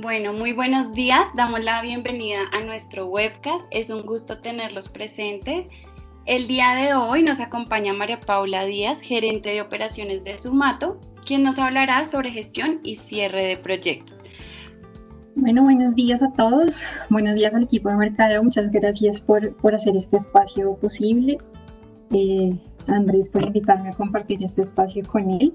Bueno, 0.00 0.32
muy 0.32 0.52
buenos 0.52 0.92
días. 0.92 1.26
Damos 1.34 1.60
la 1.64 1.82
bienvenida 1.82 2.42
a 2.52 2.64
nuestro 2.64 3.06
webcast. 3.06 3.64
Es 3.72 3.90
un 3.90 4.06
gusto 4.06 4.38
tenerlos 4.38 4.88
presentes. 4.88 5.68
El 6.24 6.46
día 6.46 6.74
de 6.76 6.94
hoy 6.94 7.24
nos 7.24 7.40
acompaña 7.40 7.92
María 7.92 8.20
Paula 8.20 8.64
Díaz, 8.64 9.00
gerente 9.00 9.48
de 9.48 9.60
operaciones 9.60 10.22
de 10.22 10.38
Sumato, 10.38 11.00
quien 11.26 11.42
nos 11.42 11.58
hablará 11.58 12.04
sobre 12.04 12.30
gestión 12.30 12.78
y 12.84 12.94
cierre 12.94 13.42
de 13.44 13.56
proyectos. 13.56 14.22
Bueno, 15.34 15.64
buenos 15.64 15.96
días 15.96 16.22
a 16.22 16.32
todos. 16.32 16.84
Buenos 17.10 17.34
días 17.34 17.56
al 17.56 17.64
equipo 17.64 17.88
de 17.88 17.96
mercadeo. 17.96 18.44
Muchas 18.44 18.70
gracias 18.70 19.20
por, 19.20 19.56
por 19.56 19.74
hacer 19.74 19.96
este 19.96 20.16
espacio 20.16 20.76
posible. 20.76 21.38
Eh, 22.12 22.56
Andrés, 22.86 23.28
por 23.28 23.44
invitarme 23.44 23.88
a 23.88 23.94
compartir 23.94 24.44
este 24.44 24.62
espacio 24.62 25.04
con 25.04 25.28
él. 25.30 25.54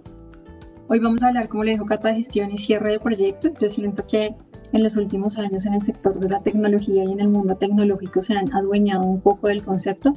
Hoy 0.94 1.00
vamos 1.00 1.24
a 1.24 1.30
hablar, 1.30 1.50
como 1.50 1.64
le 1.64 1.72
dijo 1.72 1.88
Cata, 1.88 2.10
de 2.10 2.18
gestión 2.18 2.52
y 2.52 2.60
cierre 2.60 2.92
de 2.92 3.00
proyectos. 3.00 3.58
Yo 3.60 3.68
siento 3.68 4.06
que 4.06 4.36
en 4.74 4.84
los 4.84 4.96
últimos 4.96 5.40
años 5.40 5.66
en 5.66 5.74
el 5.74 5.82
sector 5.82 6.20
de 6.20 6.30
la 6.30 6.44
tecnología 6.44 7.04
y 7.04 7.12
en 7.12 7.20
el 7.20 7.30
mundo 7.30 7.56
tecnológico 7.56 8.22
se 8.22 8.36
han 8.36 8.54
adueñado 8.54 9.04
un 9.04 9.20
poco 9.20 9.48
del 9.48 9.66
concepto, 9.66 10.14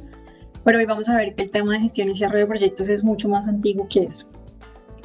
pero 0.63 0.77
hoy 0.77 0.85
vamos 0.85 1.09
a 1.09 1.15
ver 1.15 1.33
que 1.33 1.41
el 1.41 1.49
tema 1.49 1.73
de 1.73 1.79
gestión 1.79 2.09
y 2.09 2.13
cierre 2.13 2.41
de 2.41 2.45
proyectos 2.45 2.89
es 2.89 3.03
mucho 3.03 3.27
más 3.27 3.47
antiguo 3.47 3.87
que 3.89 4.03
eso. 4.03 4.27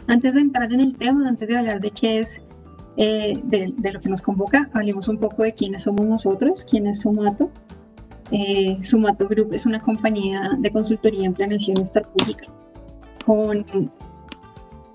Antes 0.08 0.34
de 0.34 0.40
entrar 0.40 0.70
en 0.70 0.80
el 0.80 0.94
tema, 0.94 1.26
antes 1.26 1.48
de 1.48 1.56
hablar 1.56 1.80
de 1.80 1.90
qué 1.90 2.18
es, 2.18 2.42
eh, 2.98 3.40
de, 3.42 3.72
lo 3.92 3.98
que 3.98 4.10
nos 4.10 4.20
convoca, 4.20 4.68
hablemos 4.74 5.08
un 5.08 5.16
poco 5.16 5.42
de 5.42 5.54
quiénes 5.54 5.84
somos 5.84 6.04
nosotros, 6.04 6.66
quién 6.68 6.86
es 6.86 6.98
Sumato. 7.00 7.50
Eh, 8.30 8.76
Sumato 8.82 9.26
Group 9.26 9.54
es 9.54 9.64
una 9.64 9.80
compañía 9.80 10.50
de 10.58 10.70
consultoría 10.70 11.24
en 11.24 11.32
planeación 11.32 11.80
estratégica 11.80 12.48
con 13.24 13.64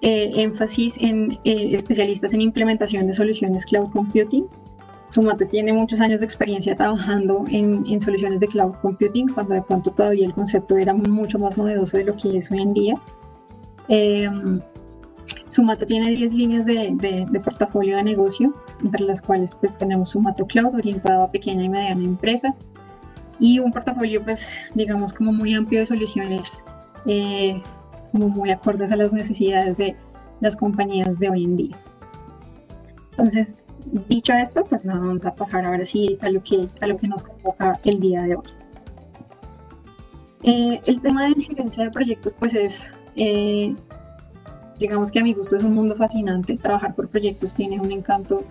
eh, 0.01 0.31
énfasis 0.35 0.97
en 0.99 1.39
eh, 1.43 1.75
especialistas 1.75 2.33
en 2.33 2.41
implementación 2.41 3.07
de 3.07 3.13
soluciones 3.13 3.65
cloud 3.65 3.89
computing. 3.91 4.45
Sumato 5.09 5.47
tiene 5.47 5.71
muchos 5.71 6.01
años 6.01 6.19
de 6.19 6.25
experiencia 6.25 6.75
trabajando 6.75 7.45
en, 7.47 7.85
en, 7.87 7.99
soluciones 7.99 8.41
de 8.41 8.47
cloud 8.47 8.75
computing, 8.81 9.29
cuando 9.29 9.53
de 9.53 9.61
pronto 9.61 9.91
todavía 9.91 10.25
el 10.25 10.33
concepto 10.33 10.77
era 10.77 10.93
mucho 10.93 11.39
más 11.39 11.57
novedoso 11.57 11.97
de 11.97 12.03
lo 12.03 12.15
que 12.15 12.37
es 12.37 12.51
hoy 12.51 12.61
en 12.61 12.73
día. 12.73 12.95
Eh, 13.87 14.29
Sumato 15.49 15.85
tiene 15.85 16.11
10 16.11 16.33
líneas 16.33 16.65
de, 16.65 16.93
de, 17.31 17.39
portafolio 17.39 17.95
de 17.95 18.03
negocio, 18.03 18.53
entre 18.83 19.05
las 19.05 19.21
cuales 19.21 19.55
pues 19.55 19.77
tenemos 19.77 20.09
Sumato 20.09 20.45
Cloud 20.45 20.75
orientado 20.75 21.23
a 21.23 21.31
pequeña 21.31 21.63
y 21.63 21.69
mediana 21.69 22.03
empresa 22.03 22.53
y 23.39 23.59
un 23.59 23.71
portafolio 23.71 24.23
pues 24.23 24.55
digamos 24.73 25.13
como 25.13 25.31
muy 25.31 25.53
amplio 25.53 25.79
de 25.79 25.85
soluciones 25.85 26.63
eh, 27.05 27.61
como 28.17 28.29
muy 28.29 28.49
acordes 28.49 28.91
a 28.91 28.95
las 28.95 29.13
necesidades 29.13 29.77
de 29.77 29.95
las 30.39 30.55
compañías 30.55 31.19
de 31.19 31.29
hoy 31.29 31.43
en 31.43 31.55
día. 31.55 31.77
Entonces, 33.11 33.55
dicho 34.09 34.33
esto, 34.33 34.65
pues 34.65 34.85
nada, 34.85 34.99
vamos 34.99 35.25
a 35.25 35.35
pasar 35.35 35.65
ahora 35.65 35.85
sí 35.85 36.17
a 36.21 36.29
lo 36.29 36.41
que, 36.43 36.67
a 36.81 36.87
lo 36.87 36.97
que 36.97 37.07
nos 37.07 37.23
convoca 37.23 37.79
el 37.83 37.99
día 37.99 38.23
de 38.23 38.35
hoy. 38.35 38.45
Eh, 40.43 40.81
el 40.85 41.01
tema 41.01 41.27
de 41.27 41.35
gerencia 41.35 41.83
de 41.83 41.89
proyectos, 41.91 42.33
pues 42.33 42.53
es, 42.53 42.91
eh, 43.15 43.75
digamos 44.79 45.11
que 45.11 45.19
a 45.19 45.23
mi 45.23 45.33
gusto 45.33 45.55
es 45.55 45.63
un 45.63 45.73
mundo 45.73 45.95
fascinante. 45.95 46.57
Trabajar 46.57 46.95
por 46.95 47.09
proyectos 47.09 47.53
tiene 47.53 47.79
un 47.79 47.91
encanto 47.91 48.43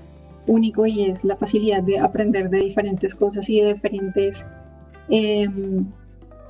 único 0.46 0.86
y 0.86 1.06
es 1.06 1.24
la 1.24 1.36
facilidad 1.36 1.82
de 1.82 1.98
aprender 1.98 2.50
de 2.50 2.58
diferentes 2.58 3.14
cosas 3.14 3.48
y 3.50 3.60
de 3.60 3.74
diferentes 3.74 4.46
eh, 5.08 5.48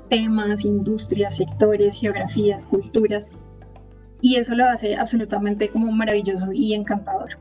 temas, 0.08 0.64
industrias, 0.64 1.36
sectores, 1.36 1.98
geografías, 1.98 2.66
culturas. 2.66 3.30
Y 4.20 4.36
eso 4.36 4.54
lo 4.54 4.66
hace 4.66 4.96
absolutamente 4.96 5.68
como 5.68 5.92
maravilloso 5.92 6.52
y 6.52 6.74
encantador. 6.74 7.38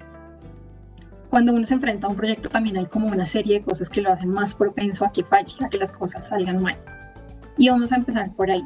Cuando 1.29 1.53
uno 1.53 1.65
se 1.65 1.73
enfrenta 1.73 2.07
a 2.07 2.09
un 2.09 2.15
proyecto 2.15 2.49
también 2.49 2.77
hay 2.77 2.85
como 2.85 3.07
una 3.07 3.25
serie 3.25 3.59
de 3.59 3.65
cosas 3.65 3.89
que 3.89 4.01
lo 4.01 4.11
hacen 4.11 4.29
más 4.29 4.55
propenso 4.55 5.05
a 5.05 5.11
que 5.11 5.23
falle, 5.23 5.53
a 5.63 5.69
que 5.69 5.77
las 5.77 5.91
cosas 5.91 6.27
salgan 6.27 6.61
mal. 6.61 6.77
Y 7.57 7.69
vamos 7.69 7.91
a 7.91 7.97
empezar 7.97 8.33
por 8.35 8.51
ahí. 8.51 8.63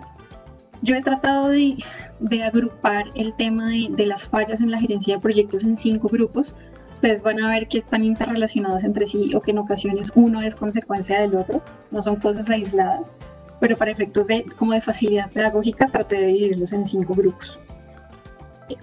Yo 0.82 0.96
he 0.96 1.02
tratado 1.02 1.50
de, 1.50 1.78
de 2.20 2.44
agrupar 2.44 3.08
el 3.16 3.34
tema 3.34 3.70
de, 3.70 3.88
de, 3.92 4.06
las 4.06 4.28
fallas 4.28 4.62
en 4.62 4.72
la 4.72 4.80
gerencia 4.80 5.16
de 5.16 5.22
proyectos 5.22 5.64
en 5.64 5.76
cinco 5.76 6.08
grupos. 6.10 6.56
Ustedes 6.94 7.22
van 7.22 7.40
a 7.42 7.50
ver 7.50 7.68
que 7.68 7.78
están 7.78 8.06
interrelacionados 8.06 8.84
entre 8.84 9.06
sí 9.06 9.34
o 9.36 9.42
que 9.42 9.52
en 9.52 9.60
ocasiones 9.60 10.12
uno 10.16 10.42
es 10.42 10.56
consecuencia 10.56 11.22
del 11.22 11.36
otro, 11.36 11.62
no 11.92 12.02
son 12.02 12.16
cosas 12.16 12.50
aisladas 12.50 13.14
pero 13.60 13.78
para 13.78 13.92
efectos 13.92 14.28
de, 14.28 14.46
como 14.58 14.74
de 14.74 14.82
facilidad 14.82 15.32
pedagógica 15.32 15.88
traté 15.88 16.18
de 16.18 16.28
dividirlos 16.28 16.74
en 16.74 16.86
cinco 16.86 17.14
grupos. 17.14 17.60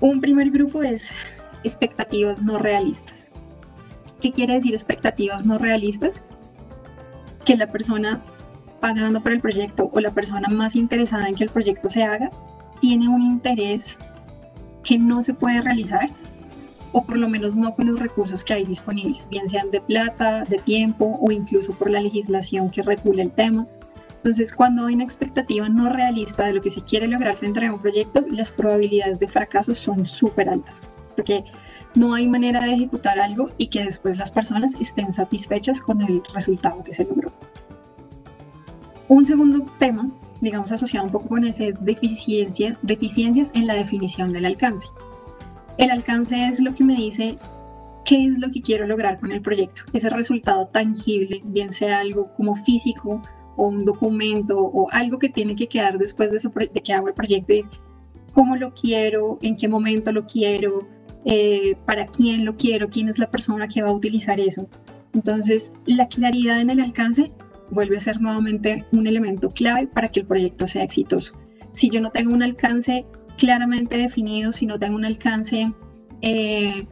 Un 0.01 0.21
primer 0.21 0.51
grupo 0.51 0.83
es 0.83 1.13
expectativas 1.63 2.43
no 2.43 2.59
realistas. 2.59 3.31
¿Qué 4.21 4.33
quiere 4.33 4.55
decir 4.55 4.75
expectativas 4.75 5.47
no 5.47 5.59
realistas? 5.59 6.23
Que 7.45 7.57
la 7.57 7.71
persona 7.71 8.23
pagando 8.81 9.23
por 9.23 9.33
el 9.33 9.41
proyecto 9.41 9.89
o 9.93 10.01
la 10.01 10.11
persona 10.11 10.49
más 10.49 10.77
interesada 10.77 11.29
en 11.29 11.35
que 11.35 11.45
el 11.45 11.51
proyecto 11.51 11.89
se 11.89 12.05
haga 12.05 12.31
tiene 12.81 13.09
un 13.09 13.23
interés 13.23 13.99
que 14.85 14.99
no 14.99 15.23
se 15.23 15.35
puede 15.35 15.63
realizar 15.63 16.11
o 16.93 17.05
por 17.05 17.17
lo 17.17 17.29
menos 17.29 17.57
no 17.57 17.75
con 17.75 17.87
los 17.87 18.01
recursos 18.01 18.45
que 18.45 18.55
hay 18.55 18.65
disponibles, 18.65 19.29
bien 19.29 19.49
sean 19.49 19.71
de 19.71 19.81
plata, 19.81 20.45
de 20.45 20.59
tiempo 20.59 21.19
o 21.21 21.31
incluso 21.31 21.73
por 21.75 21.91
la 21.91 22.01
legislación 22.01 22.71
que 22.71 22.83
regula 22.83 23.23
el 23.23 23.33
tema 23.33 23.67
entonces, 24.17 24.53
cuando 24.53 24.87
hay 24.87 24.95
una 24.95 25.05
expectativa 25.05 25.69
no 25.69 25.89
realista 25.89 26.47
de 26.47 26.55
lo 26.55 26.61
que 26.61 26.71
se 26.71 26.83
quiere 26.83 27.07
lograr 27.07 27.37
frente 27.37 27.65
a 27.65 27.73
un 27.73 27.81
proyecto, 27.81 28.25
las 28.29 28.51
probabilidades 28.51 29.21
de 29.21 29.29
fracaso 29.29 29.75
son 29.75 30.05
súper 30.05 30.49
altas, 30.49 30.89
porque 31.15 31.45
no 31.95 32.13
hay 32.15 32.27
manera 32.27 32.65
de 32.65 32.75
ejecutar 32.75 33.21
algo 33.21 33.51
y 33.57 33.69
que 33.69 33.85
después 33.85 34.19
las 34.19 34.31
personas 34.31 34.75
estén 34.81 35.13
satisfechas 35.13 35.81
con 35.81 36.01
el 36.03 36.23
resultado 36.35 36.83
que 36.83 36.93
se 36.93 37.05
logró. 37.05 37.33
Un 39.09 39.25
segundo 39.25 39.65
tema, 39.79 40.11
digamos 40.41 40.73
asociado 40.73 41.07
un 41.07 41.13
poco 41.13 41.29
con 41.29 41.45
ese, 41.45 41.69
es 41.69 41.85
deficiencias, 41.85 42.77
deficiencias 42.83 43.53
en 43.55 43.69
la 43.69 43.75
definición 43.75 44.33
del 44.33 44.47
alcance. 44.47 44.89
El 45.79 45.91
alcance 45.91 46.49
es 46.49 46.61
lo 46.61 46.75
que 46.75 46.83
me 46.83 46.97
dice 46.97 47.37
qué 48.05 48.25
es 48.25 48.39
lo 48.39 48.51
que 48.51 48.61
quiero 48.61 48.87
lograr 48.87 49.21
con 49.21 49.31
el 49.31 49.41
proyecto, 49.41 49.83
ese 49.93 50.11
resultado 50.11 50.67
tangible, 50.67 51.43
bien 51.45 51.71
sea 51.71 52.01
algo 52.01 52.33
como 52.33 52.57
físico, 52.57 53.23
un 53.57 53.85
documento 53.85 54.59
o 54.59 54.91
algo 54.91 55.19
que 55.19 55.29
tiene 55.29 55.57
que 55.57 55.67
quedar 55.67 55.99
después 55.99 56.31
de, 56.31 56.83
que 56.83 56.93
hago 56.93 57.09
el 57.09 57.15
proyecto 57.15 57.53
es 57.53 57.69
cómo 58.33 58.57
lo 58.57 58.73
quiero, 58.75 59.39
en 59.43 59.57
qué 59.57 59.69
momento 59.69 60.13
lo 60.13 60.27
quiero, 60.27 60.87
eh, 61.25 61.77
para 61.87 62.07
quién 62.07 62.45
lo 62.45 62.57
quiero, 62.57 62.89
quién 62.89 63.09
es 63.09 63.19
la 63.19 63.31
persona 63.31 63.69
que 63.69 63.83
va 63.83 63.89
a 63.89 63.93
utilizar 63.93 64.39
eso. 64.41 64.69
Entonces, 65.15 65.73
la 65.87 66.09
claridad 66.09 66.61
en 66.61 66.71
el 66.71 66.81
alcance 66.81 67.33
vuelve 67.71 67.97
a 67.97 68.01
ser 68.01 68.21
nuevamente 68.21 68.85
un 68.93 69.07
elemento 69.07 69.51
clave 69.51 69.87
para 69.87 70.09
que 70.09 70.21
el 70.21 70.27
proyecto 70.27 70.67
sea 70.67 70.85
exitoso. 70.85 71.33
Si 71.73 71.91
yo 71.91 72.01
no 72.01 72.11
tengo 72.11 72.33
un 72.33 72.43
alcance 72.43 73.07
claramente 73.39 73.97
definido, 73.97 74.53
si 74.53 74.67
no 74.67 74.79
tengo 74.79 74.97
un 74.97 75.05
alcance 75.05 75.73
eh, 76.23 76.87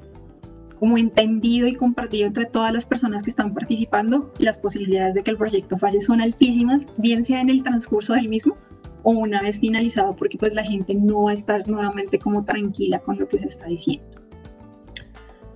como 0.79 0.99
entendido 0.99 1.67
y 1.67 1.75
compartido 1.75 2.27
entre 2.27 2.47
todas 2.47 2.73
las 2.73 2.87
personas 2.87 3.23
que 3.23 3.31
están 3.31 3.55
participando, 3.55 4.33
las 4.39 4.59
posibilidades 4.59 5.15
de 5.15 5.23
que 5.23 5.31
el 5.31 5.37
proyecto 5.37 5.79
falle 5.79 6.01
son 6.01 6.21
altísimas, 6.21 6.87
bien 6.97 7.25
sea 7.25 7.41
en 7.41 7.51
el 7.51 7.63
transcurso 7.63 8.15
del 8.15 8.29
mismo 8.29 8.57
o 9.03 9.11
una 9.11 9.43
vez 9.43 9.61
finalizado, 9.61 10.17
porque 10.17 10.39
pues 10.39 10.55
la 10.55 10.65
gente 10.65 10.95
no 10.95 11.25
va 11.25 11.31
a 11.31 11.35
estar 11.35 11.69
nuevamente 11.69 12.19
como 12.19 12.45
tranquila 12.45 13.01
con 13.01 13.19
lo 13.19 13.29
que 13.29 13.39
se 13.39 13.49
está 13.49 13.67
diciendo. 13.67 14.07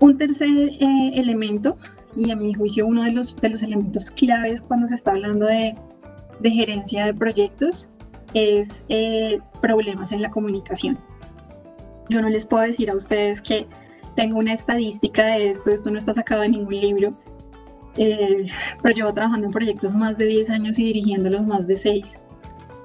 Un 0.00 0.16
tercer 0.16 0.48
eh, 0.48 1.10
elemento, 1.14 1.76
y 2.14 2.30
a 2.30 2.36
mi 2.36 2.54
juicio 2.54 2.86
uno 2.86 3.02
de 3.04 3.12
los, 3.12 3.36
de 3.36 3.48
los 3.48 3.62
elementos 3.62 4.10
claves 4.10 4.62
cuando 4.62 4.86
se 4.88 4.94
está 4.94 5.12
hablando 5.12 5.46
de, 5.46 5.74
de 6.40 6.50
gerencia 6.50 7.04
de 7.04 7.14
proyectos, 7.14 7.90
es 8.34 8.84
eh, 8.88 9.40
problemas 9.60 10.12
en 10.12 10.22
la 10.22 10.30
comunicación. 10.30 10.98
Yo 12.10 12.20
no 12.22 12.28
les 12.28 12.46
puedo 12.46 12.62
decir 12.62 12.90
a 12.90 12.96
ustedes 12.96 13.40
que 13.40 13.66
tengo 14.18 14.40
una 14.40 14.52
estadística 14.52 15.26
de 15.26 15.48
esto, 15.50 15.70
esto 15.70 15.92
no 15.92 15.96
está 15.96 16.12
sacado 16.12 16.42
de 16.42 16.48
ningún 16.48 16.74
libro, 16.74 17.14
eh, 17.96 18.48
pero 18.82 18.92
llevo 18.92 19.12
trabajando 19.12 19.46
en 19.46 19.52
proyectos 19.52 19.94
más 19.94 20.18
de 20.18 20.26
10 20.26 20.50
años 20.50 20.76
y 20.80 20.86
dirigiéndolos 20.86 21.46
más 21.46 21.68
de 21.68 21.76
6. 21.76 22.18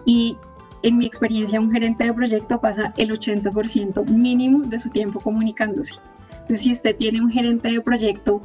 Y 0.06 0.38
en 0.84 1.00
mi 1.00 1.07
experiencia, 1.07 1.60
un 1.60 1.72
gerente 1.72 2.04
de 2.04 2.13
proyecto 2.13 2.62
pasa 2.62 2.94
el 2.98 3.10
80% 3.10 4.06
mínimo 4.12 4.60
de 4.60 4.78
su 4.78 4.92
tiempo 4.92 5.19
comunicándose. 5.22 5.96
Entonces, 6.34 6.62
si 6.62 6.72
usted 6.72 6.96
tiene 6.98 7.19
un 7.19 7.31
gerente 7.31 7.72
de 7.72 7.81
proyecto 7.81 8.44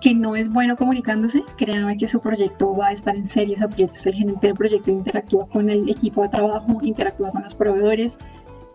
que 0.00 0.14
no 0.14 0.36
es 0.36 0.50
bueno 0.50 0.76
comunicándose, 0.76 1.44
créanme 1.58 1.98
que 1.98 2.08
su 2.08 2.20
proyecto 2.20 2.74
va 2.74 2.86
a 2.86 2.92
estar 2.92 3.14
en 3.14 3.26
serios 3.26 3.60
aprietos. 3.60 4.06
El 4.06 4.14
gerente 4.14 4.46
de 4.46 4.54
proyecto 4.54 4.90
interactúa 4.90 5.46
con 5.48 5.68
el 5.68 5.86
equipo 5.90 6.22
de 6.22 6.30
trabajo, 6.30 6.78
interactúa 6.80 7.30
con 7.30 7.42
los 7.42 7.54
proveedores, 7.54 8.18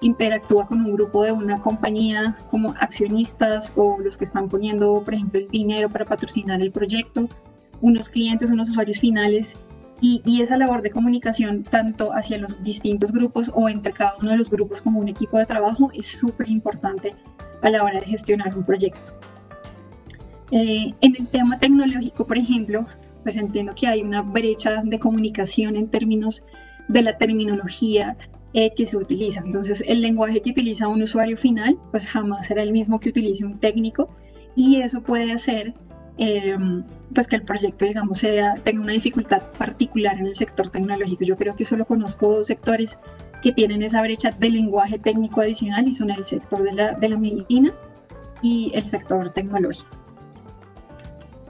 interactúa 0.06 0.68
con 0.68 0.82
un 0.82 0.94
grupo 0.94 1.24
de 1.24 1.32
una 1.32 1.62
compañía 1.62 2.38
como 2.52 2.76
accionistas 2.80 3.72
o 3.76 3.98
los 4.00 4.18
que 4.18 4.24
están 4.24 4.50
poniendo, 4.50 5.04
por 5.04 5.14
ejemplo, 5.14 5.40
el 5.40 5.48
dinero 5.48 5.90
para 5.90 6.06
patrocinar 6.06 6.62
el 6.62 6.72
proyecto, 6.72 7.28
unos 7.82 8.10
clientes, 8.10 8.52
unos 8.52 8.70
usuarios 8.70 9.00
finales. 9.00 9.58
Y, 10.02 10.42
esa 10.42 10.58
labor 10.58 10.84
de 10.84 10.92
comunicación 10.92 11.64
tanto 11.64 12.14
hacia 12.14 12.38
los 12.38 12.62
distintos 12.62 13.12
grupos 13.12 13.50
o 13.56 13.70
entre 13.70 13.94
cada 13.94 14.16
uno 14.22 14.32
de 14.32 14.38
los 14.38 14.50
grupos 14.50 14.82
como 14.82 15.00
un 15.00 15.08
equipo 15.08 15.38
de 15.38 15.46
trabajo 15.48 15.90
es 15.94 16.06
súper 16.06 16.50
importante 16.50 17.16
a 17.64 17.70
la 17.70 17.84
hora 17.84 18.00
de 18.00 18.06
gestionar 18.06 18.56
un 18.56 18.64
proyecto. 18.64 19.14
Eh, 20.52 20.94
en 21.02 21.16
el 21.18 21.30
tema 21.30 21.58
tecnológico, 21.58 22.28
por 22.28 22.38
ejemplo, 22.38 22.86
pues 23.24 23.38
entiendo 23.38 23.74
que 23.74 23.88
hay 23.88 24.04
una 24.04 24.22
brecha 24.22 24.84
de 24.84 25.00
comunicación 25.00 25.76
en 25.76 25.88
términos 25.88 26.44
de 26.88 27.02
la 27.02 27.18
terminología 27.18 28.16
eh, 28.58 28.74
que 28.74 28.86
se 28.86 28.96
utiliza. 28.96 29.42
Entonces, 29.44 29.84
el 29.86 30.02
lenguaje 30.02 30.42
que 30.42 30.52
utiliza 30.52 30.88
un 30.88 31.02
usuario 31.02 31.36
final, 31.36 31.78
pues 31.92 32.08
jamás 32.08 32.48
será 32.48 32.64
el 32.64 32.72
mismo 32.72 33.02
que 33.02 33.10
utilice 33.10 33.44
un 33.44 33.60
técnico 33.60 34.08
y 34.56 34.78
eso 34.78 35.04
puede 35.04 35.34
hacer 35.34 35.74
em, 36.18 36.86
pues 37.14 37.28
que 37.28 37.36
el 37.36 37.42
proyecto, 37.42 37.84
digamos, 37.84 38.20
sea, 38.20 38.56
tenga 38.64 38.80
una 38.80 38.94
dificultad 38.94 39.52
particular 39.58 40.18
en 40.18 40.28
el 40.28 40.36
sector 40.36 40.70
tecnológico. 40.70 41.26
Yo 41.26 41.36
creo 41.36 41.58
que 41.58 41.66
solo 41.66 41.84
conozco 41.84 42.32
dos 42.32 42.48
sectores 42.48 42.98
que 43.44 43.52
tienen 43.52 43.82
esa 43.82 44.02
brecha 44.02 44.32
de 44.32 44.50
lenguaje 44.50 45.00
técnico 45.00 45.42
adicional 45.42 45.86
y 45.90 45.94
son 45.94 46.10
el 46.10 46.26
sector 46.26 46.64
de 46.64 46.72
la, 46.72 46.94
de 46.94 47.10
la 47.10 47.18
medicina 47.18 47.74
y 48.42 48.72
el 48.74 48.86
sector 48.86 49.32
tecnológico. 49.32 49.90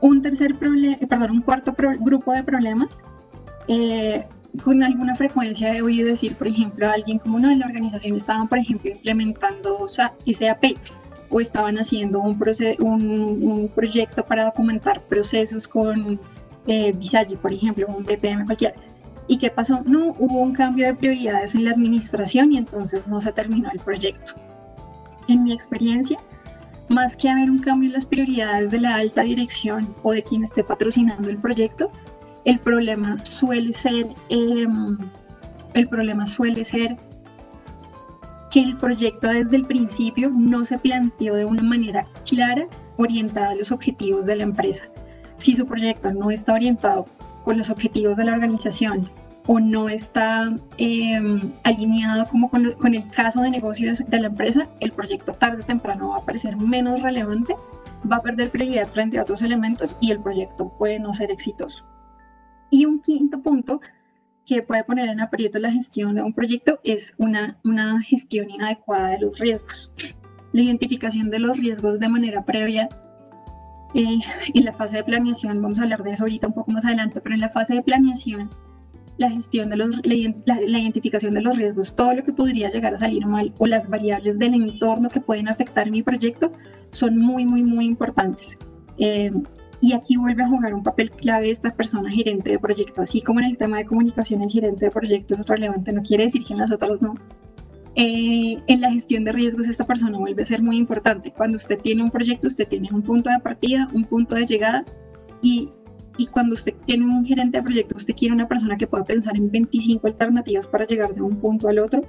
Un 0.02 0.24
tercer 0.24 0.56
problema, 0.56 0.98
eh, 1.00 1.06
perdón, 1.06 1.30
un 1.30 1.42
cuarto 1.44 1.76
grupo 2.00 2.32
de 2.34 2.44
problemas, 2.44 3.06
eh, 3.68 4.26
con 4.64 4.84
alguna 4.84 5.16
frecuencia 5.16 5.76
he 5.76 5.82
oído 5.82 6.08
decir, 6.08 6.36
por 6.36 6.48
ejemplo, 6.48 6.88
a 6.88 6.94
alguien 6.94 7.20
como 7.20 7.40
no, 7.40 7.50
en 7.52 7.60
la 7.60 7.66
organización 7.66 8.16
estaban, 8.16 8.48
por 8.48 8.58
ejemplo, 8.58 8.92
implementando 8.92 9.88
SAP 9.88 10.64
o 11.30 11.40
estaban 11.40 11.78
haciendo 11.78 12.20
un, 12.20 12.38
un, 12.80 13.68
proyecto 13.74 14.24
para 14.24 14.46
documentar 14.46 15.02
procesos 15.02 15.68
con 15.68 16.20
eh, 16.68 16.92
Visage, 16.94 17.38
por 17.38 17.52
ejemplo, 17.52 17.88
un 17.88 18.04
BPM 18.04 18.46
cualquiera. 18.46 18.76
¿Y 19.28 19.38
qué 19.38 19.50
pasó? 19.50 19.82
No, 19.86 20.16
hubo 20.20 20.40
un 20.40 20.54
cambio 20.54 20.86
de 20.86 20.94
prioridades 20.94 21.56
en 21.56 21.66
la 21.66 21.72
administración 21.72 22.54
y 22.54 22.58
entonces 22.58 23.08
no 23.08 23.20
se 23.22 23.32
terminó 23.32 23.70
el 23.74 23.80
proyecto. 23.80 24.34
En 25.28 25.44
mi 25.44 25.54
experiencia, 25.54 26.20
más 26.90 27.18
que 27.18 27.30
haber 27.30 27.50
un 27.50 27.60
cambio 27.60 27.88
en 27.88 27.94
las 27.94 28.06
prioridades 28.06 28.70
de 28.70 28.80
la 28.80 28.96
alta 28.96 29.24
dirección 29.24 29.96
o 30.04 30.12
de 30.12 30.22
quien 30.22 30.44
esté 30.44 30.64
patrocinando 30.64 31.30
el 31.30 31.38
proyecto, 31.38 31.92
el 32.46 32.60
problema 32.60 33.24
suele 33.26 33.74
ser, 33.74 34.08
em, 34.30 34.98
el 35.74 35.88
problema 35.88 36.26
suele 36.28 36.64
ser 36.64 36.98
que 38.52 38.62
el 38.62 38.78
proyecto 38.78 39.28
desde 39.28 39.58
el 39.58 39.66
principio 39.66 40.30
no 40.30 40.64
se 40.64 40.78
planteó 40.78 41.36
de 41.36 41.46
una 41.46 41.64
manera 41.64 42.08
clara, 42.30 42.68
orientada 42.98 43.50
a 43.50 43.56
los 43.56 43.72
objetivos 43.72 44.26
de 44.26 44.38
la 44.38 44.44
empresa. 44.44 44.86
Si 45.36 45.56
su 45.56 45.66
proyecto 45.66 46.14
no 46.14 46.32
está 46.32 46.54
orientado 46.54 47.08
con 47.44 47.58
los 47.58 47.70
objetivos 47.70 48.16
de 48.16 48.24
la 48.24 48.34
organización 48.34 49.10
o 49.48 49.60
no 49.60 49.90
está 49.90 50.56
em, 50.78 51.52
alineado 51.64 52.26
como 52.28 52.50
con, 52.50 52.66
el 52.66 53.10
caso 53.10 53.42
de 53.42 53.50
negocio 53.50 53.92
de, 53.94 54.20
la 54.20 54.28
empresa, 54.28 54.70
el 54.80 54.92
proyecto 54.92 55.34
tarde 55.34 55.64
o 55.64 55.66
temprano 55.66 56.10
va 56.10 56.18
a 56.18 56.26
parecer 56.26 56.56
menos 56.56 57.02
relevante, 57.02 57.56
va 58.10 58.18
a 58.18 58.22
perder 58.22 58.52
prioridad 58.52 58.88
frente 58.88 59.20
a 59.20 59.24
otros 59.24 59.42
elementos 59.42 59.98
y 60.00 60.12
el 60.12 60.20
proyecto 60.20 60.70
puede 60.78 61.00
no 61.00 61.12
ser 61.12 61.32
exitoso. 61.32 61.86
Y 62.70 62.86
un 62.86 63.00
quinto 63.00 63.42
punto 63.42 63.82
que 64.46 64.62
puede 64.62 64.84
poner 64.84 65.10
en 65.10 65.20
aprieto 65.20 65.60
la 65.60 65.72
gestión 65.72 66.16
de 66.16 66.22
un 66.22 66.34
proyecto 66.34 66.80
es 66.84 67.14
una, 67.18 67.58
una 67.64 68.02
gestión 68.02 68.50
inadecuada 68.50 69.10
de 69.10 69.20
los 69.20 69.40
riesgos. 69.40 69.92
La 70.54 70.62
identificación 70.62 71.30
de 71.30 71.40
los 71.40 71.58
riesgos 71.58 72.00
de 72.00 72.10
manera 72.10 72.46
previa 72.46 72.88
eh, 73.94 74.20
en 74.54 74.66
la 74.66 74.74
fase 74.74 74.98
de 74.98 75.04
planeación, 75.04 75.62
vamos 75.62 75.80
a 75.80 75.84
hablar 75.84 76.04
de 76.04 76.12
eso 76.12 76.26
ahorita 76.26 76.48
un 76.48 76.54
poco 76.54 76.72
más 76.72 76.86
adelante, 76.86 77.22
pero 77.22 77.34
en 77.34 77.42
la 77.42 77.50
fase 77.50 77.76
de 77.76 77.82
planeación, 77.82 78.50
la 79.18 79.30
gestión 79.30 79.70
de 79.70 79.78
los, 79.78 80.06
la, 80.06 80.62
identificación 80.62 81.34
de 81.34 81.42
los 81.42 81.58
riesgos, 81.58 81.96
todo 81.96 82.14
lo 82.14 82.24
que 82.24 82.34
podría 82.34 82.70
llegar 82.70 82.94
a 82.94 82.98
salir 82.98 83.26
mal 83.26 83.54
o 83.58 83.66
las 83.66 83.90
variables 83.90 84.38
del 84.38 84.54
entorno 84.54 85.10
que 85.10 85.22
pueden 85.22 85.48
afectar 85.48 85.90
mi 85.90 86.04
proyecto 86.04 86.52
son 86.92 87.18
muy, 87.18 87.46
muy, 87.46 87.64
muy 87.64 87.86
importantes. 87.86 88.58
Eh, 88.98 89.32
y 89.82 89.94
aquí 89.94 90.18
vuelve 90.18 90.44
a 90.44 90.48
jugar 90.48 90.74
un 90.74 90.84
papel 90.84 91.12
clave 91.12 91.50
esta 91.50 91.74
persona 91.76 92.10
gerente 92.10 92.52
de 92.52 92.60
proyecto, 92.60 93.02
así 93.02 93.22
como 93.22 93.40
en 93.40 93.48
el 93.48 93.58
tema 93.58 93.78
de 93.78 93.86
comunicación 93.86 94.42
el 94.42 94.50
gerente 94.50 94.86
de 94.86 94.92
proyecto 94.92 95.36
es 95.36 95.46
relevante, 95.46 95.94
no 95.94 96.02
quiere 96.02 96.24
decir 96.24 96.44
que 96.44 96.54
en 96.54 96.60
las 96.60 96.72
otras 96.72 97.02
no, 97.02 97.16
eh, 97.98 98.62
en 98.68 98.82
la 98.82 98.92
gestión 98.92 99.24
de 99.24 99.32
riesgos 99.32 99.70
esta 99.70 99.86
persona 99.86 100.18
vuelve 100.18 100.44
a 100.44 100.46
ser 100.46 100.62
muy 100.62 100.78
importante. 100.78 101.32
Cuando 101.32 101.56
usted 101.56 101.80
tiene 101.80 102.04
un 102.04 102.12
proyecto, 102.12 102.48
usted 102.48 102.68
tiene 102.68 102.90
un 102.92 103.02
punto 103.02 103.30
de 103.30 103.40
partida, 103.40 103.88
un 103.94 104.04
punto 104.04 104.36
de 104.36 104.46
llegada. 104.46 104.84
Y, 105.42 105.72
y 106.18 106.28
cuando 106.28 106.56
usted 106.56 106.74
tiene 106.86 107.06
un 107.06 107.26
gerente 107.26 107.58
de 107.58 107.64
proyecto, 107.64 107.96
usted 107.96 108.14
quiere 108.14 108.34
una 108.34 108.50
persona 108.50 108.76
que 108.78 108.86
pueda 108.86 109.06
pensar 109.06 109.38
en 109.38 109.50
25 109.50 110.08
alternativas 110.08 110.68
para 110.68 110.86
llegar 110.86 111.16
de 111.16 111.22
un 111.22 111.38
punto 111.38 111.70
al 111.70 111.80
otro 111.80 112.02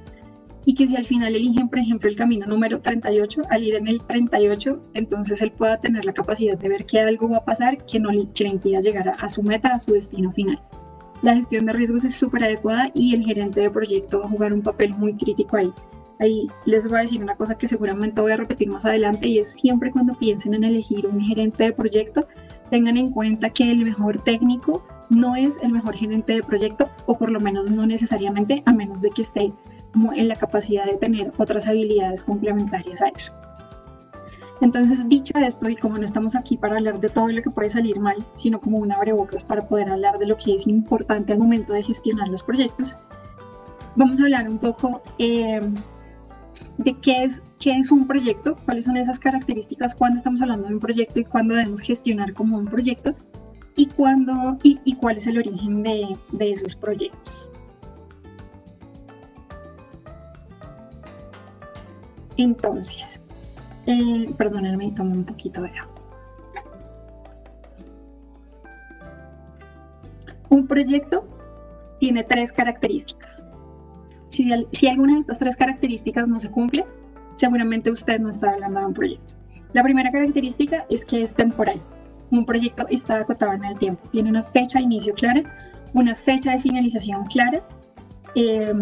y 0.66 0.74
que 0.74 0.86
si 0.86 0.96
al 0.96 1.06
final 1.06 1.34
eligen, 1.34 1.70
por 1.70 1.78
ejemplo, 1.78 2.10
el 2.10 2.16
camino 2.16 2.44
número 2.44 2.82
38, 2.82 3.42
al 3.48 3.62
ir 3.62 3.76
en 3.76 3.88
el 3.88 4.02
38, 4.02 4.90
entonces 4.92 5.40
él 5.40 5.52
pueda 5.52 5.80
tener 5.80 6.04
la 6.04 6.12
capacidad 6.12 6.58
de 6.58 6.68
ver 6.68 6.84
que 6.84 7.00
algo 7.00 7.30
va 7.30 7.38
a 7.38 7.44
pasar 7.46 7.86
que 7.86 7.98
no 7.98 8.10
le, 8.10 8.28
que 8.34 8.44
le 8.44 8.50
impida 8.50 8.80
llegar 8.80 9.08
a, 9.08 9.12
a 9.12 9.28
su 9.30 9.42
meta, 9.42 9.72
a 9.72 9.78
su 9.78 9.92
destino 9.92 10.30
final 10.32 10.60
la 11.22 11.34
gestión 11.34 11.66
de 11.66 11.72
riesgos 11.72 12.04
es 12.04 12.14
súper 12.14 12.44
adecuada 12.44 12.90
y 12.94 13.14
el 13.14 13.24
gerente 13.24 13.60
de 13.60 13.70
proyecto 13.70 14.20
va 14.20 14.26
a 14.26 14.30
jugar 14.30 14.52
un 14.52 14.62
papel 14.62 14.94
muy 14.94 15.14
crítico 15.14 15.56
ahí. 15.56 15.72
Ahí 16.18 16.48
les 16.64 16.88
voy 16.88 16.98
a 16.98 17.02
decir 17.02 17.22
una 17.22 17.36
cosa 17.36 17.58
que 17.58 17.68
seguramente 17.68 18.20
voy 18.20 18.32
a 18.32 18.36
repetir 18.36 18.68
más 18.68 18.86
adelante 18.86 19.28
y 19.28 19.38
es 19.38 19.52
siempre 19.52 19.90
cuando 19.90 20.14
piensen 20.14 20.54
en 20.54 20.64
elegir 20.64 21.06
un 21.06 21.20
gerente 21.20 21.64
de 21.64 21.72
proyecto, 21.72 22.26
tengan 22.70 22.96
en 22.96 23.10
cuenta 23.10 23.50
que 23.50 23.70
el 23.70 23.84
mejor 23.84 24.22
técnico 24.22 24.82
no 25.10 25.36
es 25.36 25.58
el 25.62 25.72
mejor 25.72 25.94
gerente 25.94 26.32
de 26.32 26.42
proyecto 26.42 26.88
o 27.04 27.18
por 27.18 27.30
lo 27.30 27.38
menos 27.38 27.70
no 27.70 27.86
necesariamente 27.86 28.62
a 28.64 28.72
menos 28.72 29.02
de 29.02 29.10
que 29.10 29.22
esté 29.22 29.52
en 30.14 30.28
la 30.28 30.36
capacidad 30.36 30.84
de 30.84 30.96
tener 30.96 31.32
otras 31.38 31.66
habilidades 31.66 32.24
complementarias 32.24 33.02
a 33.02 33.08
eso. 33.08 33.32
Entonces, 34.60 35.06
dicho 35.08 35.36
esto, 35.36 35.68
y 35.68 35.76
como 35.76 35.98
no 35.98 36.04
estamos 36.04 36.34
aquí 36.34 36.56
para 36.56 36.76
hablar 36.76 36.98
de 36.98 37.10
todo 37.10 37.28
lo 37.28 37.42
que 37.42 37.50
puede 37.50 37.68
salir 37.68 38.00
mal, 38.00 38.16
sino 38.34 38.60
como 38.60 38.78
un 38.78 38.90
abrebocas 38.90 39.44
para 39.44 39.68
poder 39.68 39.90
hablar 39.90 40.18
de 40.18 40.26
lo 40.26 40.36
que 40.36 40.54
es 40.54 40.66
importante 40.66 41.32
al 41.32 41.38
momento 41.38 41.74
de 41.74 41.82
gestionar 41.82 42.28
los 42.28 42.42
proyectos, 42.42 42.96
vamos 43.96 44.20
a 44.20 44.24
hablar 44.24 44.48
un 44.48 44.58
poco 44.58 45.02
eh, 45.18 45.60
de 46.78 46.94
qué 46.94 47.24
es, 47.24 47.42
qué 47.58 47.76
es 47.76 47.92
un 47.92 48.06
proyecto, 48.06 48.56
cuáles 48.64 48.86
son 48.86 48.96
esas 48.96 49.18
características 49.18 49.94
cuando 49.94 50.16
estamos 50.16 50.40
hablando 50.40 50.68
de 50.68 50.74
un 50.74 50.80
proyecto 50.80 51.20
y 51.20 51.24
cuándo 51.24 51.54
debemos 51.54 51.80
gestionar 51.80 52.32
como 52.32 52.56
un 52.56 52.66
proyecto 52.66 53.14
y, 53.76 53.86
cuándo, 53.86 54.58
y, 54.62 54.94
cuál 54.94 55.18
es 55.18 55.26
el 55.26 55.38
origen 55.38 55.82
de 55.82 56.50
esos 56.50 56.74
proyectos. 56.74 57.50
Entonces, 62.36 63.20
eh, 63.86 64.30
perdónenme, 64.36 64.92
tomo 64.92 65.12
un 65.12 65.24
poquito 65.24 65.62
de 65.62 65.70
agua. 65.70 65.94
Un 70.48 70.66
proyecto 70.66 71.26
tiene 71.98 72.22
tres 72.24 72.52
características. 72.52 73.46
Si, 74.28 74.88
alguna 74.88 75.14
de 75.14 75.20
estas 75.20 75.38
tres 75.38 75.56
características 75.56 76.28
no 76.28 76.40
se 76.40 76.50
cumple, 76.50 76.84
seguramente 77.36 77.90
usted 77.90 78.20
no 78.20 78.30
está 78.30 78.50
hablando 78.50 78.80
de 78.80 78.86
un 78.86 78.94
proyecto. 78.94 79.34
La 79.72 79.82
primera 79.82 80.10
característica 80.10 80.84
es 80.90 81.04
que 81.04 81.22
es 81.22 81.34
temporal. 81.34 81.80
Un 82.30 82.44
proyecto 82.44 82.86
está 82.88 83.18
acotado 83.18 83.52
en 83.52 83.64
el 83.64 83.78
tiempo. 83.78 84.08
Tiene 84.10 84.30
una 84.30 84.42
fecha 84.42 84.78
de 84.78 84.84
inicio 84.84 85.14
clara, 85.14 85.42
una 85.94 86.14
fecha 86.14 86.52
de 86.52 86.60
finalización 86.60 87.24
clara. 87.26 87.66
Eh, 88.34 88.74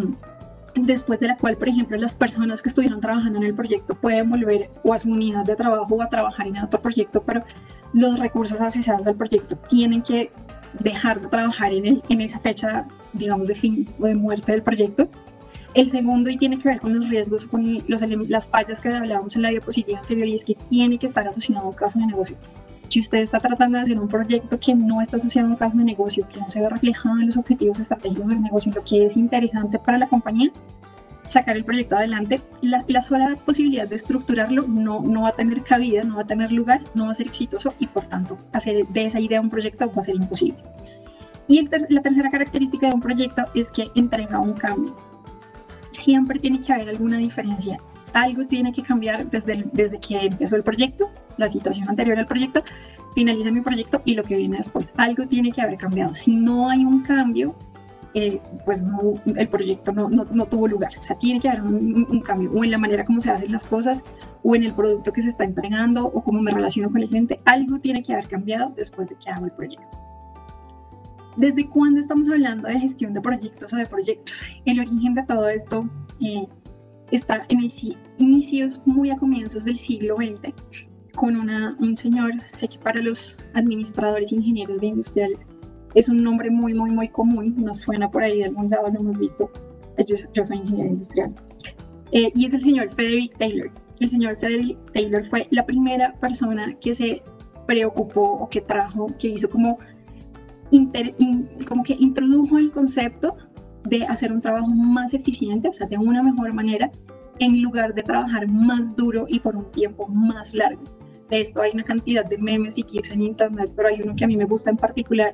después 0.74 1.20
de 1.20 1.28
la 1.28 1.36
cual, 1.36 1.56
por 1.56 1.68
ejemplo, 1.68 1.96
las 1.96 2.16
personas 2.16 2.62
que 2.62 2.68
estuvieron 2.68 3.00
trabajando 3.00 3.38
en 3.38 3.44
el 3.44 3.54
proyecto 3.54 3.94
pueden 3.94 4.30
volver 4.30 4.70
o 4.82 4.92
a 4.92 4.98
su 4.98 5.08
unidad 5.08 5.44
de 5.44 5.56
trabajo 5.56 5.94
o 5.94 6.02
a 6.02 6.08
trabajar 6.08 6.46
en 6.46 6.58
otro 6.58 6.80
proyecto, 6.80 7.22
pero 7.22 7.44
los 7.92 8.18
recursos 8.18 8.60
asociados 8.60 9.06
al 9.06 9.14
proyecto 9.14 9.56
tienen 9.56 10.02
que 10.02 10.32
dejar 10.80 11.20
de 11.20 11.28
trabajar 11.28 11.72
en, 11.72 11.86
el, 11.86 12.02
en 12.08 12.20
esa 12.20 12.40
fecha, 12.40 12.86
digamos, 13.12 13.46
de 13.46 13.54
fin 13.54 13.88
o 14.00 14.06
de 14.06 14.14
muerte 14.14 14.52
del 14.52 14.62
proyecto. 14.62 15.08
El 15.74 15.88
segundo, 15.88 16.30
y 16.30 16.36
tiene 16.36 16.58
que 16.58 16.68
ver 16.68 16.80
con 16.80 16.94
los 16.94 17.08
riesgos, 17.08 17.46
con 17.46 17.64
los, 17.88 18.00
las 18.28 18.46
fallas 18.46 18.80
que 18.80 18.88
hablábamos 18.88 19.34
en 19.36 19.42
la 19.42 19.50
diapositiva 19.50 19.98
anterior, 19.98 20.28
y 20.28 20.34
es 20.34 20.44
que 20.44 20.54
tiene 20.54 20.98
que 20.98 21.06
estar 21.06 21.26
asociado 21.26 21.66
a 21.66 21.68
un 21.68 21.74
caso 21.74 21.98
de 21.98 22.06
negocio. 22.06 22.36
Si 22.94 23.00
usted 23.00 23.18
está 23.18 23.40
tratando 23.40 23.76
de 23.76 23.82
hacer 23.82 23.98
un 23.98 24.06
proyecto 24.06 24.56
que 24.60 24.72
no 24.72 25.00
está 25.00 25.16
asociado 25.16 25.48
a 25.48 25.50
un 25.50 25.56
caso 25.56 25.76
de 25.76 25.82
negocio, 25.82 26.28
que 26.28 26.38
no 26.38 26.48
se 26.48 26.60
ve 26.60 26.68
reflejado 26.68 27.18
en 27.18 27.26
los 27.26 27.36
objetivos 27.36 27.80
estratégicos 27.80 28.28
del 28.28 28.40
negocio, 28.40 28.70
lo 28.72 28.84
que 28.84 29.04
es 29.04 29.16
interesante 29.16 29.80
para 29.80 29.98
la 29.98 30.06
compañía, 30.06 30.52
sacar 31.26 31.56
el 31.56 31.64
proyecto 31.64 31.96
adelante, 31.96 32.40
la, 32.60 32.84
la, 32.86 33.02
sola 33.02 33.34
posibilidad 33.44 33.88
de 33.88 33.96
estructurarlo 33.96 34.68
no, 34.68 35.00
no 35.00 35.22
va 35.22 35.30
a 35.30 35.32
tener 35.32 35.64
cabida, 35.64 36.04
no 36.04 36.14
va 36.14 36.22
a 36.22 36.26
tener 36.28 36.52
lugar, 36.52 36.82
no 36.94 37.06
va 37.06 37.10
a 37.10 37.14
ser 37.14 37.26
exitoso 37.26 37.74
y 37.80 37.88
por 37.88 38.06
tanto 38.06 38.38
hacer 38.52 38.86
de 38.86 39.06
esa 39.06 39.18
idea 39.18 39.40
un 39.40 39.50
proyecto 39.50 39.90
va 39.90 39.98
a 39.98 40.02
ser 40.02 40.14
imposible. 40.14 40.62
Y 41.48 41.68
la 41.88 42.00
tercera 42.00 42.30
característica 42.30 42.86
de 42.86 42.94
un 42.94 43.00
proyecto 43.00 43.42
es 43.56 43.72
que 43.72 43.88
entrega 43.96 44.38
un 44.38 44.52
cambio. 44.52 44.94
Siempre 45.90 46.38
tiene 46.38 46.60
que 46.60 46.72
haber 46.72 46.90
alguna 46.90 47.18
diferencia. 47.18 47.80
Algo 48.14 48.46
tiene 48.46 48.72
que 48.72 48.82
cambiar 48.82 49.30
desde, 49.30 49.64
desde 49.72 50.00
que 50.00 50.26
empezó 50.26 50.56
el 50.56 50.62
proyecto 50.62 51.10
la 51.36 51.48
situación 51.48 51.88
anterior 51.88 52.18
al 52.18 52.26
proyecto, 52.26 52.62
finaliza 53.14 53.50
mi 53.50 53.60
proyecto 53.60 54.02
y 54.04 54.14
lo 54.14 54.22
que 54.22 54.36
viene 54.36 54.56
después. 54.56 54.92
Algo 54.96 55.26
tiene 55.26 55.52
que 55.52 55.60
haber 55.60 55.78
cambiado. 55.78 56.14
Si 56.14 56.34
no 56.34 56.68
hay 56.68 56.84
un 56.84 57.02
cambio, 57.02 57.54
eh, 58.14 58.40
pues 58.64 58.84
el 59.34 59.48
proyecto 59.48 59.92
no, 59.92 60.08
no, 60.08 60.46
tuvo 60.46 60.68
lugar. 60.68 60.92
O 60.98 61.02
sea, 61.02 61.18
tiene 61.18 61.40
que 61.40 61.48
haber 61.48 61.62
un, 61.62 62.20
cambio, 62.20 62.52
o 62.52 62.64
en 62.64 62.70
la 62.70 62.78
manera 62.78 63.04
como 63.04 63.20
se 63.20 63.30
hacen 63.30 63.50
las 63.50 63.64
cosas, 63.64 64.02
o 64.42 64.54
en 64.54 64.62
el 64.62 64.74
producto 64.74 65.12
que 65.12 65.22
se 65.22 65.30
está 65.30 65.44
entregando, 65.44 66.06
o 66.06 66.22
cómo 66.22 66.40
me 66.40 66.50
relaciono 66.50 66.90
con 66.90 67.02
el 67.02 67.08
cliente. 67.08 67.40
Algo 67.44 67.80
tiene 67.80 68.02
que 68.02 68.12
haber 68.12 68.28
cambiado 68.28 68.72
después 68.76 69.08
de 69.08 69.16
que 69.16 69.30
hago 69.30 69.46
el 69.46 69.52
proyecto. 69.52 69.98
¿Desde 71.36 71.68
cuándo 71.68 71.98
estamos 71.98 72.28
hablando 72.28 72.68
de 72.68 72.78
gestión 72.78 73.12
de 73.12 73.20
proyectos 73.20 73.72
o 73.72 73.76
de 73.76 73.86
proyectos? 73.86 74.44
El 74.64 74.78
origen 74.78 75.14
de 75.14 75.24
todo 75.24 75.48
esto 75.48 75.88
eh, 76.20 76.46
está 77.16 77.44
en 77.48 77.60
inicios 78.18 78.80
muy 78.84 79.10
a 79.10 79.16
comienzos 79.16 79.64
del 79.64 79.76
siglo 79.76 80.16
XX, 80.16 80.54
con 81.14 81.36
una, 81.36 81.76
un 81.78 81.96
señor, 81.96 82.32
sé 82.46 82.68
que 82.68 82.78
para 82.78 83.00
los 83.00 83.38
administradores 83.54 84.32
e 84.32 84.36
ingenieros 84.36 84.80
de 84.80 84.86
industriales 84.86 85.46
es 85.94 86.08
un 86.08 86.22
nombre 86.22 86.50
muy, 86.50 86.74
muy, 86.74 86.90
muy 86.90 87.08
común, 87.08 87.54
nos 87.56 87.78
suena 87.78 88.10
por 88.10 88.24
ahí 88.24 88.38
de 88.38 88.46
algún 88.46 88.68
lado, 88.68 88.90
lo 88.90 89.00
hemos 89.00 89.18
visto. 89.18 89.50
Yo, 89.96 90.16
yo 90.32 90.44
soy 90.44 90.56
ingeniero 90.56 90.90
industrial. 90.90 91.32
Eh, 92.10 92.32
y 92.34 92.46
es 92.46 92.54
el 92.54 92.62
señor 92.62 92.90
Frederick 92.90 93.38
Taylor. 93.38 93.70
El 94.00 94.10
señor 94.10 94.36
Frederick 94.36 94.76
Taylor 94.92 95.24
fue 95.24 95.46
la 95.50 95.64
primera 95.64 96.14
persona 96.14 96.74
que 96.80 96.96
se 96.96 97.22
preocupó 97.66 98.22
o 98.22 98.48
que 98.48 98.60
trajo, 98.60 99.06
que 99.18 99.28
hizo 99.28 99.48
como, 99.48 99.78
como 101.68 101.84
que 101.84 101.94
introdujo 101.96 102.58
el 102.58 102.72
concepto 102.72 103.36
de 103.84 104.04
hacer 104.04 104.32
un 104.32 104.40
trabajo 104.40 104.68
más 104.68 105.14
eficiente, 105.14 105.68
o 105.68 105.72
sea, 105.72 105.86
de 105.86 105.98
una 105.98 106.22
mejor 106.22 106.52
manera, 106.52 106.90
en 107.38 107.62
lugar 107.62 107.94
de 107.94 108.02
trabajar 108.02 108.48
más 108.48 108.94
duro 108.96 109.24
y 109.28 109.40
por 109.40 109.56
un 109.56 109.70
tiempo 109.70 110.06
más 110.08 110.54
largo. 110.54 110.82
De 111.30 111.40
esto 111.40 111.62
hay 111.62 111.72
una 111.72 111.84
cantidad 111.84 112.24
de 112.24 112.38
memes 112.38 112.78
y 112.78 112.84
gifs 112.86 113.12
en 113.12 113.22
internet, 113.22 113.72
pero 113.74 113.88
hay 113.88 114.00
uno 114.02 114.14
que 114.14 114.24
a 114.24 114.28
mí 114.28 114.36
me 114.36 114.44
gusta 114.44 114.70
en 114.70 114.76
particular, 114.76 115.32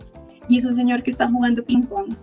y 0.48 0.58
es 0.58 0.64
un 0.64 0.74
señor 0.74 1.02
que 1.02 1.10
está 1.10 1.28
jugando 1.28 1.64
ping 1.64 1.82
pong 1.82 2.14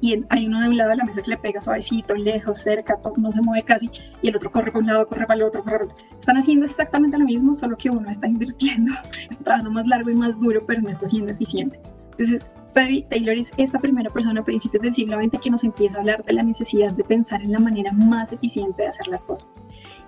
y 0.00 0.24
hay 0.30 0.46
uno 0.46 0.60
de 0.60 0.68
un 0.68 0.76
lado 0.76 0.90
de 0.90 0.96
la 0.96 1.04
mesa 1.04 1.20
que 1.22 1.30
le 1.30 1.36
pega 1.36 1.60
suavecito, 1.60 2.14
lejos, 2.14 2.58
cerca, 2.58 2.98
no 3.16 3.32
se 3.32 3.42
mueve 3.42 3.64
casi, 3.64 3.90
y 4.22 4.28
el 4.28 4.36
otro 4.36 4.50
corre 4.50 4.72
para 4.72 4.80
un 4.80 4.86
lado, 4.86 5.06
corre 5.06 5.26
para 5.26 5.36
el 5.36 5.42
otro, 5.42 5.62
corre 5.62 5.72
para 5.72 5.84
el 5.84 5.90
otro. 5.90 6.06
Están 6.18 6.36
haciendo 6.38 6.64
exactamente 6.64 7.18
lo 7.18 7.26
mismo, 7.26 7.54
solo 7.54 7.76
que 7.76 7.90
uno 7.90 8.08
está 8.08 8.26
invirtiendo, 8.26 8.92
está 9.30 9.44
trabajando 9.44 9.70
más 9.70 9.86
largo 9.86 10.10
y 10.10 10.14
más 10.14 10.40
duro, 10.40 10.64
pero 10.66 10.80
no 10.80 10.88
está 10.88 11.06
siendo 11.06 11.30
eficiente. 11.30 11.78
Entonces, 12.10 12.50
Freddy 12.72 13.02
Taylor 13.02 13.36
es 13.36 13.52
esta 13.56 13.80
primera 13.80 14.10
persona 14.10 14.40
a 14.40 14.44
principios 14.44 14.82
del 14.82 14.92
siglo 14.92 15.18
XX 15.20 15.40
que 15.40 15.50
nos 15.50 15.64
empieza 15.64 15.96
a 15.96 16.00
hablar 16.00 16.24
de 16.24 16.32
la 16.32 16.42
necesidad 16.42 16.92
de 16.92 17.02
pensar 17.02 17.42
en 17.42 17.52
la 17.52 17.58
manera 17.58 17.90
más 17.92 18.32
eficiente 18.32 18.82
de 18.82 18.88
hacer 18.88 19.08
las 19.08 19.24
cosas. 19.24 19.50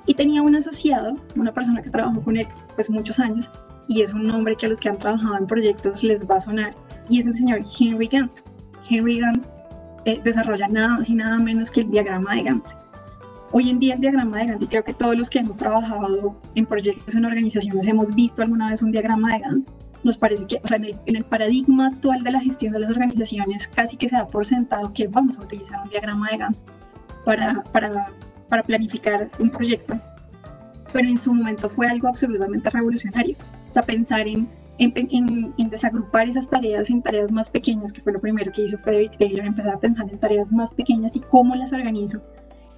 Y 0.07 0.15
tenía 0.15 0.43
un 0.43 0.55
asociado, 0.55 1.17
una 1.35 1.53
persona 1.53 1.83
que 1.83 1.91
trabajó 1.91 2.21
con 2.21 2.37
él 2.37 2.47
pues 2.77 2.89
muchos 2.89 3.19
años, 3.19 3.51
y 3.89 4.03
es 4.03 4.15
un 4.15 4.29
nombre 4.29 4.57
que 4.57 4.67
a 4.67 4.69
los 4.69 4.79
que 4.79 4.89
han 4.89 4.99
trabajado 4.99 5.37
en 5.37 5.47
proyectos 5.47 6.05
les 6.05 6.29
va 6.29 6.37
a 6.37 6.41
sonar, 6.41 6.75
y 7.09 7.19
es 7.19 7.27
el 7.27 7.35
señor 7.35 7.63
Henry 7.79 8.07
Gantt. 8.07 8.41
Henry 8.89 9.19
Gantt 9.19 9.45
eh, 10.05 10.21
desarrolla 10.23 10.69
nada 10.69 10.89
más 10.97 11.11
y 11.11 11.15
nada 11.15 11.39
menos 11.39 11.71
que 11.71 11.81
el 11.81 11.91
diagrama 11.91 12.37
de 12.37 12.43
Gantt. 12.45 12.73
Hoy 13.51 13.71
en 13.71 13.81
día 13.81 13.95
el 13.95 14.01
diagrama 14.01 14.39
de 14.39 14.47
Gantt, 14.47 14.63
y 14.63 14.67
creo 14.69 14.85
que 14.85 14.95
todos 14.95 15.19
los 15.19 15.29
que 15.29 15.41
hemos 15.41 15.57
trabajado 15.57 16.41
en 16.55 16.67
proyectos 16.67 17.13
en 17.17 17.25
organizaciones 17.25 17.89
hemos 17.89 18.15
visto 18.15 18.41
alguna 18.43 18.71
vez 18.71 18.83
un 18.83 18.93
diagrama 18.93 19.33
de 19.33 19.41
Gantt, 19.41 19.82
nos 20.05 20.17
parece 20.17 20.47
que, 20.47 20.61
o 20.63 20.67
sea, 20.67 20.77
en 20.79 20.85
el, 20.85 20.97
en 21.07 21.17
el, 21.17 21.25
paradigma 21.25 21.89
actual 21.89 22.23
de 22.23 22.33
la 22.33 22.41
gestión 22.41 22.73
de 22.73 22.81
las 22.81 22.91
organizaciones, 22.91 23.69
casi 23.69 23.97
que 23.97 24.09
se 24.09 24.17
da 24.17 24.27
por 24.27 24.47
sentado 24.47 24.93
que 24.93 25.07
vamos 25.09 25.39
a 25.39 25.43
utilizar 25.43 25.81
un 25.83 25.91
diagrama 25.91 26.31
de 26.31 26.39
Gantt 26.39 26.59
para, 27.25 27.63
para, 27.73 28.09
para 28.49 28.63
planificar 28.63 29.31
un 29.39 29.51
proyecto. 29.51 29.99
Pero 30.93 31.09
en 31.09 31.19
su 31.19 31.33
momento 31.33 31.69
fue 31.69 31.87
algo 31.87 32.09
absolutamente 32.09 32.69
revolucionario. 32.69 33.37
O 33.71 33.73
sea, 33.73 33.83
pensar 33.83 34.27
en 34.29 34.49
en, 34.79 35.71
desagrupar 35.71 36.29
esas 36.29 36.49
tareas 36.49 36.91
en 36.91 37.03
tareas 37.03 37.33
más 37.33 37.51
pequeñas, 37.51 37.93
que 37.93 38.03
fue 38.03 38.13
lo 38.13 38.21
primero 38.21 38.53
que 38.53 38.63
hizo 38.63 38.79
Frederick 38.79 39.19
Taylor, 39.19 39.47
empezar 39.47 39.75
a 39.75 39.81
pensar 39.81 40.11
en 40.11 40.19
tareas 40.19 40.53
más 40.53 40.73
pequeñas 40.73 41.17
y 41.17 41.21
cómo 41.21 41.55
las 41.55 41.73
organizo, 41.73 42.23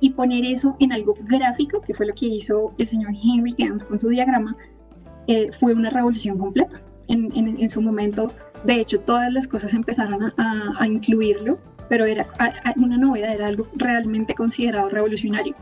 y 0.01 0.11
poner 0.11 0.45
eso 0.45 0.77
en 0.81 0.93
algo 0.93 1.15
gráfico, 1.23 1.81
que 1.81 1.95
fue 1.95 2.07
lo 2.07 2.15
que 2.15 2.27
hizo 2.27 2.75
el 2.79 2.87
señor 2.87 3.13
Henry 3.13 3.55
Gantt 3.57 3.85
con 3.85 3.99
su 3.99 4.09
diagrama, 4.09 4.57
eh, 5.27 5.51
fue 5.53 5.73
una 5.73 5.91
revolución 5.91 6.39
completa. 6.39 6.83
En, 7.09 7.33
en, 7.37 7.69
su 7.69 7.83
momento, 7.83 8.33
de 8.65 8.81
hecho, 8.81 9.01
todas 9.01 9.33
las 9.33 9.47
cosas 9.47 9.75
empezaron 9.75 10.33
a, 10.39 10.73
a 10.79 10.87
incluirlo, 10.87 11.59
pero 11.89 12.07
era 12.07 12.27
una 12.77 12.97
novedad, 12.97 13.35
era 13.35 13.47
algo 13.47 13.69
realmente 13.75 14.35
considerado 14.35 14.89
revolucionario. 14.89 15.55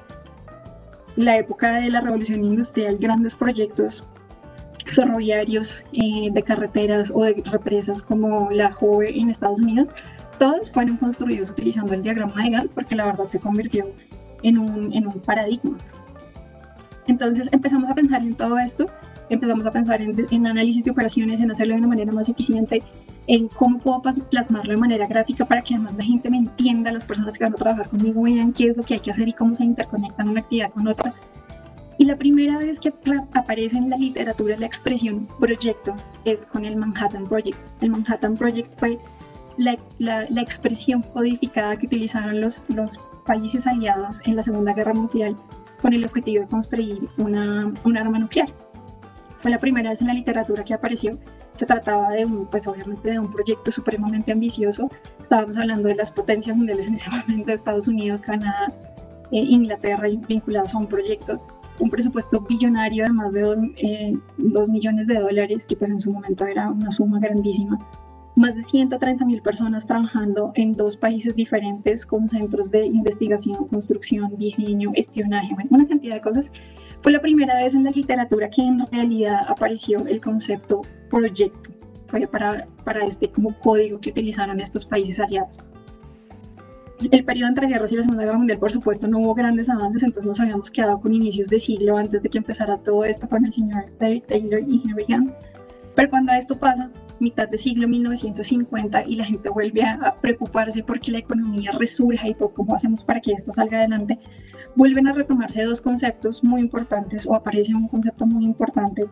La 1.16 1.36
época 1.36 1.80
de 1.80 1.90
la 1.90 2.00
revolución 2.00 2.44
industrial, 2.44 2.96
grandes 2.98 3.34
proyectos 3.34 4.04
ferroviarios, 4.86 5.84
eh, 5.92 6.30
de 6.32 6.42
carreteras 6.42 7.12
o 7.14 7.24
de 7.24 7.42
represas 7.50 8.02
como 8.02 8.50
la 8.50 8.74
Hove 8.80 9.18
en 9.18 9.30
Estados 9.30 9.60
Unidos, 9.60 9.92
todos 10.38 10.72
fueron 10.72 10.96
construidos 10.96 11.50
utilizando 11.50 11.94
el 11.94 12.02
diagrama 12.02 12.42
de 12.42 12.50
Gantt 12.50 12.72
porque 12.72 12.94
la 12.94 13.06
verdad 13.06 13.28
se 13.28 13.38
convirtió 13.38 13.90
en 14.42 14.58
un, 14.58 14.92
en 14.92 15.06
un 15.06 15.20
paradigma. 15.20 15.76
Entonces 17.06 17.48
empezamos 17.52 17.90
a 17.90 17.94
pensar 17.94 18.22
en 18.22 18.34
todo 18.34 18.58
esto, 18.58 18.86
empezamos 19.34 19.66
a 19.66 19.70
pensar 19.70 20.00
en, 20.02 20.26
en, 20.30 20.46
análisis 20.46 20.84
de 20.84 20.90
operaciones, 20.90 21.40
en 21.40 21.50
hacerlo 21.50 21.74
de 21.74 21.78
una 21.78 21.88
manera 21.88 22.12
más 22.12 22.28
eficiente, 22.28 22.82
en 23.26 23.48
cómo 23.48 23.78
puedo 23.78 24.02
plasmarlo 24.02 24.72
de 24.72 24.78
manera 24.78 25.06
gráfica 25.06 25.44
para 25.44 25.62
que 25.62 25.74
además 25.74 25.94
la 25.96 26.04
gente 26.04 26.30
me 26.30 26.38
entienda, 26.38 26.92
las 26.92 27.04
personas 27.04 27.38
que 27.38 27.44
van 27.44 27.54
a 27.54 27.56
trabajar 27.56 27.88
conmigo 27.88 28.22
vean 28.22 28.52
qué 28.52 28.68
es 28.68 28.76
lo 28.76 28.82
que 28.82 28.94
hay 28.94 29.00
que 29.00 29.10
hacer 29.10 29.28
y 29.28 29.32
cómo 29.32 29.54
se 29.54 29.64
interconectan 29.64 30.28
una 30.28 30.40
actividad 30.40 30.70
con 30.70 30.88
otra 30.88 31.14
y 32.02 32.04
la 32.04 32.16
primera 32.16 32.58
vez 32.58 32.80
que 32.80 32.92
aparece 33.32 33.76
en 33.76 33.88
la 33.88 33.96
literatura 33.96 34.56
la 34.56 34.66
expresión 34.66 35.28
proyecto 35.38 35.94
es 36.24 36.46
con 36.46 36.64
el 36.64 36.74
Manhattan 36.74 37.28
Project. 37.28 37.56
El 37.80 37.90
Manhattan 37.90 38.36
Project 38.36 38.76
fue 38.76 38.98
la, 39.56 39.78
la, 39.98 40.26
la 40.28 40.40
expresión 40.40 41.02
codificada 41.02 41.76
que 41.76 41.86
utilizaron 41.86 42.40
los, 42.40 42.66
los 42.70 42.98
países 43.24 43.68
aliados 43.68 44.20
en 44.24 44.34
la 44.34 44.42
Segunda 44.42 44.72
Guerra 44.72 44.94
Mundial 44.94 45.36
con 45.80 45.92
el 45.92 46.04
objetivo 46.04 46.42
de 46.42 46.48
construir 46.48 47.08
una, 47.18 47.72
un 47.84 47.96
arma 47.96 48.18
nuclear. 48.18 48.48
Fue 49.42 49.50
la 49.50 49.58
primera 49.58 49.90
vez 49.90 50.00
en 50.00 50.06
la 50.06 50.14
literatura 50.14 50.62
que 50.62 50.72
apareció. 50.72 51.18
Se 51.56 51.66
trataba 51.66 52.12
de 52.12 52.24
un, 52.24 52.46
pues 52.46 52.68
obviamente 52.68 53.10
de 53.10 53.18
un 53.18 53.28
proyecto 53.28 53.72
supremamente 53.72 54.30
ambicioso. 54.30 54.88
Estábamos 55.20 55.58
hablando 55.58 55.88
de 55.88 55.96
las 55.96 56.12
potencias 56.12 56.56
mundiales 56.56 56.86
en 56.86 56.94
ese 56.94 57.10
momento, 57.28 57.50
Estados 57.50 57.88
Unidos, 57.88 58.22
Canadá, 58.22 58.72
eh, 59.32 59.38
Inglaterra, 59.40 60.08
vinculados 60.28 60.74
a 60.74 60.78
un 60.78 60.86
proyecto 60.86 61.40
un 61.80 61.90
presupuesto 61.90 62.40
billonario 62.40 63.04
de 63.04 63.12
más 63.12 63.32
de 63.32 63.40
2 63.40 63.58
eh, 63.76 64.14
millones 64.70 65.06
de 65.08 65.18
dólares, 65.18 65.66
que 65.66 65.74
pues 65.74 65.90
en 65.90 65.98
su 65.98 66.12
momento 66.12 66.46
era 66.46 66.70
una 66.70 66.90
suma 66.90 67.18
grandísima. 67.18 67.78
Más 68.34 68.54
de 68.54 68.62
130 68.62 69.24
mil 69.26 69.42
personas 69.42 69.86
trabajando 69.86 70.52
en 70.54 70.72
dos 70.72 70.96
países 70.96 71.36
diferentes 71.36 72.06
con 72.06 72.28
centros 72.28 72.70
de 72.70 72.86
investigación, 72.86 73.68
construcción, 73.68 74.36
diseño, 74.36 74.92
espionaje, 74.94 75.54
bueno, 75.54 75.68
una 75.72 75.86
cantidad 75.86 76.14
de 76.14 76.22
cosas. 76.22 76.50
Fue 77.02 77.12
la 77.12 77.20
primera 77.20 77.54
vez 77.56 77.74
en 77.74 77.84
la 77.84 77.90
literatura 77.90 78.48
que 78.48 78.62
en 78.62 78.86
realidad 78.90 79.44
apareció 79.48 80.06
el 80.06 80.20
concepto 80.20 80.80
proyecto. 81.10 81.70
Fue 82.06 82.26
para, 82.26 82.66
para 82.84 83.04
este 83.04 83.30
como 83.30 83.58
código 83.58 84.00
que 84.00 84.10
utilizaron 84.10 84.60
estos 84.60 84.86
países 84.86 85.20
aliados 85.20 85.64
el 87.10 87.24
periodo 87.24 87.48
entre 87.48 87.66
guerras 87.66 87.92
y 87.92 87.96
la 87.96 88.02
Segunda 88.02 88.24
Guerra 88.24 88.38
Mundial, 88.38 88.58
por 88.58 88.70
supuesto, 88.70 89.08
no 89.08 89.18
hubo 89.18 89.34
grandes 89.34 89.68
avances, 89.68 90.02
entonces 90.02 90.24
nos 90.26 90.40
habíamos 90.40 90.70
quedado 90.70 91.00
con 91.00 91.12
inicios 91.12 91.48
de 91.48 91.58
siglo 91.58 91.96
antes 91.96 92.22
de 92.22 92.28
que 92.28 92.38
empezara 92.38 92.78
todo 92.78 93.04
esto 93.04 93.28
con 93.28 93.44
el 93.44 93.52
señor 93.52 93.86
David 93.98 94.24
Taylor 94.28 94.60
y 94.66 94.82
Henry 94.84 95.04
Gantt. 95.08 95.34
Pero 95.94 96.10
cuando 96.10 96.32
esto 96.32 96.56
pasa, 96.58 96.90
mitad 97.22 97.48
de 97.48 97.56
siglo 97.56 97.88
1950, 97.88 99.04
y 99.06 99.14
la 99.14 99.24
gente 99.24 99.48
vuelve 99.48 99.82
a 99.82 100.16
preocuparse 100.20 100.84
porque 100.84 101.12
la 101.12 101.18
economía 101.18 101.72
resurja 101.72 102.28
y 102.28 102.34
por 102.34 102.52
cómo 102.52 102.74
hacemos 102.74 103.04
para 103.04 103.20
que 103.20 103.32
esto 103.32 103.52
salga 103.52 103.78
adelante, 103.78 104.18
vuelven 104.76 105.06
a 105.06 105.12
retomarse 105.12 105.62
dos 105.64 105.80
conceptos 105.80 106.44
muy 106.44 106.60
importantes, 106.60 107.26
o 107.26 107.34
aparece 107.34 107.74
un 107.74 107.88
concepto 107.88 108.26
muy 108.26 108.44
importante, 108.44 109.06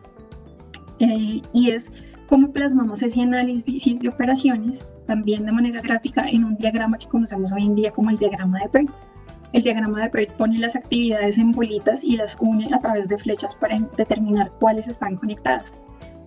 eh, 0.99 1.41
y 1.51 1.71
es 1.71 1.91
cómo 2.27 2.51
plasmamos 2.51 3.01
ese 3.01 3.21
análisis 3.21 3.99
de 3.99 4.09
operaciones 4.09 4.85
también 5.07 5.45
de 5.45 5.51
manera 5.51 5.81
gráfica 5.81 6.25
en 6.29 6.43
un 6.43 6.55
diagrama 6.55 6.97
que 6.97 7.07
conocemos 7.07 7.51
hoy 7.51 7.63
en 7.63 7.75
día 7.75 7.91
como 7.91 8.11
el 8.11 8.17
diagrama 8.17 8.59
de 8.59 8.69
PERT. 8.69 8.89
El 9.51 9.63
diagrama 9.63 10.01
de 10.01 10.09
PERT 10.09 10.31
pone 10.37 10.57
las 10.57 10.75
actividades 10.75 11.37
en 11.37 11.51
bolitas 11.51 12.03
y 12.03 12.15
las 12.15 12.37
une 12.39 12.69
a 12.73 12.79
través 12.79 13.09
de 13.09 13.17
flechas 13.17 13.55
para 13.55 13.77
determinar 13.97 14.51
cuáles 14.59 14.87
están 14.87 15.17
conectadas. 15.17 15.77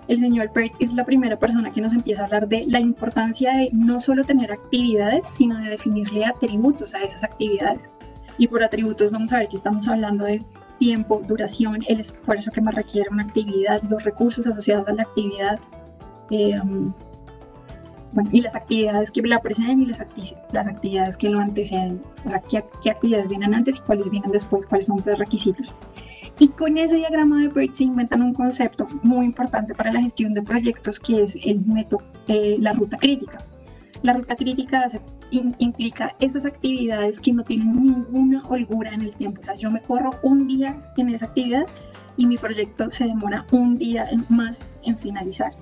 El 0.07 0.19
señor 0.19 0.53
PERT 0.53 0.75
es 0.81 0.93
la 0.95 1.05
primera 1.05 1.39
persona 1.39 1.71
que 1.71 1.81
nos 1.81 1.95
empieza 1.95 2.23
a 2.23 2.25
hablar 2.27 2.49
de 2.49 2.65
la 2.67 2.81
importancia 2.81 3.57
de 3.57 3.71
no 3.73 4.01
solo 4.01 4.25
tener 4.25 4.53
actividades, 4.53 5.27
sino 5.27 5.59
de 5.59 5.71
definirle 5.71 6.25
atributos 6.25 6.95
a 6.95 7.03
esas 7.03 7.25
actividades. 7.25 7.91
Y 8.37 8.49
por 8.49 8.63
atributos 8.63 9.11
vamos 9.11 9.33
a 9.33 9.39
ver 9.39 9.49
que 9.49 9.57
estamos 9.57 9.89
hablando 9.89 10.25
de 10.25 10.43
tiempo, 10.79 11.23
duración, 11.27 11.81
el 11.89 12.01
esfuerzo 12.01 12.51
que 12.51 12.61
me 12.61 12.73
requiere 12.73 13.09
una 13.11 13.23
actividad, 13.23 13.83
los 13.89 14.05
recursos 14.05 14.47
asociados 14.47 14.89
a 14.89 14.93
la 14.93 15.03
actividad, 15.03 15.59
eh, 16.31 16.61
y 18.31 18.41
las 18.41 18.55
actividades 18.55 19.11
que 19.11 19.23
la 19.23 19.41
preceden 19.41 19.83
y 19.83 19.87
las, 19.87 20.01
actividades 20.01 21.17
que 21.17 21.29
lo 21.29 21.41
anteceden, 21.41 22.01
o 22.25 22.31
sea, 22.31 22.41
qué, 22.41 22.91
actividades 22.91 23.29
vienen 23.29 23.55
antes 23.55 23.79
y 23.79 23.81
cuáles 23.81 24.11
vienen 24.11 24.31
después, 24.31 24.67
cuáles 24.67 24.87
son 24.87 25.03
los 25.05 25.19
requisitos. 25.19 25.75
Y 26.39 26.49
con 26.49 26.77
ese 26.79 26.97
diagrama 26.97 27.41
de 27.41 27.51
PERT 27.51 27.75
se 27.75 27.85
inventan 27.85 28.23
un 28.23 28.35
concepto 28.35 28.89
muy 29.03 29.25
importante 29.25 29.75
para 29.75 29.93
la 29.93 30.01
gestión 30.01 30.35
de 30.35 30.43
proyectos 30.43 30.99
que 30.99 31.23
es 31.23 31.37
el 31.45 31.65
método, 31.65 32.03
eh, 32.27 32.57
la 32.59 32.73
ruta 32.73 32.97
crítica. 32.99 33.39
La 34.03 34.13
ruta 34.13 34.37
crítica 34.37 34.83
hace 34.83 35.01
implica 35.31 36.15
esas 36.21 36.45
actividades 36.45 37.21
que 37.21 37.33
no 37.33 37.43
tienen 37.43 37.75
ninguna 37.75 38.43
holgura 38.49 38.93
en 38.93 39.03
el 39.03 39.17
tiempo. 39.17 39.41
O 39.41 39.45
sea, 39.45 39.55
yo 39.55 39.71
me 39.71 39.81
corro 39.81 40.11
un 40.23 40.47
día 40.47 40.93
en 40.97 41.09
esa 41.09 41.27
actividad 41.27 41.67
y 42.17 42.27
mi 42.27 42.37
proyecto 42.37 42.91
se 42.91 43.05
demora 43.05 43.47
un 43.51 43.77
día 43.77 44.09
más 44.29 44.71
en 44.83 44.99
finalizar. 44.99 45.53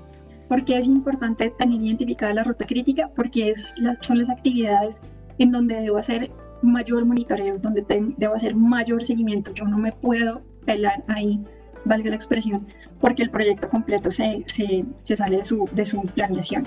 Porque 0.48 0.76
es 0.76 0.86
importante 0.86 1.50
tener 1.50 1.80
identificada 1.80 2.34
la 2.34 2.44
ruta 2.44 2.66
crítica? 2.66 3.10
Porque 3.14 3.50
es 3.50 3.76
son 4.00 4.18
las 4.18 4.28
actividades 4.28 5.00
en 5.38 5.50
donde 5.50 5.76
debo 5.76 5.96
hacer 5.96 6.30
mayor 6.62 7.06
monitoreo, 7.06 7.58
donde 7.58 7.84
debo 8.18 8.34
hacer 8.34 8.54
mayor 8.54 9.02
seguimiento. 9.02 9.52
Yo 9.54 9.64
no 9.64 9.78
me 9.78 9.92
puedo 9.92 10.42
pelar 10.64 11.04
ahí, 11.08 11.40
valga 11.84 12.10
la 12.10 12.16
expresión, 12.16 12.66
porque 13.00 13.22
el 13.22 13.30
proyecto 13.30 13.68
completo 13.68 14.10
se, 14.10 14.42
se, 14.46 14.84
se 15.02 15.16
sale 15.16 15.38
de 15.38 15.44
su, 15.44 15.68
de 15.72 15.84
su 15.84 16.02
planeación. 16.02 16.66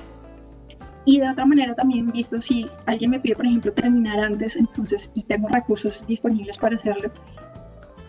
Y 1.06 1.20
de 1.20 1.30
otra 1.30 1.46
manera 1.46 1.76
también 1.76 2.12
visto 2.12 2.42
si 2.42 2.68
alguien 2.88 3.12
me 3.12 3.20
pide, 3.20 3.36
por 3.36 3.46
ejemplo, 3.46 3.72
terminar 3.72 4.20
antes, 4.20 4.56
entonces, 4.56 5.12
y 5.14 5.24
tengo 5.24 5.48
recursos 5.50 6.04
disponibles 6.08 6.58
para 6.58 6.76
hacerlo, 6.76 7.12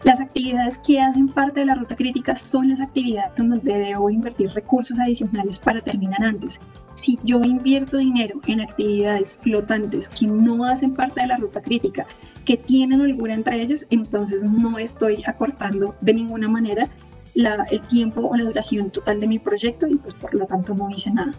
las 0.05 0.21
actividades 0.21 0.79
que 0.79 1.01
hacen 1.01 1.29
parte 1.29 1.61
de 1.61 1.67
la 1.67 1.75
ruta 1.75 1.97
crítica 1.97 2.37
son 2.37 2.69
las 2.69 2.81
actividades 2.81 3.33
donde 3.37 3.79
debo 3.79 4.11
invertir 4.11 4.51
recursos 4.51 4.99
adicionales 4.99 5.59
para 5.59 5.81
terminar 5.81 6.23
antes. 6.23 6.61
Si 6.95 7.19
yo 7.25 7.41
invierto 7.43 7.97
dinero 7.99 8.41
en 8.47 8.61
actividades 8.61 9.37
flotantes 9.37 10.09
que 10.09 10.27
no 10.27 10.65
hacen 10.65 10.95
parte 10.95 11.23
de 11.23 11.27
la 11.27 11.37
ruta 11.37 11.61
crítica, 11.61 12.07
que 12.45 12.57
tienen 12.57 13.01
holgura 13.01 13.35
entre 13.35 13.61
ellos, 13.61 13.87
entonces 13.91 14.45
no 14.45 14.79
estoy 14.79 15.25
acortando 15.27 15.95
de 16.01 16.15
ninguna 16.15 16.49
manera 16.49 16.89
el 17.35 17.83
tiempo 17.83 18.23
o 18.23 18.37
la 18.37 18.45
duración 18.45 18.91
total 18.91 19.21
de 19.21 19.27
mi 19.27 19.39
proyecto 19.39 19.87
y 19.89 19.97
pues 19.97 20.15
por 20.15 20.35
lo 20.35 20.47
tanto 20.47 20.75
no 20.75 20.89
hice 20.91 21.11
nada. 21.11 21.33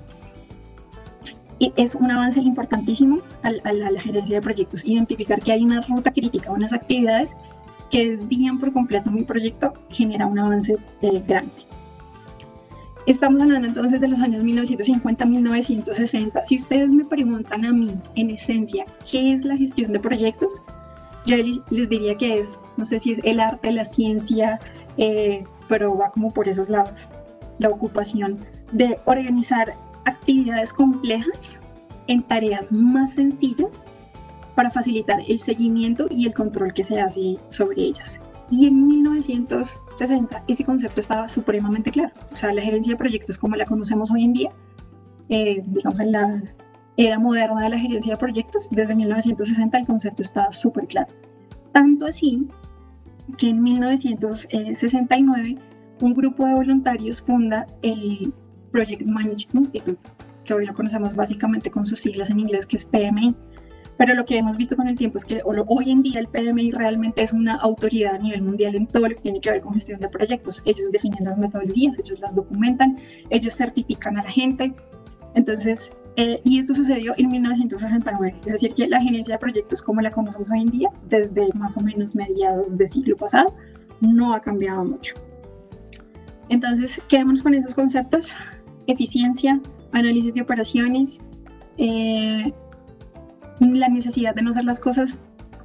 Es 1.76 1.96
un 1.96 2.12
avance 2.12 2.40
importantísimo 2.40 3.20
a 3.42 3.52
la 3.52 4.02
gerencia 4.02 4.36
de 4.36 4.42
proyectos, 4.42 4.86
identificar 4.86 5.42
que 5.42 5.54
hay 5.54 5.64
una 5.64 5.82
ruta 5.82 6.12
crítica, 6.12 6.52
unas 6.52 6.72
actividades 6.72 7.36
que 7.90 8.10
desvían 8.10 8.60
por 8.60 8.74
completo 8.74 9.12
mi 9.12 9.24
proyecto, 9.24 9.74
genera 9.90 10.28
un 10.28 10.40
avance 10.40 10.76
eh, 11.02 11.24
grande. 11.26 11.54
Estamos 13.06 13.42
hablando 13.42 13.68
entonces 13.68 14.02
de 14.02 14.10
los 14.10 14.20
años 14.20 14.44
1950-1960. 14.44 16.42
Si 16.44 16.58
ustedes 16.58 16.90
me 16.90 17.06
preguntan 17.06 17.64
a 17.64 17.72
mí, 17.72 18.02
en 18.16 18.32
esencia, 18.32 18.86
¿qué 19.10 19.32
es 19.32 19.46
la 19.46 19.56
gestión 19.56 19.94
de 19.94 20.02
proyectos? 20.02 20.62
Yo 21.26 21.38
les 21.38 21.90
diría 21.90 22.16
que 22.16 22.40
es, 22.40 22.60
no 22.76 22.86
sé 22.86 23.00
si 23.00 23.14
es 23.14 23.22
el 23.24 23.40
arte, 23.40 23.72
la 23.72 23.86
ciencia, 23.86 24.60
eh, 24.98 25.46
pero 25.70 25.98
va 25.98 26.12
como 26.12 26.34
por 26.34 26.50
esos 26.50 26.70
lados. 26.70 27.08
La 27.60 27.70
ocupación 27.70 28.40
de 28.74 29.00
organizar 29.06 29.78
actividades 30.04 30.74
complejas 30.74 31.62
en 32.08 32.24
tareas 32.24 32.74
más 32.74 33.14
sencillas 33.14 33.84
para 34.58 34.72
facilitar 34.72 35.20
el 35.28 35.38
seguimiento 35.38 36.08
y 36.10 36.26
el 36.26 36.34
control 36.34 36.74
que 36.74 36.84
se 36.84 37.00
hace 37.00 37.38
sobre 37.50 37.84
ellas. 37.84 38.20
Y 38.50 38.66
en 38.66 38.88
1960 38.88 40.44
ese 40.48 40.64
concepto 40.66 41.00
estaba 41.00 41.28
supremamente 41.28 41.92
claro. 41.92 42.12
O 42.32 42.36
sea, 42.36 42.52
la 42.52 42.64
gerencia 42.64 42.94
de 42.94 42.98
proyectos 42.98 43.38
como 43.38 43.56
la 43.56 43.66
conocemos 43.66 44.10
hoy 44.10 44.24
en 44.24 44.34
día, 44.34 44.52
eh, 45.30 45.62
digamos 45.68 46.00
en 46.00 46.12
la 46.12 46.42
era 46.98 47.20
moderna 47.20 47.62
de 47.62 47.70
la 47.70 47.78
gerencia 47.78 48.14
de 48.14 48.18
proyectos, 48.18 48.70
desde 48.72 48.96
1960 48.96 49.78
el 49.78 49.86
concepto 49.86 50.24
estaba 50.24 50.52
súper 50.52 50.88
claro. 50.88 51.14
Tanto 51.72 52.08
así 52.08 52.48
que 53.38 53.50
en 53.50 53.62
1969 53.62 55.56
un 56.02 56.14
grupo 56.16 56.48
de 56.48 56.56
voluntarios 56.56 57.22
funda 57.22 57.68
el 57.84 58.34
Project 58.72 59.06
Management 59.06 59.54
Institute, 59.54 60.00
que 60.46 60.56
hoy 60.56 60.66
lo 60.66 60.74
conocemos 60.74 61.14
básicamente 61.14 61.70
con 61.70 61.86
sus 61.86 62.00
siglas 62.00 62.32
en 62.32 62.40
inglés, 62.40 62.66
que 62.66 62.78
es 62.78 62.86
PMI, 62.86 63.36
pero 63.98 64.14
lo 64.14 64.26
que 64.26 64.38
hemos 64.38 64.56
visto 64.58 64.76
con 64.76 64.88
el 64.88 64.96
tiempo 64.96 65.18
es 65.18 65.26
que 65.26 65.42
hoy 65.44 65.92
en 65.92 66.04
día 66.04 66.20
el 66.20 66.28
PMI 66.28 66.72
realmente 66.72 67.24
es 67.24 67.34
una 67.34 67.56
autoridad 67.56 68.16
a 68.16 68.20
nivel 68.20 68.44
mundial 68.44 68.76
en 68.76 68.88
todo 68.88 69.08
lo 69.08 69.16
que 69.16 69.24
tiene 69.24 69.42
que 69.42 69.52
ver 69.52 69.62
con 69.62 69.74
gestión 69.74 70.00
de 70.00 70.08
proyectos. 70.08 70.62
Ellos 70.66 70.92
definen 70.92 71.24
las 71.24 71.38
metodologías, 71.38 71.98
ellos 71.98 72.20
las 72.20 72.36
documentan, 72.36 72.98
ellos 73.30 73.56
certifican 73.56 74.18
a 74.20 74.24
la 74.24 74.30
gente. 74.30 74.74
Entonces, 75.34 75.92
eh, 76.16 76.40
y 76.44 76.60
esto 76.60 76.74
sucedió 76.76 77.14
en 77.18 77.30
1969, 77.30 78.42
es 78.46 78.54
decir, 78.54 78.74
que 78.74 78.88
la 78.88 79.02
gerencia 79.02 79.36
de 79.36 79.40
proyectos 79.40 79.82
como 79.82 80.02
la 80.02 80.12
conocemos 80.12 80.52
hoy 80.52 80.62
en 80.62 80.68
día, 80.68 80.90
desde 81.10 81.50
más 81.54 81.78
o 81.78 81.82
menos 81.82 82.16
mediados 82.16 82.78
del 82.78 82.88
siglo 82.88 83.16
pasado, 83.18 83.56
no 84.02 84.34
ha 84.34 84.42
cambiado 84.42 84.84
mucho. 84.84 85.16
Entonces, 86.50 87.02
quedémonos 87.08 87.44
con 87.44 87.54
esos 87.54 87.76
conceptos, 87.76 88.36
eficiencia, 88.88 89.62
análisis 89.92 90.34
de 90.34 90.42
operaciones, 90.42 91.20
eh, 91.78 92.54
la 93.60 93.90
necesidad 93.90 94.36
de 94.36 94.42
no 94.42 94.52
hacer 94.52 94.66
las 94.66 94.80
cosas 94.80 95.22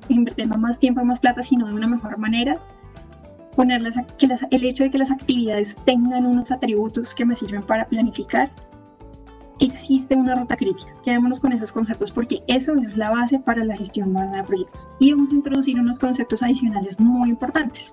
invirtiendo 0.08 0.58
más 0.58 0.78
tiempo 0.78 1.00
y 1.00 1.04
más 1.04 1.20
plata, 1.20 1.42
sino 1.42 1.66
de 1.66 1.74
una 1.74 1.86
mejor 1.86 2.18
manera. 2.18 2.56
Ponerles 3.56 3.96
que 4.18 4.28
el 4.50 4.64
hecho 4.64 4.84
de 4.84 4.90
que 4.90 4.98
las 4.98 5.10
actividades 5.10 5.76
tengan 5.84 6.26
unos 6.26 6.50
atributos 6.50 7.14
que 7.14 7.24
me 7.24 7.36
sirven 7.36 7.62
para 7.62 7.86
planificar, 7.86 8.50
que 9.58 9.66
existe 9.66 10.16
una 10.16 10.34
ruta 10.34 10.56
crítica. 10.56 10.92
Quedémonos 11.04 11.38
con 11.38 11.52
esos 11.52 11.70
conceptos 11.70 12.10
porque 12.10 12.42
eso 12.46 12.74
es 12.76 12.96
la 12.96 13.10
base 13.10 13.38
para 13.38 13.64
la 13.64 13.76
gestión 13.76 14.12
moderna 14.12 14.38
de 14.38 14.44
proyectos. 14.44 14.88
Y 14.98 15.12
vamos 15.12 15.32
a 15.32 15.34
introducir 15.34 15.78
unos 15.78 15.98
conceptos 15.98 16.42
adicionales 16.42 16.98
muy 16.98 17.28
importantes. 17.28 17.92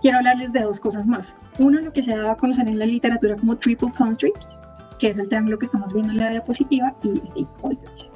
Quiero 0.00 0.18
hablarles 0.18 0.52
de 0.52 0.60
dos 0.60 0.80
cosas 0.80 1.06
más. 1.06 1.36
Uno, 1.58 1.80
lo 1.80 1.92
que 1.92 2.02
se 2.02 2.14
ha 2.14 2.18
dado 2.18 2.30
a 2.30 2.36
conocer 2.36 2.68
en 2.68 2.78
la 2.78 2.86
literatura 2.86 3.36
como 3.36 3.56
triple 3.56 3.92
constraint, 3.96 4.36
que 4.98 5.08
es 5.08 5.18
el 5.18 5.28
triángulo 5.28 5.58
que 5.58 5.66
estamos 5.66 5.92
viendo 5.92 6.12
en 6.12 6.18
la 6.18 6.30
diapositiva, 6.30 6.94
y 7.02 7.20
stakeholders. 7.24 8.10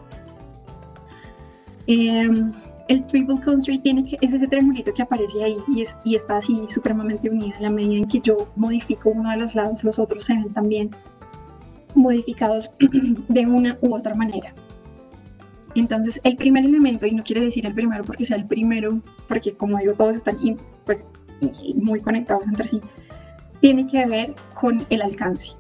Em, 1.93 2.53
el 2.87 3.05
triple 3.07 3.41
constraint 3.41 3.83
tiene 3.83 4.05
es 4.21 4.33
ese 4.33 4.47
triangulito 4.47 4.95
que 4.95 5.03
aparece 5.03 5.43
ahí 5.43 5.57
y 6.05 6.15
está 6.15 6.37
así 6.37 6.65
supremamente 6.69 7.29
unido 7.29 7.53
en 7.57 7.63
la 7.65 7.71
medida 7.71 7.97
en 7.99 8.07
que 8.07 8.21
yo 8.21 8.49
modifico 8.55 9.11
uno 9.11 9.29
de 9.29 9.39
los 9.39 9.57
lados, 9.57 9.83
los 9.83 9.99
otros 9.99 10.23
se 10.23 10.35
ven 10.35 10.53
también 10.53 10.91
modificados 11.97 12.71
de 13.29 13.47
una 13.47 13.77
u 13.81 13.93
otra 13.93 14.15
manera. 14.15 14.55
Entonces, 15.75 16.21
el 16.23 16.37
primer 16.37 16.65
elemento, 16.65 17.07
y 17.07 17.11
no 17.13 17.25
quiere 17.25 17.41
decir 17.41 17.67
el 17.67 17.75
primero 17.75 18.05
porque 18.05 18.25
sea 18.25 18.37
el 18.37 18.47
primero, 18.47 19.01
porque 19.27 19.55
como 19.55 19.77
digo, 19.79 19.95
todos 19.95 20.15
están 20.15 20.39
pues, 20.85 21.09
muy 21.75 22.01
conectados 22.03 22.47
entre 22.47 22.69
sí, 22.69 22.81
tiene 23.61 23.89
que 23.89 24.07
ver 24.07 24.37
con 24.55 24.87
el 24.91 25.03
alcance. 25.03 25.57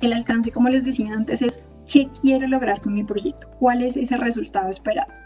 El 0.00 0.12
alcance, 0.12 0.50
como 0.50 0.70
les 0.70 0.84
decía 0.84 1.12
antes, 1.12 1.40
es 1.40 1.62
qué 1.86 2.08
quiero 2.20 2.48
lograr 2.48 2.80
con 2.80 2.94
mi 2.94 3.04
proyecto, 3.04 3.48
cuál 3.60 3.84
es 3.84 3.96
ese 3.96 4.16
resultado 4.16 4.68
esperado 4.68 5.19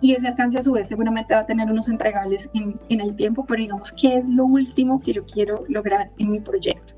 y 0.00 0.14
ese 0.14 0.28
alcance 0.28 0.58
a 0.58 0.62
su 0.62 0.72
vez 0.72 0.88
seguramente 0.88 1.34
va 1.34 1.40
a 1.40 1.46
tener 1.46 1.70
unos 1.70 1.88
entregables 1.88 2.50
en, 2.54 2.78
el 2.88 3.16
tiempo, 3.16 3.44
pero 3.46 3.60
digamos, 3.60 3.92
¿qué 3.92 4.16
es 4.16 4.28
lo 4.28 4.44
último 4.44 5.00
que 5.00 5.12
yo 5.12 5.24
quiero 5.24 5.64
lograr 5.68 6.10
en 6.18 6.30
mi 6.30 6.40
proyecto? 6.40 6.94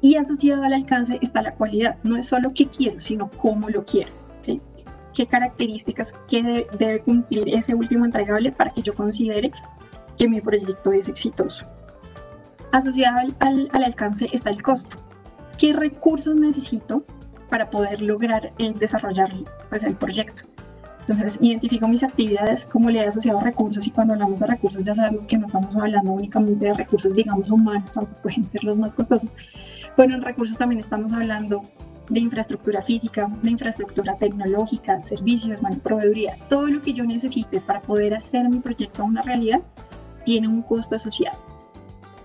Y 0.00 0.16
asociado 0.16 0.64
al 0.64 0.72
alcance 0.72 1.18
está 1.22 1.42
la 1.42 1.54
cualidad, 1.54 1.96
no 2.02 2.16
es 2.16 2.26
solo 2.26 2.52
qué 2.54 2.68
quiero, 2.68 3.00
sino 3.00 3.30
cómo 3.30 3.68
lo 3.68 3.84
quiero, 3.84 4.10
¿sí? 4.40 4.60
qué 5.14 5.26
características 5.26 6.14
debe, 6.30 7.00
cumplir 7.02 7.48
ese 7.54 7.74
último 7.74 8.04
entregable 8.04 8.52
para 8.52 8.70
que 8.70 8.82
yo 8.82 8.94
considere 8.94 9.52
que 10.18 10.28
mi 10.28 10.40
proyecto 10.40 10.92
es 10.92 11.08
exitoso. 11.08 11.66
Asociado 12.72 13.20
al 13.38 13.84
alcance 13.84 14.28
está 14.32 14.50
el 14.50 14.62
costo. 14.62 14.98
¿Qué 15.58 15.72
recursos 15.72 16.34
necesito 16.34 17.04
para 17.48 17.70
poder 17.70 18.02
lograr 18.02 18.52
eh, 18.58 18.74
desarrollar 18.76 19.32
pues, 19.70 19.84
el 19.84 19.94
proyecto? 19.94 20.46
Entonces, 21.06 21.38
identifico 21.42 21.86
mis 21.86 22.02
actividades 22.02 22.64
como 22.64 22.88
le 22.88 23.00
he 23.00 23.06
asociado 23.06 23.38
recursos 23.38 23.86
y 23.86 23.90
cuando 23.90 24.14
hablamos 24.14 24.40
de 24.40 24.46
recursos 24.46 24.82
ya 24.82 24.94
sabemos 24.94 25.26
que 25.26 25.36
no 25.36 25.44
estamos 25.44 25.76
hablando 25.76 26.12
únicamente 26.12 26.64
de 26.64 26.72
recursos, 26.72 27.14
digamos, 27.14 27.50
humanos, 27.50 27.94
aunque 27.98 28.14
pueden 28.14 28.48
ser 28.48 28.64
los 28.64 28.78
más 28.78 28.94
costosos. 28.94 29.36
Bueno, 29.98 30.14
en 30.14 30.22
recursos 30.22 30.56
también 30.56 30.80
estamos 30.80 31.12
hablando 31.12 31.62
de 32.08 32.20
infraestructura 32.20 32.80
física, 32.80 33.30
de 33.42 33.50
infraestructura 33.50 34.16
tecnológica, 34.16 35.02
servicios, 35.02 35.60
proveeduría, 35.82 36.38
todo 36.48 36.68
lo 36.68 36.80
que 36.80 36.94
yo 36.94 37.04
necesite 37.04 37.60
para 37.60 37.82
poder 37.82 38.14
hacer 38.14 38.48
mi 38.48 38.60
proyecto 38.60 39.04
una 39.04 39.20
realidad 39.20 39.60
tiene 40.24 40.48
un 40.48 40.62
costo 40.62 40.96
asociado. 40.96 41.38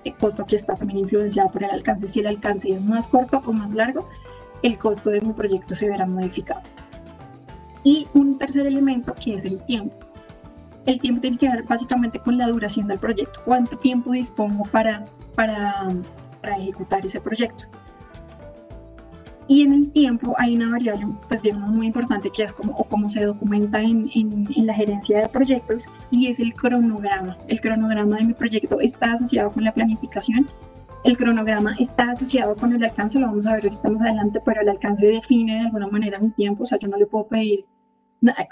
El 0.05 0.15
costo 0.15 0.45
que 0.45 0.55
está 0.55 0.75
también 0.75 0.99
influenciado 0.99 1.51
por 1.51 1.65
el 1.65 1.71
alcance. 1.71 2.07
Si 2.07 2.21
el 2.21 2.27
alcance 2.27 2.69
es 2.69 2.85
más 2.85 3.09
corto 3.09 3.43
o 3.45 3.51
más 3.51 3.73
largo, 3.73 4.07
el 4.63 4.77
costo 4.77 5.09
de 5.09 5.19
mi 5.19 5.33
proyecto 5.33 5.75
se 5.75 5.89
verá 5.89 6.05
modificado. 6.05 6.61
Y 7.83 8.07
un 8.13 8.37
tercer 8.37 8.67
elemento 8.67 9.15
que 9.15 9.35
es 9.35 9.45
el 9.45 9.63
tiempo. 9.63 9.95
El 10.85 10.99
tiempo 10.99 11.21
tiene 11.21 11.37
que 11.37 11.47
ver 11.47 11.63
básicamente 11.63 12.19
con 12.19 12.37
la 12.37 12.47
duración 12.47 12.87
del 12.87 12.99
proyecto, 12.99 13.41
cuánto 13.45 13.77
tiempo 13.77 14.11
dispongo 14.11 14.63
para, 14.65 15.05
para, 15.35 15.87
para 16.41 16.57
ejecutar 16.57 17.05
ese 17.05 17.21
proyecto. 17.21 17.65
Y 19.47 19.63
en 19.63 19.73
el 19.73 19.91
tiempo 19.91 20.35
hay 20.37 20.55
una 20.55 20.69
variable, 20.69 21.07
pues 21.27 21.41
digamos, 21.41 21.71
muy 21.71 21.87
importante 21.87 22.29
que 22.29 22.43
es 22.43 22.53
como, 22.53 22.73
o 22.73 22.83
como 22.83 23.09
se 23.09 23.23
documenta 23.23 23.81
en, 23.81 24.07
en, 24.13 24.47
en, 24.55 24.67
la 24.67 24.75
gerencia 24.75 25.21
de 25.21 25.27
proyectos 25.27 25.87
y 26.11 26.27
es 26.27 26.39
el 26.39 26.53
cronograma. 26.53 27.35
El 27.47 27.59
cronograma 27.59 28.17
de 28.17 28.25
mi 28.25 28.33
proyecto 28.33 28.79
está 28.79 29.13
asociado 29.13 29.51
con 29.51 29.63
la 29.63 29.73
planificación 29.73 30.47
El 31.03 31.15
cronograma 31.15 31.75
está 31.79 32.11
asociado 32.11 32.55
con 32.55 32.73
el 32.73 32.83
alcance, 32.83 33.19
lo 33.19 33.27
vamos 33.27 33.47
a 33.47 33.53
ver 33.53 33.63
ahorita 33.63 33.89
más 33.89 34.01
adelante, 34.01 34.41
pero 34.43 34.61
el 34.61 34.69
alcance 34.69 35.07
define 35.07 35.53
de 35.53 35.59
alguna 35.61 35.87
manera 35.87 36.19
mi 36.19 36.29
tiempo, 36.31 36.63
o 36.63 36.65
sea, 36.65 36.77
yo 36.77 36.89
no 36.89 36.97
le 36.97 37.05
puedo 37.05 37.27
pedir, 37.27 37.65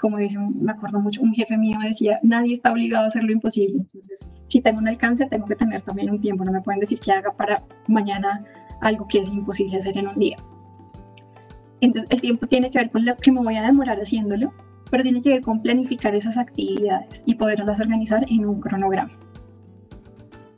como 0.00 0.16
dice, 0.16 0.38
me 0.38 0.72
acuerdo 0.72 0.98
mucho, 0.98 1.20
un 1.20 1.34
jefe 1.34 1.58
mío 1.58 1.76
decía, 1.82 2.18
nadie 2.22 2.54
está 2.54 2.72
obligado 2.72 3.04
a 3.04 3.08
hacer 3.08 3.22
lo 3.22 3.32
imposible, 3.32 3.76
entonces, 3.76 4.30
si 4.46 4.62
tengo 4.62 4.78
un 4.78 4.88
alcance, 4.88 5.26
tengo 5.26 5.44
que 5.44 5.56
tener 5.56 5.82
también 5.82 6.10
un 6.10 6.22
tiempo, 6.22 6.42
no 6.42 6.52
me 6.52 6.62
pueden 6.62 6.80
decir 6.80 6.98
que 7.00 7.12
haga 7.12 7.32
para 7.32 7.62
mañana 7.86 8.42
algo 8.80 9.06
que 9.08 9.18
es 9.18 9.28
imposible 9.28 9.76
hacer 9.76 9.98
en 9.98 10.08
un 10.08 10.18
día. 10.18 10.36
Entonces, 11.80 12.10
el 12.10 12.20
tiempo 12.22 12.46
tiene 12.46 12.70
que 12.70 12.78
ver 12.78 12.90
con 12.90 13.04
lo 13.04 13.14
que 13.16 13.30
me 13.30 13.40
voy 13.40 13.56
a 13.56 13.62
demorar 13.62 13.98
haciéndolo, 13.98 14.54
pero 14.90 15.02
tiene 15.02 15.20
que 15.20 15.28
ver 15.28 15.42
con 15.42 15.60
planificar 15.60 16.14
esas 16.14 16.38
actividades 16.38 17.22
y 17.26 17.34
poderlas 17.34 17.78
organizar 17.80 18.24
en 18.26 18.46
un 18.46 18.58
cronograma. 18.58 19.12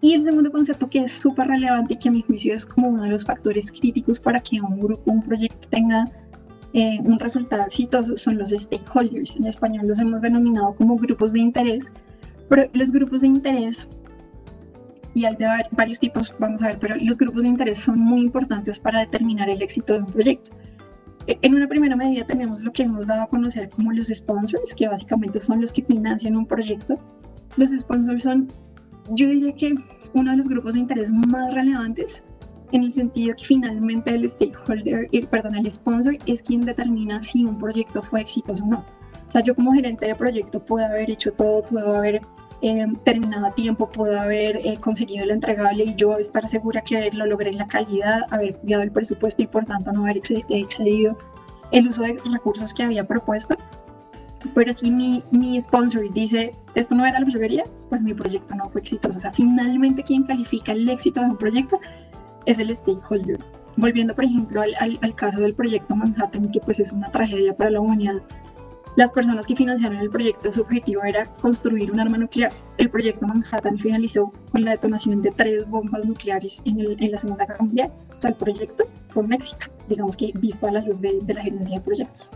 Y 0.00 0.14
el 0.14 0.22
segundo 0.22 0.50
concepto 0.50 0.88
que 0.88 1.00
es 1.00 1.12
súper 1.12 1.48
relevante 1.48 1.94
y 1.94 1.96
que 1.98 2.08
a 2.08 2.12
mi 2.12 2.22
juicio 2.22 2.54
es 2.54 2.64
como 2.64 2.88
uno 2.88 3.02
de 3.02 3.10
los 3.10 3.24
factores 3.24 3.70
críticos 3.70 4.18
para 4.18 4.40
que 4.40 4.60
un 4.60 4.80
grupo, 4.80 5.10
un 5.10 5.22
proyecto 5.22 5.68
tenga 5.68 6.06
eh, 6.72 7.00
un 7.02 7.18
resultado 7.18 7.64
exitoso 7.64 8.16
son 8.16 8.38
los 8.38 8.50
stakeholders. 8.50 9.36
En 9.36 9.46
español 9.46 9.88
los 9.88 9.98
hemos 9.98 10.22
denominado 10.22 10.74
como 10.74 10.96
grupos 10.96 11.32
de 11.32 11.40
interés, 11.40 11.92
pero 12.48 12.68
los 12.72 12.92
grupos 12.92 13.22
de 13.22 13.26
interés, 13.26 13.88
y 15.14 15.24
hay 15.24 15.34
de 15.36 15.46
varios 15.72 15.98
tipos, 15.98 16.34
vamos 16.38 16.62
a 16.62 16.68
ver, 16.68 16.78
pero 16.78 16.94
los 16.96 17.18
grupos 17.18 17.42
de 17.42 17.48
interés 17.48 17.78
son 17.78 17.98
muy 17.98 18.20
importantes 18.20 18.78
para 18.78 19.00
determinar 19.00 19.48
el 19.48 19.62
éxito 19.62 19.94
de 19.94 20.00
un 20.00 20.06
proyecto. 20.06 20.52
E, 21.26 21.38
en 21.42 21.54
una 21.56 21.66
primera 21.66 21.96
medida 21.96 22.24
tenemos 22.24 22.62
lo 22.62 22.72
que 22.72 22.84
hemos 22.84 23.08
dado 23.08 23.22
a 23.22 23.26
conocer 23.26 23.68
como 23.70 23.92
los 23.92 24.06
sponsors, 24.06 24.74
que 24.74 24.86
básicamente 24.86 25.40
son 25.40 25.60
los 25.60 25.72
que 25.72 25.82
financian 25.82 26.36
un 26.36 26.46
proyecto. 26.46 26.98
Los 27.56 27.70
sponsors 27.70 28.22
son 28.22 28.46
yo 29.10 29.28
diría 29.28 29.54
que 29.54 29.74
uno 30.14 30.30
de 30.30 30.36
los 30.36 30.48
grupos 30.48 30.74
de 30.74 30.80
interés 30.80 31.10
más 31.12 31.52
relevantes 31.54 32.24
en 32.72 32.84
el 32.84 32.92
sentido 32.92 33.34
que 33.36 33.44
finalmente 33.44 34.14
el 34.14 34.28
stakeholder, 34.28 35.08
eh, 35.12 35.26
perdón, 35.26 35.56
el 35.56 35.70
sponsor 35.70 36.16
es 36.26 36.42
quien 36.42 36.64
determina 36.64 37.20
si 37.22 37.44
un 37.44 37.58
proyecto 37.58 38.02
fue 38.02 38.20
exitoso 38.20 38.64
o 38.64 38.68
no. 38.68 38.78
O 39.28 39.32
sea, 39.32 39.42
yo 39.42 39.54
como 39.54 39.72
gerente 39.72 40.06
de 40.06 40.14
proyecto 40.14 40.64
puedo 40.64 40.86
haber 40.86 41.10
hecho 41.10 41.32
todo, 41.32 41.62
puedo 41.62 41.94
haber 41.94 42.20
eh, 42.62 42.86
terminado 43.04 43.46
a 43.46 43.54
tiempo, 43.54 43.88
puedo 43.88 44.20
haber 44.20 44.56
eh, 44.56 44.76
conseguido 44.78 45.24
el 45.24 45.30
entregable 45.30 45.84
y 45.84 45.94
yo 45.94 46.18
estar 46.18 46.46
segura 46.46 46.82
que 46.82 47.10
lo 47.12 47.26
logré 47.26 47.50
en 47.50 47.58
la 47.58 47.66
calidad, 47.66 48.26
haber 48.30 48.56
cuidado 48.56 48.82
el 48.82 48.92
presupuesto 48.92 49.42
y 49.42 49.46
por 49.46 49.64
tanto 49.64 49.92
no 49.92 50.02
haber 50.02 50.20
excedido 50.48 51.16
el 51.70 51.88
uso 51.88 52.02
de 52.02 52.18
recursos 52.30 52.74
que 52.74 52.82
había 52.82 53.06
propuesto. 53.06 53.56
Pero 54.54 54.72
si 54.72 54.90
mi, 54.90 55.22
mi 55.30 55.60
sponsor 55.60 56.10
dice, 56.12 56.54
esto 56.74 56.94
no 56.94 57.04
era 57.04 57.20
lo 57.20 57.26
que 57.26 57.32
yo 57.32 57.38
quería, 57.38 57.64
pues 57.88 58.02
mi 58.02 58.14
proyecto 58.14 58.54
no 58.54 58.68
fue 58.68 58.80
exitoso. 58.80 59.18
O 59.18 59.20
sea, 59.20 59.32
finalmente 59.32 60.02
quien 60.02 60.24
califica 60.24 60.72
el 60.72 60.88
éxito 60.88 61.20
de 61.20 61.26
un 61.26 61.36
proyecto 61.36 61.78
es 62.46 62.58
el 62.58 62.74
stakeholder. 62.74 63.38
Volviendo, 63.76 64.14
por 64.14 64.24
ejemplo, 64.24 64.62
al, 64.62 64.98
al, 65.00 65.14
caso 65.14 65.40
del 65.40 65.54
proyecto 65.54 65.94
Manhattan, 65.94 66.50
que 66.50 66.60
pues 66.60 66.80
es 66.80 66.92
una 66.92 67.10
tragedia 67.10 67.54
para 67.54 67.70
la 67.70 67.80
humanidad. 67.80 68.22
Las 68.96 69.12
personas 69.12 69.46
que 69.46 69.54
financiaron 69.54 69.98
el 69.98 70.10
proyecto, 70.10 70.50
su 70.50 70.62
objetivo 70.62 71.04
era 71.04 71.32
construir 71.36 71.92
un 71.92 72.00
arma 72.00 72.18
nuclear. 72.18 72.52
El 72.76 72.90
proyecto 72.90 73.26
Manhattan 73.26 73.78
finalizó 73.78 74.32
con 74.50 74.64
la 74.64 74.72
detonación 74.72 75.22
de 75.22 75.30
tres 75.30 75.68
bombas 75.68 76.04
nucleares 76.04 76.60
en, 76.64 76.80
el, 76.80 76.96
en 76.98 77.12
la 77.12 77.18
Segunda 77.18 77.46
Guerra 77.46 77.64
Mundial. 77.64 77.92
O 78.18 78.20
sea, 78.20 78.30
el 78.30 78.36
proyecto 78.36 78.84
fue 79.10 79.22
un 79.22 79.32
éxito, 79.32 79.66
digamos 79.88 80.16
que 80.16 80.32
visto 80.34 80.66
a 80.66 80.72
la 80.72 80.80
luz 80.80 81.00
de, 81.00 81.20
de 81.22 81.34
la 81.34 81.42
gerencia 81.42 81.76
de 81.76 81.84
proyectos 81.84 82.30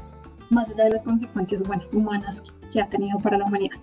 más 0.51 0.69
allá 0.69 0.85
de 0.85 0.91
las 0.91 1.03
consecuencias 1.03 1.63
bueno, 1.63 1.83
humanas 1.93 2.43
que 2.73 2.81
ha 2.81 2.89
tenido 2.89 3.19
para 3.19 3.39
la 3.39 3.45
humanidad. 3.45 3.77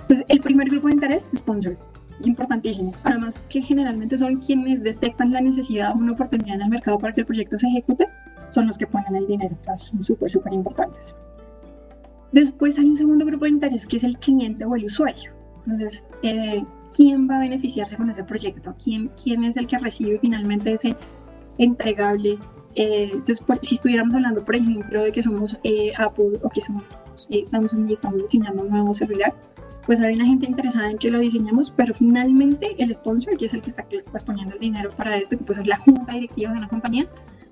Entonces, 0.00 0.24
el 0.28 0.40
primer 0.40 0.68
grupo 0.68 0.88
de 0.88 0.94
interés, 0.94 1.28
sponsor, 1.36 1.76
importantísimo. 2.22 2.92
Además, 3.04 3.42
que 3.48 3.62
generalmente 3.62 4.18
son 4.18 4.36
quienes 4.36 4.82
detectan 4.82 5.32
la 5.32 5.40
necesidad 5.40 5.92
o 5.92 5.98
una 5.98 6.12
oportunidad 6.12 6.56
en 6.56 6.62
el 6.62 6.68
mercado 6.68 6.98
para 6.98 7.12
que 7.14 7.20
el 7.20 7.26
proyecto 7.26 7.58
se 7.58 7.68
ejecute, 7.68 8.08
son 8.48 8.66
los 8.66 8.78
que 8.78 8.86
ponen 8.86 9.16
el 9.16 9.26
dinero. 9.26 9.56
O 9.60 9.64
sea, 9.64 9.76
son 9.76 10.02
súper, 10.02 10.30
súper 10.30 10.52
importantes. 10.52 11.16
Después 12.32 12.78
hay 12.78 12.86
un 12.86 12.96
segundo 12.96 13.24
grupo 13.26 13.44
de 13.44 13.50
interés 13.50 13.86
que 13.86 13.96
es 13.96 14.04
el 14.04 14.18
cliente 14.18 14.64
o 14.64 14.74
el 14.74 14.84
usuario. 14.84 15.32
Entonces, 15.56 16.04
eh, 16.22 16.64
¿quién 16.94 17.28
va 17.28 17.36
a 17.36 17.40
beneficiarse 17.40 17.96
con 17.96 18.10
ese 18.10 18.24
proyecto? 18.24 18.74
¿Quién, 18.82 19.10
¿Quién 19.22 19.44
es 19.44 19.56
el 19.56 19.66
que 19.66 19.78
recibe 19.78 20.18
finalmente 20.18 20.72
ese 20.72 20.96
entregable 21.58 22.38
eh, 22.74 23.10
entonces, 23.12 23.40
si 23.62 23.74
estuviéramos 23.74 24.14
hablando, 24.14 24.44
por 24.44 24.56
ejemplo, 24.56 25.02
de 25.02 25.12
que 25.12 25.22
somos 25.22 25.58
eh, 25.62 25.92
Apple 25.96 26.40
o 26.42 26.48
que 26.48 26.60
somos 26.60 26.84
eh, 27.30 27.44
Samsung 27.44 27.88
y 27.88 27.92
estamos 27.92 28.18
diseñando 28.18 28.62
un 28.62 28.70
nuevo 28.70 28.94
celular, 28.94 29.34
pues 29.86 30.00
hay 30.00 30.14
una 30.14 30.24
gente 30.24 30.46
interesada 30.46 30.90
en 30.90 30.98
que 30.98 31.10
lo 31.10 31.18
diseñemos, 31.18 31.70
pero 31.70 31.92
finalmente 31.92 32.74
el 32.78 32.94
sponsor, 32.94 33.36
que 33.36 33.46
es 33.46 33.54
el 33.54 33.62
que 33.62 33.70
está 33.70 33.84
pues, 34.10 34.24
poniendo 34.24 34.54
el 34.54 34.60
dinero 34.60 34.90
para 34.96 35.16
esto, 35.16 35.36
que 35.36 35.44
puede 35.44 35.58
ser 35.58 35.66
la 35.66 35.76
junta 35.76 36.12
directiva 36.12 36.52
de 36.52 36.58
una 36.58 36.68
compañía, 36.68 37.06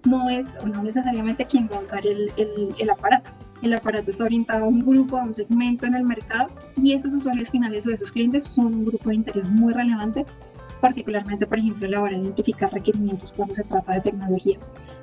no 0.06 0.30
es 0.30 0.56
o 0.62 0.66
no 0.66 0.82
necesariamente 0.82 1.44
quien 1.44 1.68
va 1.70 1.76
a 1.76 1.80
usar 1.80 2.06
el, 2.06 2.32
el, 2.36 2.74
el, 2.78 2.90
aparato. 2.90 3.30
El 3.60 3.74
aparato 3.74 4.10
está 4.10 4.24
orientado 4.24 4.64
a 4.64 4.68
un 4.68 4.86
grupo, 4.86 5.18
a 5.18 5.22
un 5.22 5.34
segmento 5.34 5.86
en 5.86 5.94
el 5.94 6.04
mercado 6.04 6.48
y 6.76 6.94
esos 6.94 7.12
usuarios 7.12 7.50
finales 7.50 7.86
o 7.86 7.90
esos 7.90 8.10
clientes 8.10 8.44
son 8.44 8.66
un 8.66 8.84
grupo 8.86 9.10
de 9.10 9.16
interés 9.16 9.50
muy 9.50 9.74
relevante, 9.74 10.24
particularmente, 10.80 11.46
por 11.46 11.58
ejemplo, 11.58 11.86
a 11.86 11.90
la 11.90 12.00
hora 12.00 12.12
de 12.12 12.22
identificar 12.22 12.72
requerimientos 12.72 13.34
cuando 13.34 13.54
se 13.54 13.64
trata 13.64 13.92
de 13.92 14.00
tecnología 14.00 14.58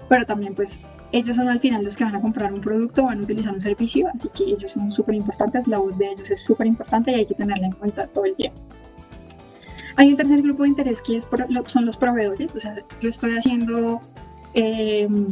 pero 0.10 0.26
también 0.26 0.56
pues 0.56 0.80
ellos 1.12 1.36
son 1.36 1.48
al 1.48 1.60
final 1.60 1.84
los 1.84 1.96
que 1.96 2.04
van 2.04 2.16
a 2.16 2.22
comprar 2.22 2.54
un 2.54 2.62
producto, 2.62 3.06
van 3.06 3.20
a 3.20 3.24
utilizar 3.24 3.54
un 3.54 3.62
servicio, 3.62 4.08
así 4.14 4.30
que 4.30 4.44
ellos 4.44 4.72
son 4.72 4.92
súper 4.92 5.16
importantes, 5.16 5.68
la 5.68 5.80
voz 5.80 5.98
de 5.98 6.12
ellos 6.12 6.30
es 6.32 6.42
súper 6.42 6.68
importante 6.68 7.12
y 7.12 7.16
hay 7.16 7.26
que 7.26 7.34
tenerla 7.34 7.68
en 7.68 7.74
cuenta 7.74 8.08
todo 8.08 8.26
el 8.26 8.36
tiempo. 8.36 8.62
Hay 9.96 10.10
un 10.10 10.18
tercer 10.18 10.42
grupo 10.42 10.64
de 10.64 10.70
interés 10.70 11.02
que 11.02 11.16
es 11.16 11.28
son 11.66 11.86
los 11.86 11.98
proveedores, 11.98 12.54
o 12.54 12.60
sea, 12.60 12.76
yo 13.02 13.10
estoy 13.10 13.38
haciendo, 13.38 14.02
em, 14.54 15.28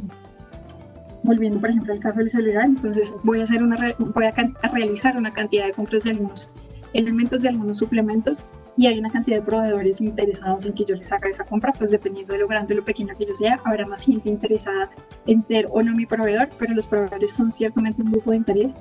volviendo 1.23 1.59
por 1.59 1.69
ejemplo 1.69 1.93
al 1.93 1.99
caso 1.99 2.19
del 2.19 2.29
celular, 2.29 2.65
entonces 2.65 3.13
voy 3.23 3.41
a, 3.41 3.43
hacer 3.43 3.61
una, 3.61 3.93
voy 3.99 4.25
a, 4.25 4.33
a 4.61 4.67
realizar 4.69 5.17
una 5.17 5.31
cantidad 5.31 5.65
de 5.65 5.73
compras 5.73 6.03
de 6.03 6.11
algunos 6.11 6.49
elementos, 6.93 7.41
de 7.41 7.49
algunos 7.49 7.77
suplementos 7.77 8.43
y 8.77 8.88
hay 8.88 8.99
una 8.99 9.09
cantidad 9.09 9.38
de 9.38 9.43
proveedores 9.43 10.01
interesados 10.01 10.65
en 10.65 10.73
que 10.73 10.85
yo 10.85 10.95
les 10.95 11.11
haga 11.11 11.29
esa 11.29 11.45
compra, 11.45 11.73
pues 11.73 11.91
dependiendo 11.91 12.33
de 12.33 12.39
lo 12.39 12.47
grande 12.47 12.73
o 12.73 12.77
lo 12.77 12.85
pequeño 12.85 13.13
que 13.17 13.25
yo 13.25 13.33
sea, 13.33 13.59
habrá 13.63 13.85
más 13.85 14.01
gente 14.05 14.29
interesada 14.29 14.89
en 15.25 15.41
ser 15.41 15.67
o 15.71 15.81
no 15.81 15.95
mi 15.95 16.05
proveedor, 16.05 16.49
pero 16.59 16.73
los 16.73 16.88
proveedores 16.88 17.31
son 17.31 17.51
ciertamente 17.51 18.01
un 18.01 18.11
grupo 18.11 18.31
de 18.31 18.38
interés. 18.38 18.77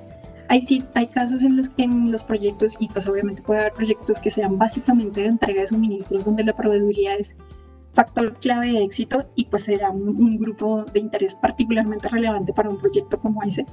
Hay, 0.47 0.61
sí, 0.61 0.83
hay 0.93 1.07
casos 1.07 1.41
en 1.43 1.57
los 1.57 1.69
que 1.69 1.83
en 1.83 2.11
los 2.11 2.23
proyectos, 2.23 2.75
y 2.79 2.89
pues 2.89 3.07
obviamente 3.07 3.41
puede 3.41 3.61
haber 3.61 3.73
proyectos 3.73 4.19
que 4.19 4.29
sean 4.29 4.57
básicamente 4.57 5.21
de 5.21 5.27
entrega 5.27 5.61
de 5.61 5.67
suministros, 5.67 6.25
donde 6.25 6.43
la 6.43 6.55
proveeduría 6.55 7.15
es 7.15 7.35
factor 7.93 8.33
clave 8.39 8.73
de 8.73 8.83
éxito 8.83 9.25
y 9.35 9.45
pues 9.45 9.63
será 9.63 9.89
un, 9.89 10.09
un 10.09 10.37
grupo 10.37 10.83
de 10.83 10.99
interés 10.99 11.33
particularmente 11.33 12.09
relevante 12.09 12.51
para 12.51 12.69
un 12.69 12.77
proyecto 12.77 13.19
como 13.19 13.41
ese, 13.43 13.65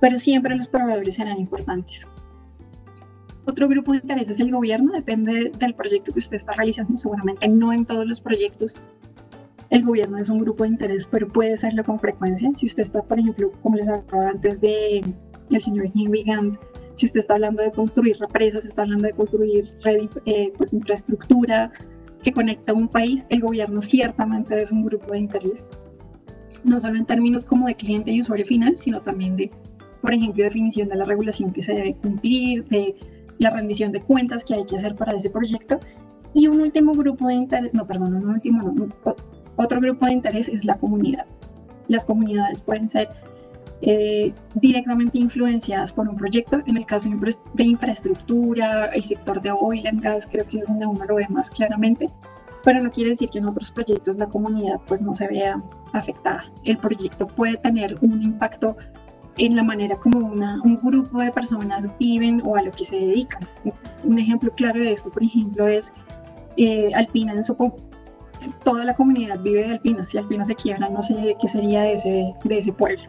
pero 0.00 0.18
siempre 0.18 0.54
los 0.54 0.68
proveedores 0.68 1.14
serán 1.14 1.38
importantes. 1.38 2.06
Otro 3.46 3.68
grupo 3.68 3.92
de 3.92 3.98
interés 3.98 4.30
es 4.30 4.40
el 4.40 4.50
gobierno, 4.50 4.92
depende 4.92 5.52
del 5.58 5.74
proyecto 5.74 6.12
que 6.12 6.18
usted 6.18 6.36
está 6.36 6.54
realizando, 6.54 6.96
seguramente 6.96 7.48
no 7.48 7.72
en 7.72 7.84
todos 7.84 8.06
los 8.06 8.20
proyectos. 8.20 8.74
El 9.70 9.82
gobierno 9.82 10.18
es 10.18 10.28
un 10.28 10.38
grupo 10.38 10.64
de 10.64 10.70
interés, 10.70 11.08
pero 11.10 11.28
puede 11.28 11.56
serlo 11.56 11.84
con 11.84 11.98
frecuencia. 11.98 12.50
Si 12.54 12.66
usted 12.66 12.82
está, 12.82 13.02
por 13.02 13.18
ejemplo, 13.18 13.52
como 13.62 13.76
les 13.76 13.88
hablaba 13.88 14.30
antes 14.30 14.60
de 14.60 15.02
el 15.50 15.62
señor 15.62 15.86
Henry 15.94 16.22
Gant, 16.22 16.58
si 16.94 17.06
usted 17.06 17.20
está 17.20 17.34
hablando 17.34 17.62
de 17.62 17.72
construir 17.72 18.16
represas, 18.18 18.64
está 18.64 18.82
hablando 18.82 19.06
de 19.06 19.12
construir 19.12 19.68
eh, 20.24 20.52
pues, 20.56 20.72
infraestructura 20.72 21.72
que 22.22 22.32
conecta 22.32 22.72
a 22.72 22.74
un 22.74 22.88
país, 22.88 23.26
el 23.28 23.40
gobierno 23.40 23.82
ciertamente 23.82 24.60
es 24.62 24.72
un 24.72 24.84
grupo 24.84 25.12
de 25.12 25.18
interés. 25.18 25.70
No 26.62 26.80
solo 26.80 26.96
en 26.96 27.04
términos 27.04 27.44
como 27.44 27.66
de 27.66 27.74
cliente 27.74 28.10
y 28.10 28.20
usuario 28.20 28.46
final, 28.46 28.76
sino 28.76 29.02
también 29.02 29.36
de, 29.36 29.50
por 30.00 30.14
ejemplo, 30.14 30.42
definición 30.42 30.88
de 30.88 30.96
la 30.96 31.04
regulación 31.04 31.52
que 31.52 31.60
se 31.60 31.74
debe 31.74 31.94
cumplir, 31.96 32.64
de 32.68 32.94
la 33.38 33.50
rendición 33.50 33.92
de 33.92 34.02
cuentas 34.02 34.44
que 34.44 34.54
hay 34.54 34.64
que 34.64 34.76
hacer 34.76 34.94
para 34.96 35.16
ese 35.16 35.30
proyecto. 35.30 35.80
Y 36.32 36.48
un 36.48 36.60
último 36.60 36.92
grupo 36.92 37.28
de 37.28 37.34
interés, 37.34 37.74
no, 37.74 37.86
perdón, 37.86 38.14
un 38.14 38.28
último, 38.28 38.62
no, 38.62 38.88
otro 39.56 39.80
grupo 39.80 40.06
de 40.06 40.12
interés 40.12 40.48
es 40.48 40.64
la 40.64 40.76
comunidad. 40.76 41.26
Las 41.88 42.06
comunidades 42.06 42.62
pueden 42.62 42.88
ser 42.88 43.08
eh, 43.82 44.32
directamente 44.54 45.18
influenciadas 45.18 45.92
por 45.92 46.08
un 46.08 46.16
proyecto. 46.16 46.60
En 46.66 46.76
el 46.76 46.86
caso 46.86 47.08
de 47.54 47.64
infraestructura, 47.64 48.86
el 48.86 49.04
sector 49.04 49.40
de 49.42 49.52
oil 49.52 49.86
and 49.86 50.02
gas, 50.02 50.26
creo 50.26 50.46
que 50.46 50.58
es 50.58 50.66
donde 50.66 50.86
uno 50.86 51.04
lo 51.04 51.16
ve 51.16 51.26
más 51.28 51.50
claramente. 51.50 52.08
Pero 52.64 52.82
no 52.82 52.90
quiere 52.90 53.10
decir 53.10 53.28
que 53.28 53.38
en 53.38 53.46
otros 53.46 53.70
proyectos 53.70 54.16
la 54.16 54.26
comunidad 54.26 54.80
pues 54.86 55.02
no 55.02 55.14
se 55.14 55.28
vea 55.28 55.62
afectada. 55.92 56.44
El 56.64 56.78
proyecto 56.78 57.26
puede 57.26 57.58
tener 57.58 57.98
un 58.00 58.22
impacto 58.22 58.76
en 59.36 59.56
la 59.56 59.62
manera 59.62 59.96
como 59.96 60.18
una, 60.18 60.60
un 60.62 60.78
grupo 60.80 61.18
de 61.20 61.32
personas 61.32 61.90
viven 61.98 62.42
o 62.44 62.56
a 62.56 62.62
lo 62.62 62.70
que 62.70 62.84
se 62.84 62.96
dedican. 62.96 63.46
Un 64.04 64.18
ejemplo 64.18 64.50
claro 64.50 64.80
de 64.80 64.92
esto, 64.92 65.10
por 65.10 65.22
ejemplo, 65.22 65.66
es 65.66 65.92
eh, 66.56 66.90
Alpina 66.94 67.32
en 67.32 67.42
Sopó. 67.42 67.74
Toda 68.62 68.84
la 68.84 68.94
comunidad 68.94 69.40
vive 69.40 69.66
de 69.66 69.72
Alpina. 69.72 70.06
Si 70.06 70.18
Alpina 70.18 70.44
se 70.44 70.54
quiebra, 70.54 70.88
no 70.88 71.02
sé 71.02 71.36
qué 71.40 71.48
sería 71.48 71.82
de 71.82 71.94
ese, 71.94 72.34
de 72.44 72.58
ese 72.58 72.72
pueblo. 72.72 73.02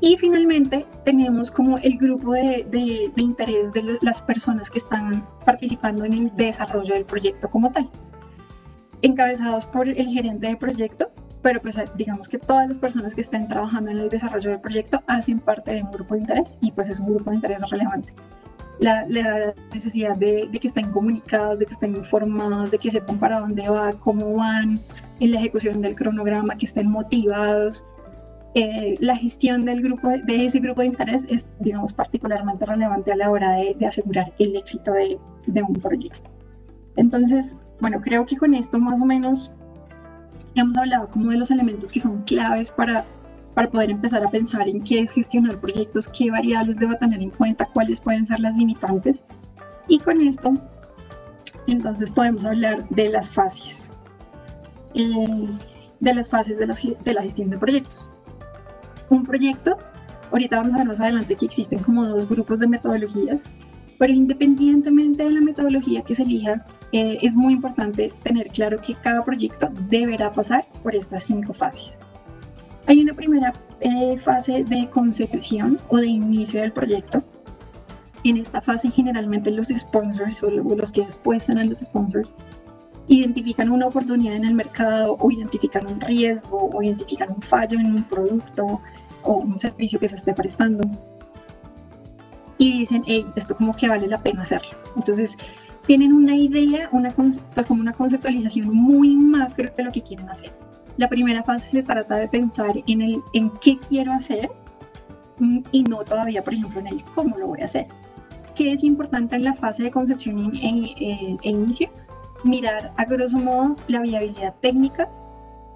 Y 0.00 0.16
finalmente 0.16 0.84
tenemos 1.04 1.50
como 1.52 1.78
el 1.78 1.96
grupo 1.96 2.32
de, 2.32 2.66
de, 2.68 3.12
de 3.14 3.22
interés 3.22 3.72
de 3.72 3.98
las 4.02 4.20
personas 4.20 4.68
que 4.68 4.78
están 4.78 5.24
participando 5.46 6.04
en 6.04 6.12
el 6.12 6.36
desarrollo 6.36 6.94
del 6.94 7.04
proyecto 7.04 7.48
como 7.48 7.70
tal. 7.70 7.88
encabezados 9.02 9.66
por 9.66 9.88
el 9.88 10.06
gerente 10.08 10.46
de 10.46 10.56
proyecto, 10.56 11.10
pero 11.42 11.60
pues 11.60 11.80
digamos 11.96 12.28
que 12.28 12.38
todas 12.38 12.68
las 12.68 12.78
personas 12.78 13.14
que 13.14 13.20
estén 13.20 13.48
trabajando 13.48 13.90
en 13.90 13.98
el 13.98 14.08
desarrollo 14.08 14.50
del 14.50 14.60
proyecto 14.60 15.02
hacen 15.06 15.40
parte 15.40 15.72
de 15.72 15.82
un 15.82 15.90
grupo 15.90 16.14
de 16.14 16.20
interés 16.20 16.56
y 16.60 16.70
pues 16.70 16.88
es 16.88 17.00
un 17.00 17.14
grupo 17.14 17.30
de 17.30 17.36
interés 17.36 17.58
relevante. 17.68 18.14
La, 18.78 19.04
necesidad 19.72 20.16
de, 20.16 20.48
que 20.50 20.66
estén 20.66 20.90
comunicados, 20.90 21.58
de 21.60 21.66
que 21.66 21.72
estén 21.72 21.94
informados, 21.94 22.70
de 22.70 22.78
que 22.78 22.90
sepan 22.90 23.18
para 23.18 23.40
dónde 23.40 23.68
va, 23.68 23.92
cómo 23.92 24.34
van 24.34 24.80
en 25.20 25.30
la 25.30 25.38
ejecución 25.38 25.80
del 25.80 25.94
cronograma, 25.94 26.56
que 26.56 26.66
estén 26.66 26.90
motivados. 26.90 27.84
Eh, 28.54 28.96
la 28.98 29.16
gestión 29.16 29.64
del 29.64 29.82
grupo, 29.82 30.08
de 30.08 30.44
ese 30.44 30.58
grupo 30.58 30.80
de 30.80 30.88
interés 30.88 31.26
es, 31.28 31.46
digamos, 31.60 31.92
particularmente 31.92 32.66
relevante 32.66 33.12
a 33.12 33.16
la 33.16 33.30
hora 33.30 33.52
de, 33.52 33.76
asegurar 33.86 34.32
el 34.38 34.56
éxito 34.56 34.92
de, 34.92 35.18
de 35.46 35.62
un 35.62 35.74
proyecto. 35.74 36.28
Entonces, 36.96 37.56
bueno, 37.80 38.00
creo 38.00 38.26
que 38.26 38.36
con 38.36 38.52
esto 38.54 38.80
más 38.80 39.00
o 39.00 39.04
menos 39.04 39.52
hemos 40.60 40.76
hablado 40.76 41.08
como 41.08 41.30
de 41.30 41.38
los 41.38 41.50
elementos 41.50 41.90
que 41.90 42.00
son 42.00 42.22
claves 42.22 42.72
para, 42.72 43.04
para 43.54 43.70
poder 43.70 43.90
empezar 43.90 44.24
a 44.24 44.30
pensar 44.30 44.68
en 44.68 44.82
qué 44.82 45.00
es 45.00 45.12
gestionar 45.12 45.60
proyectos, 45.60 46.08
qué 46.08 46.30
variables 46.30 46.76
debo 46.76 46.94
tener 46.96 47.22
en 47.22 47.30
cuenta, 47.30 47.66
cuáles 47.72 48.00
pueden 48.00 48.26
ser 48.26 48.40
las 48.40 48.56
limitantes. 48.56 49.24
Y 49.88 49.98
con 49.98 50.20
esto, 50.20 50.52
entonces 51.66 52.10
podemos 52.10 52.44
hablar 52.44 52.88
de 52.90 53.08
las 53.08 53.30
fases, 53.30 53.90
eh, 54.94 55.48
de 56.00 56.14
las 56.14 56.30
fases 56.30 56.58
de, 56.58 56.96
de 57.02 57.14
la 57.14 57.22
gestión 57.22 57.50
de 57.50 57.58
proyectos. 57.58 58.10
Un 59.08 59.24
proyecto, 59.24 59.76
ahorita 60.30 60.56
vamos 60.56 60.74
a 60.74 60.78
ver 60.78 60.86
más 60.86 61.00
adelante 61.00 61.36
que 61.36 61.46
existen 61.46 61.80
como 61.80 62.06
dos 62.06 62.28
grupos 62.28 62.60
de 62.60 62.68
metodologías, 62.68 63.50
pero 63.98 64.12
independientemente 64.12 65.24
de 65.24 65.30
la 65.30 65.40
metodología 65.40 66.02
que 66.02 66.14
se 66.14 66.22
elija, 66.22 66.66
eh, 66.92 67.18
es 67.22 67.36
muy 67.36 67.54
importante 67.54 68.12
tener 68.22 68.48
claro 68.48 68.80
que 68.80 68.94
cada 68.94 69.24
proyecto 69.24 69.68
deberá 69.88 70.32
pasar 70.32 70.66
por 70.82 70.94
estas 70.94 71.24
cinco 71.24 71.54
fases. 71.54 72.00
Hay 72.86 73.00
una 73.00 73.14
primera 73.14 73.52
eh, 73.80 74.16
fase 74.16 74.64
de 74.64 74.88
concepción 74.90 75.78
o 75.88 75.98
de 75.98 76.06
inicio 76.06 76.60
del 76.60 76.72
proyecto. 76.72 77.22
En 78.24 78.36
esta 78.36 78.60
fase 78.60 78.90
generalmente 78.90 79.50
los 79.50 79.68
sponsors 79.68 80.42
o 80.42 80.50
los 80.50 80.92
que 80.92 81.02
después 81.02 81.44
serán 81.44 81.70
los 81.70 81.78
sponsors 81.80 82.34
identifican 83.08 83.70
una 83.70 83.86
oportunidad 83.86 84.36
en 84.36 84.44
el 84.44 84.54
mercado 84.54 85.16
o 85.18 85.30
identifican 85.30 85.86
un 85.86 86.00
riesgo 86.00 86.70
o 86.72 86.82
identifican 86.82 87.30
un 87.30 87.42
fallo 87.42 87.78
en 87.78 87.94
un 87.94 88.04
producto 88.04 88.80
o 89.22 89.32
un 89.34 89.60
servicio 89.60 89.98
que 89.98 90.08
se 90.08 90.16
esté 90.16 90.34
prestando 90.34 90.88
y 92.58 92.78
dicen, 92.78 93.02
hey, 93.06 93.26
esto 93.34 93.56
como 93.56 93.74
que 93.74 93.88
vale 93.88 94.06
la 94.06 94.22
pena 94.22 94.42
hacerlo. 94.42 94.70
Entonces, 94.94 95.36
tienen 95.86 96.12
una 96.12 96.36
idea, 96.36 96.88
una, 96.92 97.10
pues 97.10 97.66
como 97.66 97.80
una 97.80 97.92
conceptualización 97.92 98.72
muy 98.72 99.16
macro 99.16 99.70
de 99.76 99.84
lo 99.84 99.90
que 99.90 100.02
quieren 100.02 100.28
hacer. 100.30 100.52
La 100.96 101.08
primera 101.08 101.42
fase 101.42 101.70
se 101.70 101.82
trata 101.82 102.16
de 102.16 102.28
pensar 102.28 102.74
en, 102.86 103.00
el, 103.00 103.22
en 103.32 103.50
qué 103.60 103.78
quiero 103.78 104.12
hacer 104.12 104.50
mm, 105.38 105.60
y 105.72 105.84
no 105.84 106.04
todavía, 106.04 106.44
por 106.44 106.54
ejemplo, 106.54 106.80
en 106.80 106.88
el 106.88 107.04
cómo 107.14 107.36
lo 107.38 107.48
voy 107.48 107.62
a 107.62 107.64
hacer. 107.64 107.86
¿Qué 108.54 108.72
es 108.72 108.84
importante 108.84 109.36
en 109.36 109.44
la 109.44 109.54
fase 109.54 109.82
de 109.82 109.90
concepción 109.90 110.54
e, 110.54 111.38
e 111.42 111.50
inicio? 111.50 111.90
Mirar 112.44 112.92
a 112.96 113.04
grosso 113.04 113.38
modo 113.38 113.76
la 113.88 114.02
viabilidad 114.02 114.54
técnica, 114.60 115.08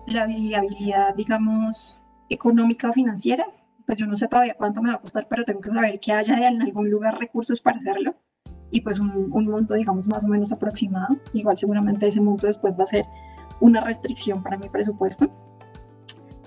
la 0.07 0.27
viabilidad, 0.27 1.15
digamos, 1.15 1.99
económica 2.29 2.91
o 2.91 2.93
financiera. 2.93 3.47
Pues 3.87 3.99
yo 3.99 4.07
no 4.07 4.17
sé 4.17 4.29
todavía 4.29 4.55
cuánto 4.55 4.83
me 4.83 4.91
va 4.91 4.97
a 4.97 5.01
costar, 5.01 5.27
pero 5.29 5.45
tengo 5.45 5.61
que 5.61 5.71
saber 5.71 5.99
que 6.01 6.13
haya 6.13 6.49
en 6.49 6.61
algún 6.61 6.91
lugar 6.91 7.19
recursos 7.19 7.61
para 7.61 7.79
hacerlo 7.79 8.15
y 8.71 8.81
pues 8.81 9.01
un, 9.01 9.31
monto, 9.31 9.75
digamos, 9.75 10.09
más 10.09 10.25
o 10.25 10.29
menos 10.29 10.53
aproximado. 10.53 11.17
Igual 11.33 11.57
seguramente 11.57 12.07
ese 12.07 12.21
monto 12.21 12.47
después 12.47 12.79
va 12.79 12.85
a 12.85 12.87
ser 12.87 13.05
una 13.61 13.81
restricción 13.81 14.43
para 14.43 14.59
mi 14.59 14.69
presupuesto. 14.69 15.31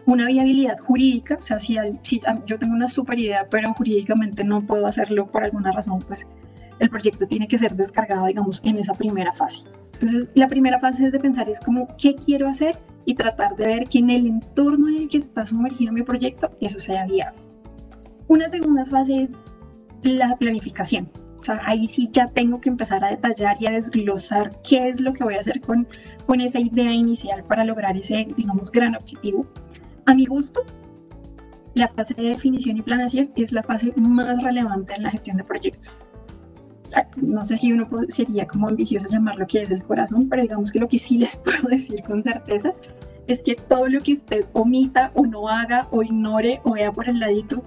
Una 0.05 0.25
viabilidad 0.25 0.77
jurídica, 0.79 1.35
o 1.37 1.41
sea, 1.41 1.59
si, 1.59 1.77
si 2.01 2.19
yo 2.45 2.57
tengo 2.57 2.73
una 2.73 2.87
super 2.87 3.19
idea, 3.19 3.47
pero 3.49 3.73
jurídicamente 3.73 4.43
no 4.43 4.65
puedo 4.65 4.87
hacerlo 4.87 5.27
por 5.27 5.43
alguna 5.43 5.71
razón, 5.71 5.99
pues 5.99 6.27
el 6.79 6.89
proyecto 6.89 7.27
tiene 7.27 7.47
que 7.47 7.57
ser 7.57 7.75
descargado, 7.75 8.25
digamos, 8.25 8.61
en 8.63 8.77
esa 8.77 8.93
primera 8.93 9.33
fase. 9.33 9.67
Entonces, 9.93 10.31
la 10.33 10.47
primera 10.47 10.79
fase 10.79 11.05
es 11.07 11.11
de 11.11 11.19
pensar 11.19 11.49
es 11.49 11.59
como, 11.59 11.87
¿qué 11.97 12.15
quiero 12.15 12.47
hacer? 12.47 12.79
Y 13.05 13.15
tratar 13.15 13.55
de 13.55 13.67
ver 13.67 13.89
que 13.89 13.99
en 13.99 14.09
el 14.09 14.27
entorno 14.27 14.87
en 14.87 14.95
el 14.95 15.09
que 15.09 15.17
está 15.17 15.45
sumergido 15.45 15.91
mi 15.91 16.03
proyecto, 16.03 16.51
eso 16.61 16.79
sea 16.79 17.05
viable. 17.05 17.41
Una 18.27 18.47
segunda 18.47 18.85
fase 18.85 19.21
es 19.21 19.37
la 20.03 20.37
planificación. 20.37 21.09
O 21.39 21.43
sea, 21.43 21.61
ahí 21.65 21.87
sí 21.87 22.09
ya 22.11 22.27
tengo 22.27 22.59
que 22.59 22.69
empezar 22.69 23.03
a 23.03 23.09
detallar 23.09 23.55
y 23.59 23.67
a 23.67 23.71
desglosar 23.71 24.61
qué 24.61 24.89
es 24.89 24.99
lo 24.99 25.13
que 25.13 25.23
voy 25.23 25.35
a 25.35 25.39
hacer 25.39 25.61
con, 25.61 25.87
con 26.25 26.41
esa 26.41 26.59
idea 26.59 26.91
inicial 26.91 27.43
para 27.45 27.63
lograr 27.63 27.95
ese, 27.95 28.27
digamos, 28.35 28.71
gran 28.71 28.95
objetivo. 28.95 29.45
A 30.05 30.13
mi 30.13 30.25
gusto, 30.25 30.63
la 31.75 31.87
fase 31.87 32.13
de 32.13 32.23
definición 32.23 32.77
y 32.77 32.81
planeación 32.81 33.31
es 33.35 33.51
la 33.51 33.63
fase 33.63 33.93
más 33.95 34.43
relevante 34.43 34.95
en 34.95 35.03
la 35.03 35.11
gestión 35.11 35.37
de 35.37 35.43
proyectos. 35.43 35.99
No 37.17 37.43
sé 37.43 37.55
si 37.55 37.71
uno 37.71 37.87
sería 38.07 38.47
como 38.47 38.67
ambicioso 38.67 39.07
llamarlo 39.09 39.45
que 39.47 39.61
es 39.61 39.71
el 39.71 39.83
corazón, 39.83 40.27
pero 40.27 40.41
digamos 40.41 40.71
que 40.71 40.79
lo 40.79 40.87
que 40.87 40.97
sí 40.97 41.17
les 41.17 41.37
puedo 41.43 41.69
decir 41.69 42.03
con 42.03 42.21
certeza 42.21 42.73
es 43.27 43.43
que 43.43 43.55
todo 43.55 43.87
lo 43.87 44.01
que 44.01 44.13
usted 44.13 44.45
omita 44.53 45.11
o 45.13 45.25
no 45.25 45.47
haga 45.47 45.87
o 45.91 46.01
ignore 46.01 46.61
o 46.63 46.73
vea 46.73 46.91
por 46.91 47.07
el 47.07 47.19
ladito 47.19 47.63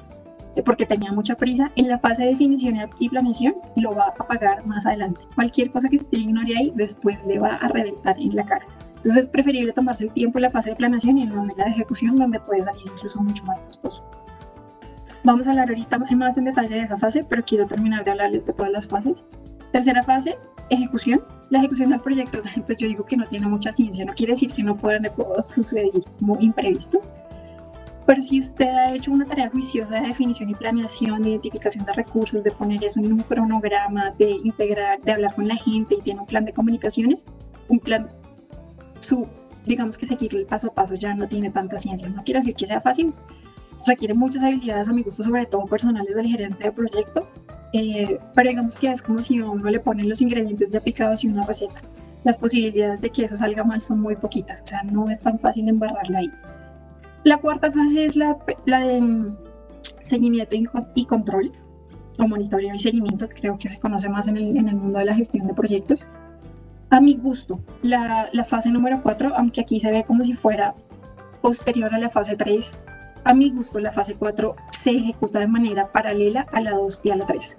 porque 0.64 0.84
tenía 0.84 1.12
mucha 1.12 1.34
prisa, 1.34 1.70
en 1.76 1.88
la 1.88 1.98
fase 1.98 2.24
de 2.24 2.30
definición 2.30 2.74
y 2.98 3.08
planeación 3.08 3.54
lo 3.76 3.92
va 3.92 4.08
a 4.08 4.26
pagar 4.26 4.66
más 4.66 4.84
adelante. 4.84 5.22
Cualquier 5.34 5.70
cosa 5.70 5.88
que 5.88 5.96
usted 5.96 6.18
ignore 6.18 6.56
ahí, 6.56 6.72
después 6.74 7.24
le 7.26 7.38
va 7.38 7.54
a 7.54 7.68
reventar 7.68 8.20
en 8.20 8.36
la 8.36 8.44
cara. 8.44 8.66
Entonces 8.96 9.24
es 9.24 9.28
preferible 9.28 9.72
tomarse 9.72 10.04
el 10.04 10.12
tiempo 10.12 10.38
en 10.38 10.42
la 10.42 10.50
fase 10.50 10.70
de 10.70 10.76
planeación 10.76 11.18
y 11.18 11.22
en 11.22 11.34
la 11.56 11.64
de 11.64 11.70
ejecución, 11.70 12.16
donde 12.16 12.38
puede 12.38 12.62
salir 12.62 12.82
incluso 12.86 13.20
mucho 13.20 13.42
más 13.44 13.62
costoso. 13.62 14.04
Vamos 15.24 15.46
a 15.46 15.50
hablar 15.50 15.68
ahorita 15.68 15.98
más 15.98 16.36
en 16.36 16.44
detalle 16.44 16.74
de 16.74 16.82
esa 16.82 16.98
fase, 16.98 17.24
pero 17.28 17.42
quiero 17.44 17.66
terminar 17.66 18.04
de 18.04 18.10
hablarles 18.10 18.44
de 18.44 18.52
todas 18.52 18.72
las 18.72 18.86
fases. 18.86 19.24
Tercera 19.72 20.02
fase, 20.02 20.36
ejecución. 20.68 21.24
La 21.50 21.58
ejecución 21.58 21.90
del 21.90 22.00
proyecto, 22.00 22.42
pues 22.66 22.78
yo 22.78 22.88
digo 22.88 23.04
que 23.04 23.16
no 23.16 23.26
tiene 23.26 23.46
mucha 23.46 23.72
ciencia, 23.72 24.04
no 24.04 24.14
quiere 24.14 24.32
decir 24.32 24.52
que 24.52 24.62
no 24.62 24.76
puedan 24.76 25.04
suceder 25.40 25.90
como 26.18 26.38
imprevistos, 26.40 27.12
pero 28.06 28.20
si 28.20 28.40
usted 28.40 28.68
ha 28.68 28.94
hecho 28.94 29.12
una 29.12 29.26
tarea 29.26 29.48
juiciosa 29.50 29.94
de 29.94 30.08
definición 30.08 30.50
y 30.50 30.54
planeación, 30.54 31.22
de 31.22 31.30
identificación 31.30 31.84
de 31.84 31.92
recursos, 31.92 32.42
de 32.42 32.50
poner 32.50 32.82
eso 32.84 33.00
en 33.00 33.12
un 33.12 33.20
cronograma, 33.20 34.10
de 34.18 34.30
integrar, 34.30 35.00
de 35.02 35.12
hablar 35.12 35.34
con 35.34 35.46
la 35.46 35.56
gente 35.56 35.96
y 35.96 36.02
tiene 36.02 36.20
un 36.20 36.26
plan 36.26 36.44
de 36.44 36.52
comunicaciones, 36.52 37.26
un 37.68 37.78
plan, 37.78 38.08
su, 38.98 39.26
digamos 39.66 39.96
que 39.96 40.06
seguir 40.06 40.34
el 40.34 40.46
paso 40.46 40.68
a 40.68 40.74
paso 40.74 40.94
ya 40.96 41.14
no 41.14 41.28
tiene 41.28 41.50
tanta 41.50 41.78
ciencia. 41.78 42.08
No 42.08 42.22
quiero 42.24 42.40
decir 42.40 42.54
que 42.56 42.66
sea 42.66 42.80
fácil, 42.80 43.14
requiere 43.86 44.14
muchas 44.14 44.42
habilidades 44.42 44.88
a 44.88 44.92
mi 44.92 45.02
gusto, 45.02 45.22
sobre 45.22 45.46
todo 45.46 45.64
personales 45.66 46.14
del 46.14 46.26
gerente 46.26 46.64
de 46.64 46.72
proyecto, 46.72 47.28
eh, 47.72 48.18
pero 48.34 48.48
digamos 48.48 48.76
que 48.76 48.90
es 48.90 49.00
como 49.00 49.22
si 49.22 49.40
uno 49.40 49.70
le 49.70 49.80
ponen 49.80 50.08
los 50.08 50.20
ingredientes 50.20 50.70
ya 50.70 50.80
picados 50.80 51.24
y 51.24 51.28
una 51.28 51.46
receta. 51.46 51.82
Las 52.24 52.38
posibilidades 52.38 53.00
de 53.00 53.10
que 53.10 53.24
eso 53.24 53.36
salga 53.36 53.64
mal 53.64 53.80
son 53.80 54.00
muy 54.00 54.16
poquitas, 54.16 54.62
o 54.62 54.66
sea, 54.66 54.82
no 54.82 55.08
es 55.08 55.22
tan 55.22 55.38
fácil 55.38 55.68
embarrarla 55.68 56.18
ahí. 56.18 56.32
La 57.24 57.38
cuarta 57.38 57.70
fase 57.70 58.04
es 58.04 58.16
la, 58.16 58.36
de 58.66 59.00
mm, 59.00 59.38
seguimiento 60.02 60.56
y 60.94 61.06
control, 61.06 61.52
o 62.18 62.26
monitoreo 62.26 62.74
y 62.74 62.78
seguimiento, 62.78 63.28
creo 63.28 63.56
que 63.56 63.68
se 63.68 63.78
conoce 63.78 64.08
más 64.08 64.26
en 64.26 64.36
el, 64.36 64.56
en 64.56 64.68
el 64.68 64.76
mundo 64.76 64.98
de 64.98 65.04
la 65.04 65.14
gestión 65.14 65.46
de 65.46 65.54
proyectos. 65.54 66.08
A 66.90 67.00
mi 67.00 67.14
gusto, 67.14 67.60
la, 67.82 68.28
la 68.32 68.44
fase 68.44 68.70
número 68.70 69.00
4, 69.02 69.32
aunque 69.36 69.60
aquí 69.62 69.80
se 69.80 69.90
ve 69.90 70.04
como 70.04 70.24
si 70.24 70.34
fuera 70.34 70.74
posterior 71.40 71.94
a 71.94 71.98
la 71.98 72.10
fase 72.10 72.36
3, 72.36 72.78
a 73.24 73.34
mi 73.34 73.50
gusto 73.50 73.78
la 73.78 73.92
fase 73.92 74.14
4 74.14 74.56
se 74.70 74.90
ejecuta 74.90 75.38
de 75.38 75.46
manera 75.46 75.92
paralela 75.92 76.46
a 76.52 76.60
la 76.60 76.72
2 76.72 77.00
y 77.04 77.10
a 77.10 77.16
la 77.16 77.26
3. 77.26 77.56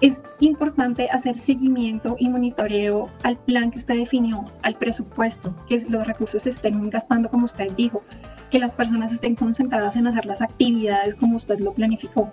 Es 0.00 0.22
importante 0.40 1.10
hacer 1.10 1.38
seguimiento 1.38 2.16
y 2.18 2.30
monitoreo 2.30 3.10
al 3.22 3.36
plan 3.36 3.70
que 3.70 3.78
usted 3.78 3.96
definió, 3.96 4.46
al 4.62 4.76
presupuesto, 4.76 5.54
que 5.68 5.84
los 5.90 6.06
recursos 6.06 6.42
se 6.42 6.48
estén 6.48 6.88
gastando 6.88 7.28
como 7.28 7.44
usted 7.44 7.70
dijo, 7.72 8.02
que 8.52 8.58
las 8.58 8.74
personas 8.74 9.10
estén 9.10 9.34
concentradas 9.34 9.96
en 9.96 10.06
hacer 10.06 10.26
las 10.26 10.42
actividades 10.42 11.16
como 11.16 11.36
usted 11.36 11.58
lo 11.58 11.72
planificó. 11.72 12.30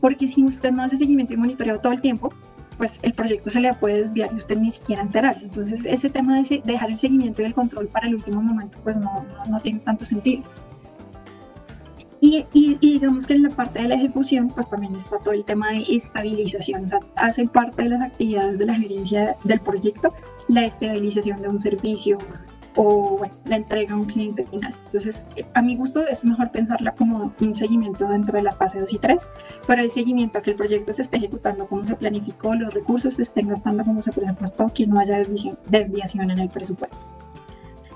Porque 0.00 0.26
si 0.26 0.44
usted 0.44 0.72
no 0.72 0.82
hace 0.82 0.96
seguimiento 0.96 1.32
y 1.32 1.36
monitoreo 1.36 1.80
todo 1.80 1.92
el 1.92 2.00
tiempo, 2.00 2.34
pues 2.76 2.98
el 3.02 3.12
proyecto 3.12 3.50
se 3.50 3.60
le 3.60 3.72
puede 3.74 3.98
desviar 3.98 4.30
y 4.32 4.36
usted 4.36 4.58
ni 4.58 4.72
siquiera 4.72 5.02
enterarse. 5.02 5.44
Entonces 5.44 5.84
ese 5.84 6.10
tema 6.10 6.42
de 6.42 6.62
dejar 6.64 6.90
el 6.90 6.96
seguimiento 6.96 7.40
y 7.40 7.44
el 7.44 7.54
control 7.54 7.86
para 7.86 8.08
el 8.08 8.16
último 8.16 8.42
momento, 8.42 8.78
pues 8.82 8.98
no, 8.98 9.24
no, 9.48 9.60
tiene 9.60 9.78
tanto 9.78 10.04
sentido. 10.04 10.42
Y, 12.22 12.46
y, 12.52 12.76
digamos 12.80 13.26
que 13.26 13.34
en 13.34 13.44
la 13.44 13.50
parte 13.50 13.80
de 13.80 13.88
la 13.88 13.94
ejecución, 13.94 14.48
pues 14.48 14.68
también 14.68 14.94
está 14.94 15.18
todo 15.18 15.32
el 15.32 15.44
tema 15.44 15.70
de 15.70 15.84
estabilización, 15.88 16.84
o 16.84 16.88
sea, 16.88 17.00
hace 17.16 17.46
parte 17.46 17.84
de 17.84 17.88
las 17.88 18.02
actividades 18.02 18.58
de 18.58 18.66
la 18.66 18.74
gerencia 18.74 19.36
del 19.44 19.60
proyecto 19.60 20.12
la 20.48 20.66
estabilización 20.66 21.40
de 21.40 21.48
un 21.48 21.60
servicio, 21.60 22.18
o 22.76 23.16
bueno, 23.18 23.34
la 23.44 23.56
entrega 23.56 23.94
a 23.94 23.96
un 23.96 24.04
cliente 24.04 24.46
final. 24.46 24.74
Entonces, 24.84 25.22
eh, 25.36 25.44
a 25.54 25.62
mi 25.62 25.76
gusto 25.76 26.06
es 26.06 26.24
mejor 26.24 26.50
pensarla 26.50 26.92
como 26.92 27.32
un 27.40 27.56
seguimiento 27.56 28.06
dentro 28.06 28.36
de 28.36 28.42
la 28.42 28.52
fase 28.52 28.80
2 28.80 28.92
y 28.92 28.98
3, 28.98 29.28
pero 29.66 29.82
el 29.82 29.90
seguimiento 29.90 30.38
a 30.38 30.42
que 30.42 30.50
el 30.50 30.56
proyecto 30.56 30.92
se 30.92 31.02
esté 31.02 31.16
ejecutando 31.16 31.66
como 31.66 31.84
se 31.84 31.96
planificó, 31.96 32.54
los 32.54 32.72
recursos 32.72 33.16
se 33.16 33.22
estén 33.22 33.48
gastando 33.48 33.84
como 33.84 34.02
se 34.02 34.12
presupuestó, 34.12 34.72
que 34.72 34.86
no 34.86 34.98
haya 34.98 35.18
desviación 35.68 36.30
en 36.30 36.38
el 36.38 36.48
presupuesto. 36.48 37.04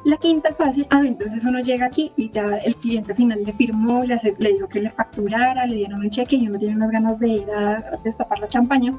La 0.05 0.19
quinta 0.19 0.53
fase, 0.53 0.87
ah, 0.91 1.01
entonces 1.03 1.47
uno 1.47 1.61
llega 1.61 1.87
aquí 1.87 2.13
y 2.15 2.29
ya 2.29 2.59
el 2.59 2.77
cliente 2.77 3.15
final 3.15 3.43
le 3.43 3.55
firmó, 3.55 4.05
le, 4.05 4.17
le 4.39 4.53
dijo 4.53 4.69
que 4.69 4.83
le 4.83 4.91
facturara, 4.91 5.65
le 5.65 5.77
dieron 5.77 6.01
un 6.01 6.11
cheque 6.11 6.37
y 6.37 6.47
uno 6.47 6.59
tiene 6.59 6.77
unas 6.77 6.91
ganas 6.91 7.19
de 7.19 7.29
ir 7.29 7.51
a 7.51 7.99
destapar 8.05 8.39
la 8.39 8.47
champaña. 8.47 8.95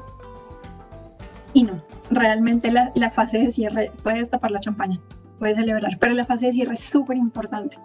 Y 1.52 1.62
no, 1.62 1.80
realmente 2.10 2.72
la, 2.72 2.90
la 2.96 3.10
fase 3.10 3.38
de 3.38 3.52
cierre 3.52 3.92
puede 4.02 4.18
destapar 4.18 4.50
la 4.50 4.58
champaña, 4.58 5.00
puede 5.38 5.54
celebrar, 5.54 5.98
pero 5.98 6.14
la 6.14 6.24
fase 6.24 6.46
de 6.46 6.52
cierre 6.52 6.74
es 6.74 6.80
súper 6.80 7.16
importante. 7.16 7.78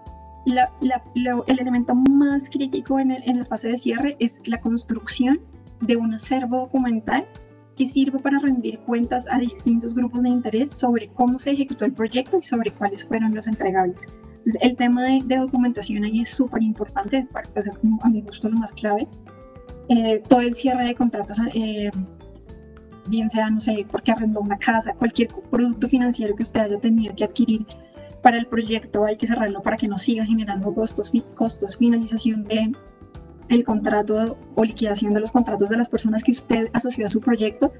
La, 0.45 0.71
la, 0.81 1.03
el 1.47 1.59
elemento 1.59 1.93
más 1.93 2.49
crítico 2.49 2.99
en, 2.99 3.11
el, 3.11 3.23
en 3.29 3.39
la 3.39 3.45
fase 3.45 3.69
de 3.69 3.77
cierre 3.77 4.15
es 4.19 4.41
la 4.45 4.59
construcción 4.59 5.39
de 5.81 5.97
un 5.97 6.13
acervo 6.13 6.57
documental 6.57 7.25
que 7.75 7.87
sirve 7.87 8.19
para 8.19 8.39
rendir 8.39 8.79
cuentas 8.79 9.27
a 9.29 9.39
distintos 9.39 9.93
grupos 9.93 10.23
de 10.23 10.29
interés 10.29 10.71
sobre 10.71 11.07
cómo 11.09 11.39
se 11.39 11.51
ejecutó 11.51 11.85
el 11.85 11.93
proyecto 11.93 12.37
y 12.37 12.43
sobre 12.43 12.71
cuáles 12.71 13.05
fueron 13.05 13.33
los 13.33 13.47
entregables. 13.47 14.07
Entonces, 14.41 14.57
el 14.61 14.75
tema 14.75 15.03
de, 15.03 15.21
documentación 15.37 16.03
ahí 16.03 16.21
es 16.21 16.29
súper 16.29 16.63
importante, 16.63 17.27
pues 17.53 17.67
es 17.67 17.77
como 17.77 17.99
a 18.03 18.09
mi 18.09 18.21
gusto 18.21 18.49
lo 18.49 18.57
más 18.57 18.73
clave. 18.73 19.07
Eh, 19.89 20.21
todo 20.27 20.41
el 20.41 20.53
cierre 20.53 20.85
de 20.85 20.95
contratos, 20.95 21.39
eh, 21.53 21.91
bien 23.07 23.29
sea, 23.29 23.49
no 23.49 23.59
sé, 23.59 23.85
porque 23.89 24.11
arrendó 24.11 24.39
una 24.39 24.57
casa, 24.57 24.93
cualquier 24.93 25.29
producto 25.49 25.87
financiero 25.87 26.35
que 26.35 26.43
usted 26.43 26.61
haya 26.61 26.79
tenido 26.79 27.15
que 27.15 27.23
adquirir 27.23 27.65
para 28.21 28.37
el 28.37 28.45
proyecto, 28.45 29.05
hay 29.05 29.15
que 29.15 29.27
cerrarlo 29.27 29.61
para 29.61 29.77
que 29.77 29.87
no 29.87 29.97
siga 29.97 30.25
generando 30.25 30.73
costos, 30.73 31.11
costos 31.33 31.77
finalización 31.77 32.43
de, 32.43 32.71
el 33.49 33.63
contrato 33.63 34.37
o 34.55 34.63
liquidación 34.63 35.13
de 35.13 35.19
los 35.19 35.31
contratos 35.31 35.69
de 35.69 35.77
las 35.77 35.89
personas 35.89 36.23
que 36.23 36.31
usted 36.31 36.69
asoció 36.73 37.05
a 37.05 37.09
su 37.09 37.19
proyecto. 37.19 37.73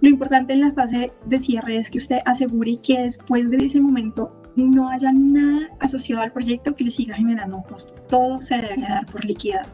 Lo 0.00 0.08
importante 0.08 0.52
en 0.52 0.60
la 0.60 0.72
fase 0.72 1.12
de 1.26 1.38
cierre 1.38 1.76
es 1.76 1.90
que 1.90 1.98
usted 1.98 2.18
asegure 2.24 2.78
que 2.82 3.00
después 3.00 3.50
de 3.50 3.64
ese 3.64 3.80
momento 3.80 4.34
no 4.56 4.88
haya 4.88 5.12
nada 5.12 5.68
asociado 5.78 6.22
al 6.22 6.32
proyecto 6.32 6.74
que 6.74 6.84
le 6.84 6.90
siga 6.90 7.14
generando 7.14 7.58
un 7.58 7.62
costo. 7.62 7.94
Todo 8.08 8.40
se 8.40 8.56
debe 8.56 8.82
dar 8.82 9.06
por 9.06 9.24
liquidado. 9.24 9.68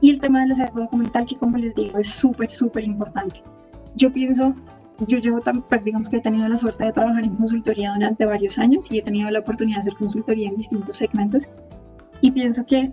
Y 0.00 0.10
el 0.10 0.20
tema 0.20 0.40
del 0.40 0.52
acervo 0.52 0.80
documental, 0.80 1.26
que 1.26 1.36
como 1.36 1.58
les 1.58 1.74
digo, 1.74 1.98
es 1.98 2.08
súper, 2.08 2.50
súper 2.50 2.84
importante. 2.84 3.42
Yo 3.94 4.12
pienso, 4.12 4.54
yo 5.06 5.18
llevo, 5.18 5.40
pues 5.68 5.84
digamos 5.84 6.08
que 6.08 6.18
he 6.18 6.20
tenido 6.20 6.48
la 6.48 6.56
suerte 6.56 6.84
de 6.84 6.92
trabajar 6.92 7.24
en 7.24 7.36
consultoría 7.36 7.92
durante 7.94 8.24
varios 8.26 8.58
años 8.58 8.90
y 8.90 8.98
he 8.98 9.02
tenido 9.02 9.30
la 9.30 9.40
oportunidad 9.40 9.76
de 9.76 9.80
hacer 9.80 9.94
consultoría 9.94 10.48
en 10.48 10.56
distintos 10.56 10.96
segmentos. 10.96 11.48
Y 12.20 12.30
pienso 12.30 12.64
que 12.66 12.92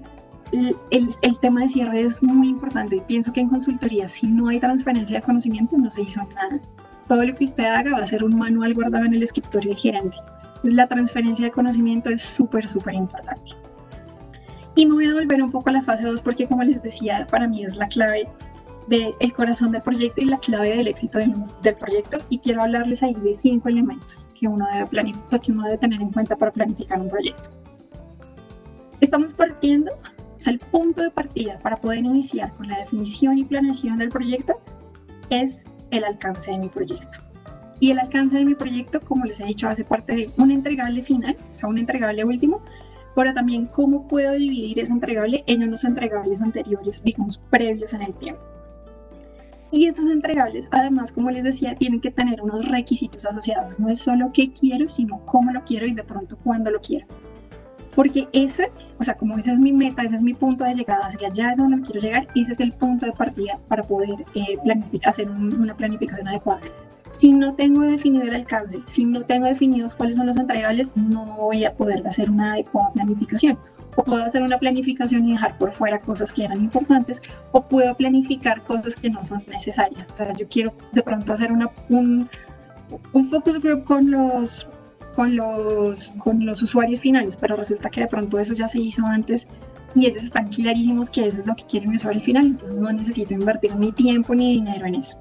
el, 0.51 0.75
el, 1.21 1.39
tema 1.39 1.62
de 1.62 1.69
cierre 1.69 2.01
es 2.01 2.23
muy 2.23 2.47
importante. 2.49 3.03
Pienso 3.05 3.33
que 3.33 3.41
en 3.41 3.49
consultoría, 3.49 4.07
si 4.07 4.27
no 4.27 4.47
hay 4.47 4.60
transferencia 4.60 5.17
de 5.17 5.21
conocimiento, 5.21 5.77
no 5.77 5.91
se 5.91 6.03
hizo 6.03 6.21
nada. 6.21 6.62
Todo 7.07 7.23
lo 7.23 7.36
que 7.36 7.45
usted 7.45 7.65
haga 7.65 7.91
va 7.91 7.99
a 7.99 8.05
ser 8.05 8.23
un 8.23 8.38
manual 8.38 8.73
guardado 8.73 9.05
en 9.05 9.13
el 9.13 9.23
escritorio 9.23 9.69
del 9.69 9.79
gerente. 9.79 10.17
Entonces, 10.47 10.73
la 10.73 10.88
transferencia 10.88 11.45
de 11.45 11.51
conocimiento 11.51 12.10
es 12.10 12.21
súper, 12.21 12.67
súper 12.67 12.95
importante. 12.95 13.51
Y 14.75 14.86
me 14.86 14.93
voy 14.93 15.05
a 15.05 15.13
volver 15.13 15.41
un 15.41 15.51
poco 15.51 15.69
a 15.69 15.73
la 15.73 15.81
fase 15.81 16.05
2 16.05 16.21
porque, 16.21 16.47
como 16.47 16.63
les 16.63 16.81
decía, 16.81 17.27
para 17.29 17.47
mí 17.47 17.63
es 17.63 17.77
la 17.77 17.88
clave 17.88 18.27
del 18.88 19.34
corazón 19.34 19.71
del 19.71 19.82
proyecto 19.82 20.21
y 20.21 20.26
la 20.26 20.39
clave 20.39 20.76
del 20.76 20.88
éxito 20.88 21.19
del, 21.19 21.34
del, 21.62 21.76
proyecto. 21.76 22.19
Y 22.30 22.39
quiero 22.39 22.62
hablarles 22.62 23.04
ahí 23.04 23.13
de 23.13 23.34
cinco 23.34 23.69
elementos 23.69 24.30
que 24.34 24.47
uno, 24.47 24.65
debe 24.73 25.13
pues, 25.30 25.41
que 25.41 25.52
uno 25.52 25.63
debe 25.63 25.78
tener 25.78 26.02
en 26.02 26.12
cuenta 26.12 26.36
para 26.36 26.52
planificar 26.52 27.00
un 27.00 27.10
proyecto. 27.10 27.50
Estamos 29.00 29.34
partiendo 29.34 29.91
o 29.93 30.50
el 30.50 30.60
punto 30.60 31.02
de 31.02 31.10
partida 31.10 31.60
para 31.60 31.78
poder 31.78 32.00
iniciar 32.00 32.54
con 32.54 32.67
la 32.67 32.80
definición 32.80 33.38
y 33.38 33.43
planeación 33.43 33.97
del 33.97 34.10
proyecto 34.10 34.60
es 35.30 35.65
el 35.91 36.04
alcance 36.04 36.52
de 36.52 36.60
mi 36.60 36.69
proyecto. 36.69 37.17
Y 37.80 37.91
el 37.91 38.00
alcance 38.00 38.38
de 38.38 38.45
mi 38.45 38.56
proyecto, 38.56 39.02
como 39.02 39.26
les 39.26 39.39
he 39.39 39.45
dicho, 39.45 39.67
hace 39.67 39.84
parte 39.84 40.15
de 40.15 40.32
un 40.38 40.52
entregable 40.52 41.04
final, 41.04 41.38
o 41.52 41.54
sea, 41.54 41.69
un 41.69 41.78
entregable 41.78 42.23
último, 42.23 42.62
pero 43.15 43.34
también 43.34 43.67
cómo 43.67 44.08
puedo 44.08 44.34
dividir 44.34 44.80
ese 44.80 44.93
entregable 44.93 45.43
en 45.47 45.63
unos 45.63 45.84
entregables 45.84 46.41
anteriores, 46.41 47.04
digamos, 47.04 47.39
previos 47.50 47.93
en 47.93 48.04
el 48.04 48.15
tiempo. 48.15 48.41
Y 49.71 49.88
esos 49.88 50.08
entregables, 50.08 50.69
además, 50.71 51.12
como 51.12 51.30
les 51.30 51.43
decía, 51.43 51.75
tienen 51.75 51.99
que 51.99 52.12
tener 52.12 52.41
unos 52.41 52.69
requisitos 52.69 53.25
asociados. 53.25 53.80
No 53.80 53.89
es 53.89 53.99
solo 53.99 54.32
qué 54.34 54.51
quiero, 54.51 54.88
sino 54.88 55.19
cómo 55.25 55.51
lo 55.51 55.63
quiero 55.63 55.86
y 55.86 55.93
de 55.93 56.03
pronto 56.03 56.38
cuándo 56.38 56.71
lo 56.71 56.80
quiero 56.80 57.06
porque 57.97 58.27
ese, 58.32 58.71
o 58.99 59.03
sea, 59.03 59.17
como 59.17 59.39
ese 59.39 59.51
es 59.51 59.60
mi 59.60 59.71
meta, 59.71 60.03
ese 60.03 60.17
es 60.17 60.21
mi 60.21 60.36
punto 60.36 60.63
de 60.63 60.75
llegada, 60.75 61.08
hacia 61.08 61.30
allá 61.30 61.49
es 61.49 61.58
donde 61.58 61.82
quiero 61.82 61.99
llegar, 61.99 62.27
ese 62.36 62.51
es 62.51 62.60
el 62.60 62.71
punto 62.71 63.08
de 63.08 63.12
partida 63.12 63.60
para 63.67 63.82
poder 63.82 64.23
eh, 64.36 64.56
hacer 65.03 65.27
una 65.27 65.75
planificación 65.75 66.27
adecuada. 66.27 66.62
Si 67.10 67.32
no 67.32 67.56
tengo 67.56 67.82
definido 67.82 68.25
el 68.25 68.36
alcance, 68.36 68.82
si 68.86 69.03
no 69.03 69.23
tengo 69.23 69.47
definidos 69.47 69.95
cuáles 69.95 70.17
son 70.17 70.27
los 70.27 70.38
entregables, 70.38 70.95
no 70.95 71.25
voy 71.25 71.65
a 71.65 71.73
poder 71.73 72.06
hacer 72.08 72.30
una 72.30 72.53
adecuada 72.53 72.93
planificación. 72.93 73.58
O 73.97 74.03
puedo 74.03 74.23
hacer 74.23 74.41
una 74.41 74.57
planificación 74.57 75.25
y 75.25 75.33
dejar 75.33 75.57
por 75.57 75.73
fuera 75.73 75.99
cosas 75.99 76.31
que 76.31 76.45
eran 76.45 76.62
importantes, 76.62 77.21
o 77.51 77.67
puedo 77.67 77.93
planificar 77.95 78.63
cosas 78.63 78.95
que 78.95 79.10
no 79.10 79.23
son 79.25 79.43
necesarias. 79.47 80.07
O 80.13 80.15
sea, 80.15 80.31
yo 80.33 80.47
quiero 80.47 80.73
de 80.93 81.03
pronto 81.03 81.33
hacer 81.33 81.51
una, 81.51 81.69
un, 81.89 82.29
un 83.12 83.29
focus 83.29 83.60
group 83.60 83.83
con 83.83 84.10
los 84.10 84.67
con 85.17 85.36
los, 85.36 86.13
con 86.19 86.45
los 86.45 86.62
usuarios 86.62 86.99
finales, 86.99 87.38
pero 87.38 87.55
resulta 87.55 87.89
que 87.89 88.01
de 88.01 88.07
pronto 88.07 88.38
eso 88.38 88.53
ya 88.53 88.67
se 88.67 88.79
hizo 88.79 89.03
antes 89.03 89.47
y 89.95 90.05
ellos 90.05 90.23
están 90.23 90.47
clarísimos 90.47 91.10
que 91.10 91.25
eso 91.25 91.41
es 91.41 91.47
lo 91.47 91.55
que 91.55 91.63
quiere 91.63 91.88
mi 91.88 91.95
usuario 91.95 92.21
final, 92.21 92.45
entonces 92.45 92.77
no 92.77 92.91
necesito 92.91 93.33
invertir 93.33 93.75
ni 93.75 93.91
tiempo 93.91 94.36
ni 94.36 94.53
dinero 94.53 94.86
en 94.86 94.93
eso. 94.93 95.17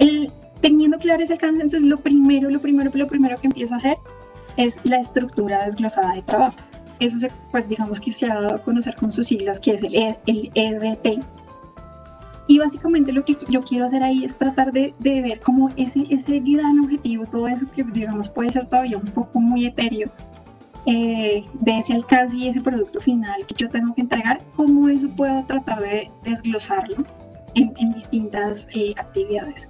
El, 0.00 0.32
teniendo 0.60 0.98
claro 0.98 1.22
ese 1.22 1.34
alcance, 1.34 1.62
entonces 1.62 1.88
lo 1.88 1.98
primero, 1.98 2.50
lo 2.50 2.60
primero, 2.60 2.90
lo 2.92 3.06
primero 3.06 3.36
que 3.36 3.46
empiezo 3.46 3.74
a 3.74 3.76
hacer 3.76 3.96
es 4.56 4.80
la 4.82 4.98
estructura 4.98 5.64
desglosada 5.64 6.14
de 6.14 6.22
trabajo. 6.22 6.56
Eso 6.98 7.18
se, 7.18 7.30
pues 7.50 7.68
digamos 7.68 8.00
que 8.00 8.10
se 8.10 8.26
ha 8.26 8.40
dado 8.40 8.56
a 8.56 8.62
conocer 8.62 8.94
con 8.96 9.12
sus 9.12 9.26
siglas, 9.26 9.60
que 9.60 9.72
es 9.72 9.82
el, 9.82 9.94
e, 9.94 10.16
el 10.26 10.50
EDT, 10.54 11.22
y 12.48 12.58
básicamente 12.58 13.12
lo 13.12 13.24
que 13.24 13.36
yo 13.48 13.62
quiero 13.62 13.86
hacer 13.86 14.02
ahí 14.02 14.24
es 14.24 14.36
tratar 14.36 14.72
de, 14.72 14.94
de, 15.00 15.20
ver 15.20 15.40
cómo 15.40 15.70
ese, 15.76 16.04
ese 16.10 16.38
gran 16.40 16.78
objetivo, 16.78 17.26
todo 17.26 17.48
eso 17.48 17.68
que 17.70 17.82
digamos 17.82 18.30
puede 18.30 18.50
ser 18.50 18.68
todavía 18.68 18.98
un 18.98 19.06
poco 19.06 19.40
muy 19.40 19.66
etéreo, 19.66 20.10
eh, 20.88 21.44
de 21.54 21.78
ese 21.78 21.94
alcance 21.94 22.36
y 22.36 22.46
ese 22.46 22.60
producto 22.60 23.00
final 23.00 23.44
que 23.46 23.54
yo 23.56 23.68
tengo 23.68 23.92
que 23.94 24.02
entregar, 24.02 24.44
cómo 24.54 24.88
eso 24.88 25.08
puedo 25.08 25.44
tratar 25.46 25.80
de 25.80 26.08
desglosarlo 26.22 27.04
en, 27.54 27.72
en 27.78 27.92
distintas 27.92 28.68
eh, 28.72 28.94
actividades. 28.96 29.68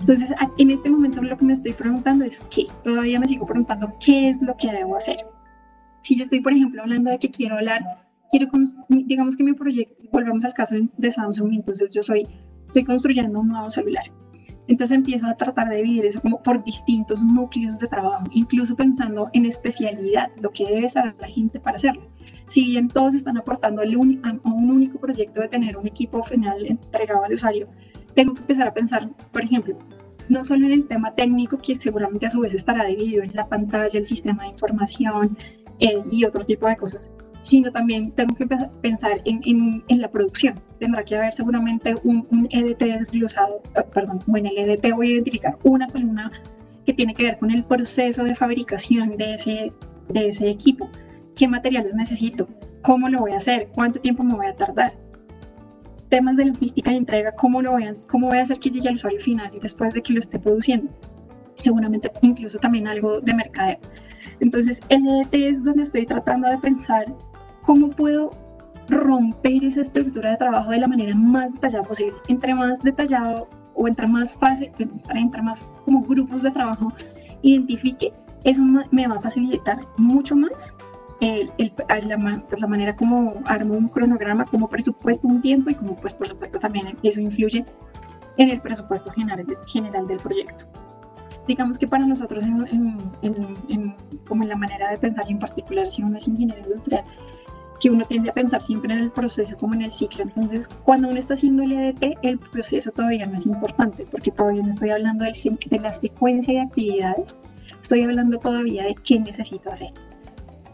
Entonces, 0.00 0.34
en 0.58 0.70
este 0.70 0.90
momento 0.90 1.22
lo 1.22 1.36
que 1.36 1.44
me 1.44 1.52
estoy 1.52 1.72
preguntando 1.72 2.24
es 2.24 2.40
qué, 2.50 2.66
todavía 2.82 3.20
me 3.20 3.28
sigo 3.28 3.46
preguntando 3.46 3.92
qué 4.04 4.28
es 4.28 4.42
lo 4.42 4.56
que 4.56 4.72
debo 4.72 4.96
hacer. 4.96 5.18
Si 6.08 6.16
yo 6.16 6.22
estoy, 6.22 6.40
por 6.40 6.54
ejemplo, 6.54 6.80
hablando 6.80 7.10
de 7.10 7.18
que 7.18 7.28
quiero 7.28 7.56
hablar 7.56 7.82
quiero, 8.30 8.48
digamos 8.88 9.36
que 9.36 9.44
mi 9.44 9.52
proyecto, 9.52 9.94
volvemos 10.10 10.42
al 10.46 10.54
caso 10.54 10.74
de 10.74 11.10
Samsung, 11.10 11.52
entonces 11.52 11.92
yo 11.92 12.02
soy, 12.02 12.26
estoy 12.66 12.84
construyendo 12.84 13.40
un 13.40 13.48
nuevo 13.48 13.68
celular. 13.68 14.04
Entonces 14.68 14.96
empiezo 14.96 15.26
a 15.26 15.36
tratar 15.36 15.68
de 15.68 15.76
dividir 15.76 16.06
eso 16.06 16.22
como 16.22 16.42
por 16.42 16.64
distintos 16.64 17.26
núcleos 17.26 17.78
de 17.78 17.88
trabajo, 17.88 18.24
incluso 18.30 18.74
pensando 18.74 19.28
en 19.34 19.44
especialidad, 19.44 20.30
lo 20.40 20.48
que 20.48 20.64
debe 20.64 20.88
saber 20.88 21.14
la 21.20 21.28
gente 21.28 21.60
para 21.60 21.76
hacerlo. 21.76 22.08
Si 22.46 22.64
bien 22.64 22.88
todos 22.88 23.14
están 23.14 23.36
aportando 23.36 23.82
a 23.82 23.84
un 23.84 24.70
único 24.70 24.98
proyecto 24.98 25.42
de 25.42 25.48
tener 25.48 25.76
un 25.76 25.86
equipo 25.86 26.22
final 26.22 26.64
entregado 26.64 27.22
al 27.24 27.34
usuario, 27.34 27.68
tengo 28.14 28.32
que 28.32 28.40
empezar 28.40 28.66
a 28.66 28.72
pensar, 28.72 29.10
por 29.30 29.44
ejemplo, 29.44 29.76
no 30.30 30.42
solo 30.42 30.66
en 30.66 30.72
el 30.72 30.86
tema 30.86 31.14
técnico, 31.14 31.58
que 31.58 31.74
seguramente 31.74 32.24
a 32.24 32.30
su 32.30 32.40
vez 32.40 32.54
estará 32.54 32.84
dividido 32.84 33.22
en 33.22 33.34
la 33.34 33.46
pantalla, 33.46 33.98
el 33.98 34.06
sistema 34.06 34.44
de 34.44 34.50
información 34.50 35.36
eh, 35.80 36.02
y 36.10 36.24
otro 36.24 36.44
tipo 36.44 36.66
de 36.66 36.76
cosas, 36.76 37.10
sino 37.42 37.70
también 37.72 38.12
tengo 38.12 38.34
que 38.34 38.46
pensar 38.82 39.20
en, 39.24 39.40
en, 39.88 40.00
la 40.00 40.10
producción. 40.10 40.60
Tendrá 40.78 41.02
que 41.02 41.16
haber 41.16 41.32
seguramente 41.32 41.94
un, 42.04 42.26
un 42.30 42.48
EDT 42.50 42.98
desglosado, 42.98 43.62
eh, 43.74 43.82
perdón, 43.94 44.20
bueno, 44.26 44.50
el 44.50 44.58
EDT 44.58 44.92
voy 44.94 45.08
a 45.08 45.14
identificar 45.14 45.58
una 45.62 45.86
columna 45.88 46.30
que 46.84 46.94
tiene 46.94 47.14
que 47.14 47.22
ver 47.22 47.38
con 47.38 47.50
el 47.50 47.64
proceso 47.64 48.24
de 48.24 48.34
fabricación 48.34 49.16
de 49.16 49.34
ese, 49.34 49.72
de 50.08 50.28
ese 50.28 50.48
equipo. 50.48 50.90
¿Qué 51.36 51.46
materiales 51.46 51.94
necesito? 51.94 52.48
¿Cómo 52.82 53.08
lo 53.08 53.20
voy 53.20 53.32
a 53.32 53.36
hacer? 53.36 53.68
¿Cuánto 53.74 54.00
tiempo 54.00 54.22
me 54.24 54.34
voy 54.34 54.46
a 54.46 54.54
tardar? 54.54 54.94
Temas 56.08 56.38
de 56.38 56.46
logística 56.46 56.90
y 56.90 56.96
entrega, 56.96 57.32
¿cómo, 57.32 57.60
lo 57.60 57.72
voy 57.72 57.84
a, 57.84 57.94
cómo 58.08 58.28
voy 58.28 58.38
a 58.38 58.42
hacer 58.42 58.58
que 58.58 58.70
llegue 58.70 58.88
al 58.88 58.94
usuario 58.94 59.20
final 59.20 59.54
y 59.54 59.60
después 59.60 59.92
de 59.92 60.02
que 60.02 60.14
lo 60.14 60.18
esté 60.18 60.38
produciendo? 60.38 60.90
Seguramente 61.56 62.10
incluso 62.22 62.58
también 62.58 62.86
algo 62.86 63.20
de 63.20 63.34
mercadeo. 63.34 63.78
Entonces, 64.40 64.80
el 64.88 65.06
EDT 65.06 65.34
es 65.34 65.64
donde 65.64 65.82
estoy 65.82 66.06
tratando 66.06 66.48
de 66.48 66.58
pensar 66.58 67.06
¿Cómo 67.68 67.90
puedo 67.90 68.30
romper 68.88 69.62
esa 69.62 69.82
estructura 69.82 70.30
de 70.30 70.38
trabajo 70.38 70.70
de 70.70 70.78
la 70.78 70.88
manera 70.88 71.14
más 71.14 71.52
detallada 71.52 71.84
posible? 71.84 72.14
Entre 72.26 72.54
más 72.54 72.82
detallado 72.82 73.46
o 73.74 73.86
entre 73.86 74.06
más 74.06 74.34
fácil, 74.34 74.72
entre 75.14 75.42
más 75.42 75.70
como 75.84 76.00
grupos 76.00 76.42
de 76.42 76.50
trabajo 76.50 76.94
identifique, 77.42 78.10
eso 78.44 78.62
me 78.90 79.06
va 79.06 79.16
a 79.16 79.20
facilitar 79.20 79.80
mucho 79.98 80.34
más 80.34 80.74
el, 81.20 81.52
la, 81.58 82.42
pues 82.48 82.60
la, 82.62 82.66
manera 82.66 82.96
como 82.96 83.34
armo 83.44 83.74
un 83.74 83.88
cronograma, 83.88 84.46
como 84.46 84.66
presupuesto 84.66 85.28
un 85.28 85.42
tiempo 85.42 85.68
y 85.68 85.74
como 85.74 85.94
pues 85.96 86.14
por 86.14 86.26
supuesto 86.26 86.58
también 86.58 86.96
eso 87.02 87.20
influye 87.20 87.66
en 88.38 88.48
el 88.48 88.62
presupuesto 88.62 89.10
general, 89.10 89.44
general 89.66 90.06
del 90.06 90.20
proyecto 90.20 90.64
digamos 91.48 91.78
que 91.78 91.88
para 91.88 92.06
nosotros 92.06 92.44
en, 92.44 93.96
como 94.28 94.42
en 94.44 94.48
la 94.48 94.56
manera 94.56 94.90
de 94.90 94.98
pensar 94.98 95.24
y 95.28 95.32
en 95.32 95.38
particular 95.38 95.88
si 95.88 96.02
uno 96.02 96.18
es 96.18 96.28
ingeniero 96.28 96.60
industrial, 96.60 97.04
que 97.80 97.90
uno 97.90 98.04
tiende 98.04 98.30
a 98.30 98.34
pensar 98.34 98.60
siempre 98.60 98.92
en 98.92 99.00
el 99.00 99.10
proceso 99.10 99.56
como 99.56 99.74
en 99.74 99.82
el 99.82 99.92
ciclo. 99.92 100.22
Entonces, 100.22 100.68
cuando 100.84 101.08
uno 101.08 101.18
está 101.18 101.34
haciendo 101.34 101.62
el 101.62 101.72
EDT, 101.72 102.18
el 102.22 102.38
proceso 102.38 102.90
todavía 102.90 103.26
no 103.26 103.36
es 103.36 103.46
importante, 103.46 104.06
porque 104.10 104.30
todavía 104.30 104.62
no 104.62 104.70
estoy 104.70 104.90
hablando 104.90 105.24
del, 105.24 105.34
de 105.34 105.78
la 105.78 105.92
secuencia 105.92 106.54
de 106.54 106.60
actividades, 106.60 107.38
estoy 107.80 108.02
hablando 108.02 108.38
todavía 108.38 108.84
de 108.84 108.94
qué 108.96 109.18
necesito 109.18 109.70
hacer. 109.70 109.92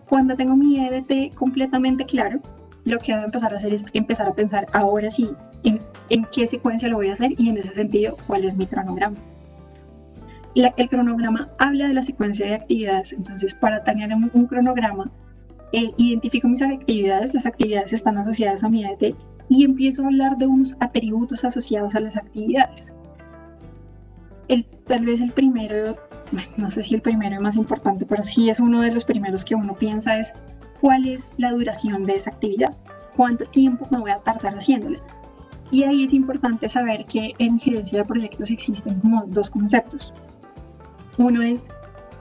Cuando 0.09 0.35
tengo 0.35 0.57
mi 0.57 0.81
EDT 0.81 1.35
completamente 1.35 2.05
claro, 2.05 2.41
lo 2.85 2.99
que 2.99 3.13
voy 3.13 3.23
a 3.23 3.27
empezar 3.27 3.53
a 3.53 3.57
hacer 3.57 3.73
es 3.73 3.87
empezar 3.93 4.29
a 4.29 4.33
pensar 4.33 4.67
ahora 4.73 5.11
sí 5.11 5.31
en, 5.63 5.79
en 6.09 6.27
qué 6.35 6.47
secuencia 6.47 6.89
lo 6.89 6.97
voy 6.97 7.11
a 7.11 7.15
hacer 7.15 7.33
y 7.39 7.49
en 7.49 7.59
ese 7.59 7.75
sentido 7.75 8.17
cuál 8.27 8.45
es 8.45 8.57
mi 8.57 8.67
cronograma. 8.67 9.17
El 10.55 10.89
cronograma 10.89 11.51
habla 11.59 11.89
de 11.89 11.95
la 11.95 12.03
secuencia 12.03 12.47
de 12.47 12.55
actividades, 12.55 13.13
entonces 13.13 13.55
para 13.55 13.83
tener 13.83 14.11
un, 14.15 14.47
cronograma 14.47 15.11
eh, 15.73 15.93
identifico 15.97 16.49
mis 16.49 16.63
actividades, 16.63 17.35
las 17.35 17.47
actividades 17.47 17.93
están 17.93 18.19
asociadas 18.19 18.63
a 18.63 18.69
mi 18.69 18.85
EDT 18.85 19.17
y 19.49 19.65
empiezo 19.65 20.03
a 20.03 20.07
hablar 20.07 20.37
de 20.39 20.47
unos 20.47 20.77
atributos 20.81 21.45
asociados 21.45 21.95
a 21.97 22.01
las 22.01 22.17
actividades. 22.17 22.95
El, 24.47 24.65
tal 24.87 25.05
vez 25.05 25.21
el 25.21 25.33
primero, 25.33 25.97
no 26.57 26.71
sé 26.71 26.83
si 26.85 26.95
el 26.95 27.03
primero 27.03 27.35
es 27.35 27.41
más 27.41 27.57
importante, 27.57 28.07
pero 28.07 28.23
sí 28.23 28.49
es 28.49 28.61
uno 28.61 28.81
de 28.83 28.93
los 28.93 29.05
primeros 29.05 29.45
que 29.45 29.55
uno 29.55 29.75
piensa 29.75 30.19
es 30.19 30.33
cuál 30.81 31.09
es 31.09 31.33
la 31.39 31.51
duración 31.51 32.05
de 32.05 32.15
esa 32.15 32.31
actividad, 32.31 32.77
cuánto 33.17 33.45
tiempo 33.47 33.89
me 33.91 33.99
voy 33.99 34.11
a 34.11 34.19
tardar 34.19 34.55
haciéndola. 34.55 35.01
Y 35.71 35.83
ahí 35.83 36.05
es 36.05 36.13
importante 36.13 36.69
saber 36.69 37.07
que 37.07 37.33
en 37.39 37.59
gerencia 37.59 37.99
de 37.99 38.05
proyectos 38.05 38.51
existen 38.51 39.01
como 39.01 39.25
dos 39.27 39.51
conceptos. 39.51 40.13
Uno 41.19 41.43
es 41.43 41.71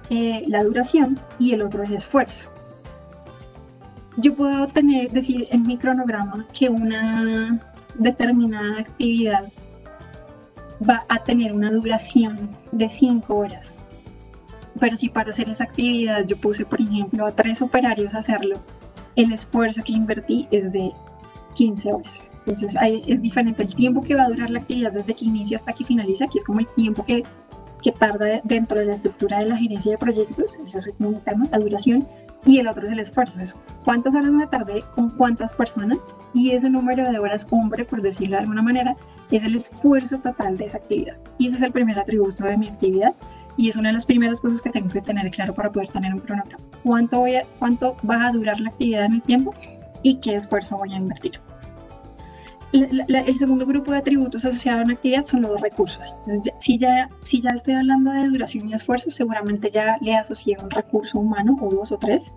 eh, 0.09 0.43
la 0.47 0.63
duración 0.63 1.19
y 1.39 1.53
el 1.53 1.61
otro 1.61 1.83
es 1.83 1.91
esfuerzo. 1.91 2.49
Yo 4.17 4.35
puedo 4.35 4.67
tener, 4.67 5.11
decir 5.11 5.47
en 5.51 5.63
mi 5.63 5.77
cronograma 5.77 6.45
que 6.53 6.69
una 6.69 7.59
determinada 7.95 8.79
actividad 8.79 9.51
va 10.87 11.05
a 11.09 11.23
tener 11.23 11.53
una 11.53 11.71
duración 11.71 12.49
de 12.71 12.89
5 12.89 13.33
horas 13.33 13.77
pero 14.79 14.97
si 14.97 15.09
para 15.09 15.29
hacer 15.29 15.49
esa 15.49 15.65
actividad 15.65 16.25
yo 16.25 16.37
puse, 16.37 16.65
por 16.65 16.81
ejemplo, 16.81 17.25
a 17.25 17.31
tres 17.31 17.61
operarios 17.61 18.15
hacerlo, 18.15 18.59
el 19.15 19.31
esfuerzo 19.31 19.83
que 19.83 19.93
invertí 19.93 20.47
es 20.51 20.71
de 20.71 20.91
15 21.55 21.93
horas. 21.93 22.31
Entonces 22.39 22.75
ahí 22.75 23.03
es 23.07 23.21
diferente 23.21 23.63
el 23.63 23.75
tiempo 23.75 24.01
que 24.01 24.15
va 24.15 24.23
a 24.23 24.29
durar 24.29 24.49
la 24.49 24.59
actividad 24.59 24.91
desde 24.91 25.13
que 25.13 25.25
inicia 25.25 25.57
hasta 25.57 25.73
que 25.73 25.85
finaliza, 25.85 26.27
que 26.27 26.39
es 26.39 26.43
como 26.43 26.59
el 26.59 26.67
tiempo 26.75 27.05
que, 27.05 27.23
que 27.83 27.91
tarda 27.91 28.41
dentro 28.43 28.79
de 28.79 28.85
la 28.85 28.93
estructura 28.93 29.39
de 29.39 29.45
la 29.45 29.57
gerencia 29.57 29.91
de 29.91 29.97
proyectos, 29.97 30.57
eso 30.63 30.77
es 30.77 30.93
un 30.99 31.19
tema, 31.21 31.45
la 31.51 31.59
duración, 31.59 32.07
y 32.45 32.57
el 32.59 32.67
otro 32.67 32.85
es 32.85 32.91
el 32.91 32.99
esfuerzo, 32.99 33.39
es 33.39 33.57
cuántas 33.83 34.15
horas 34.15 34.31
me 34.31 34.47
tardé 34.47 34.83
con 34.95 35.09
cuántas 35.11 35.53
personas, 35.53 35.99
y 36.33 36.51
ese 36.51 36.69
número 36.69 37.09
de 37.11 37.19
horas 37.19 37.45
hombre, 37.51 37.85
por 37.85 38.01
decirlo 38.01 38.37
de 38.37 38.43
alguna 38.43 38.61
manera, 38.61 38.95
es 39.31 39.43
el 39.43 39.55
esfuerzo 39.55 40.19
total 40.19 40.57
de 40.57 40.65
esa 40.65 40.77
actividad. 40.77 41.17
Y 41.37 41.47
ese 41.47 41.57
es 41.57 41.61
el 41.63 41.71
primer 41.71 41.99
atributo 41.99 42.43
de 42.45 42.57
mi 42.57 42.67
actividad 42.67 43.13
y 43.55 43.69
es 43.69 43.75
una 43.75 43.89
de 43.89 43.93
las 43.93 44.05
primeras 44.05 44.41
cosas 44.41 44.61
que 44.61 44.69
tengo 44.69 44.89
que 44.89 45.01
tener 45.01 45.29
claro 45.31 45.53
para 45.53 45.71
poder 45.71 45.89
tener 45.89 46.13
un 46.13 46.21
cronograma. 46.21 46.63
¿Cuánto, 46.83 47.19
voy 47.19 47.35
a, 47.35 47.45
cuánto 47.59 47.95
va 48.09 48.27
a 48.27 48.31
durar 48.31 48.59
la 48.59 48.69
actividad 48.69 49.05
en 49.05 49.13
el 49.13 49.21
tiempo 49.21 49.53
y 50.01 50.15
qué 50.15 50.35
esfuerzo 50.35 50.77
voy 50.77 50.93
a 50.93 50.97
invertir? 50.97 51.39
El 52.73 53.37
segundo 53.37 53.65
grupo 53.65 53.91
de 53.91 53.97
atributos 53.97 54.43
asociados 54.45 54.81
a 54.81 54.83
una 54.85 54.93
actividad 54.93 55.23
son 55.23 55.43
los 55.43 55.61
recursos. 55.61 56.17
Entonces, 56.17 56.53
si, 56.59 56.77
ya, 56.77 57.09
si 57.21 57.39
ya 57.39 57.51
estoy 57.51 57.75
hablando 57.75 58.11
de 58.11 58.27
duración 58.27 58.67
y 58.69 58.73
esfuerzo, 58.73 59.11
seguramente 59.11 59.69
ya 59.71 59.97
le 60.01 60.15
asocié 60.15 60.57
un 60.61 60.69
recurso 60.69 61.19
humano 61.19 61.55
o 61.61 61.69
dos 61.69 61.91
o 61.91 61.97
tres 61.97 62.33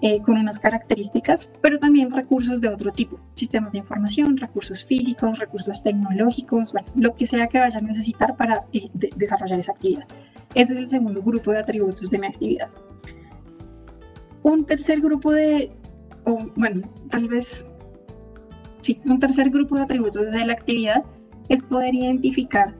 eh, 0.00 0.22
con 0.22 0.36
unas 0.36 0.60
características, 0.60 1.50
pero 1.60 1.78
también 1.78 2.12
recursos 2.12 2.60
de 2.60 2.68
otro 2.68 2.92
tipo, 2.92 3.18
sistemas 3.32 3.72
de 3.72 3.78
información, 3.78 4.36
recursos 4.36 4.84
físicos, 4.84 5.40
recursos 5.40 5.82
tecnológicos, 5.82 6.72
bueno, 6.72 6.86
lo 6.94 7.14
que 7.16 7.26
sea 7.26 7.48
que 7.48 7.58
vaya 7.58 7.78
a 7.78 7.82
necesitar 7.82 8.36
para 8.36 8.64
eh, 8.72 8.88
desarrollar 9.16 9.58
esa 9.58 9.72
actividad. 9.72 10.06
Ese 10.54 10.74
es 10.74 10.78
el 10.78 10.88
segundo 10.88 11.20
grupo 11.20 11.50
de 11.50 11.58
atributos 11.58 12.10
de 12.10 12.18
mi 12.18 12.26
actividad. 12.28 12.68
Un 14.44 14.64
tercer 14.66 15.00
grupo 15.00 15.32
de, 15.32 15.72
o 16.24 16.38
bueno, 16.54 16.88
tal 17.10 17.26
vez, 17.26 17.66
sí, 18.80 19.00
un 19.04 19.18
tercer 19.18 19.50
grupo 19.50 19.76
de 19.76 19.82
atributos 19.82 20.30
de 20.30 20.44
la 20.44 20.52
actividad 20.52 21.04
es 21.48 21.62
poder 21.62 21.94
identificar, 21.94 22.74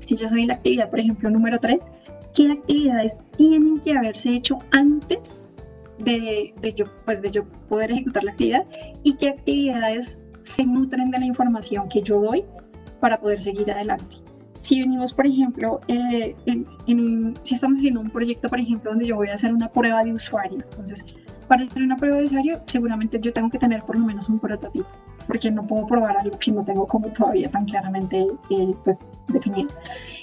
si 0.00 0.16
yo 0.16 0.28
soy 0.28 0.46
la 0.46 0.54
actividad, 0.54 0.90
por 0.90 1.00
ejemplo, 1.00 1.30
número 1.30 1.58
3, 1.58 1.90
qué 2.34 2.52
actividades 2.52 3.20
tienen 3.36 3.80
que 3.80 3.92
haberse 3.92 4.30
hecho 4.30 4.58
antes 4.70 5.52
de, 5.98 6.52
yo, 6.76 6.84
pues 7.04 7.22
de 7.22 7.30
yo 7.30 7.44
poder 7.68 7.92
ejecutar 7.92 8.24
la 8.24 8.32
actividad 8.32 8.66
y 9.02 9.14
qué 9.14 9.28
actividades 9.30 10.18
se 10.42 10.64
nutren 10.64 11.10
de 11.10 11.18
la 11.18 11.26
información 11.26 11.88
que 11.88 12.02
yo 12.02 12.20
doy 12.20 12.44
para 13.00 13.18
poder 13.18 13.40
seguir 13.40 13.70
adelante. 13.72 14.16
Si 14.60 14.80
venimos, 14.80 15.12
por 15.12 15.26
ejemplo, 15.26 15.80
eh, 15.88 16.34
si 17.42 17.54
estamos 17.54 17.78
haciendo 17.78 18.00
un 18.00 18.10
proyecto, 18.10 18.48
por 18.48 18.60
ejemplo, 18.60 18.90
donde 18.90 19.06
yo 19.06 19.16
voy 19.16 19.28
a 19.28 19.34
hacer 19.34 19.54
una 19.54 19.70
prueba 19.70 20.02
de 20.02 20.12
usuario, 20.12 20.58
entonces, 20.70 21.04
para 21.46 21.64
hacer 21.64 21.82
una 21.82 21.96
prueba 21.96 22.18
de 22.18 22.26
usuario, 22.26 22.60
seguramente 22.66 23.18
yo 23.20 23.32
tengo 23.32 23.48
que 23.50 23.58
tener 23.58 23.82
por 23.82 23.96
lo 23.96 24.04
menos 24.04 24.28
un 24.28 24.38
prototipo 24.38 24.88
porque 25.26 25.50
no 25.50 25.66
puedo 25.66 25.86
probar 25.86 26.16
algo 26.16 26.38
que 26.38 26.52
no 26.52 26.64
tengo 26.64 26.86
como 26.86 27.08
todavía 27.08 27.50
tan 27.50 27.64
claramente 27.64 28.26
eh, 28.50 28.74
pues, 28.84 28.98
definido. 29.28 29.68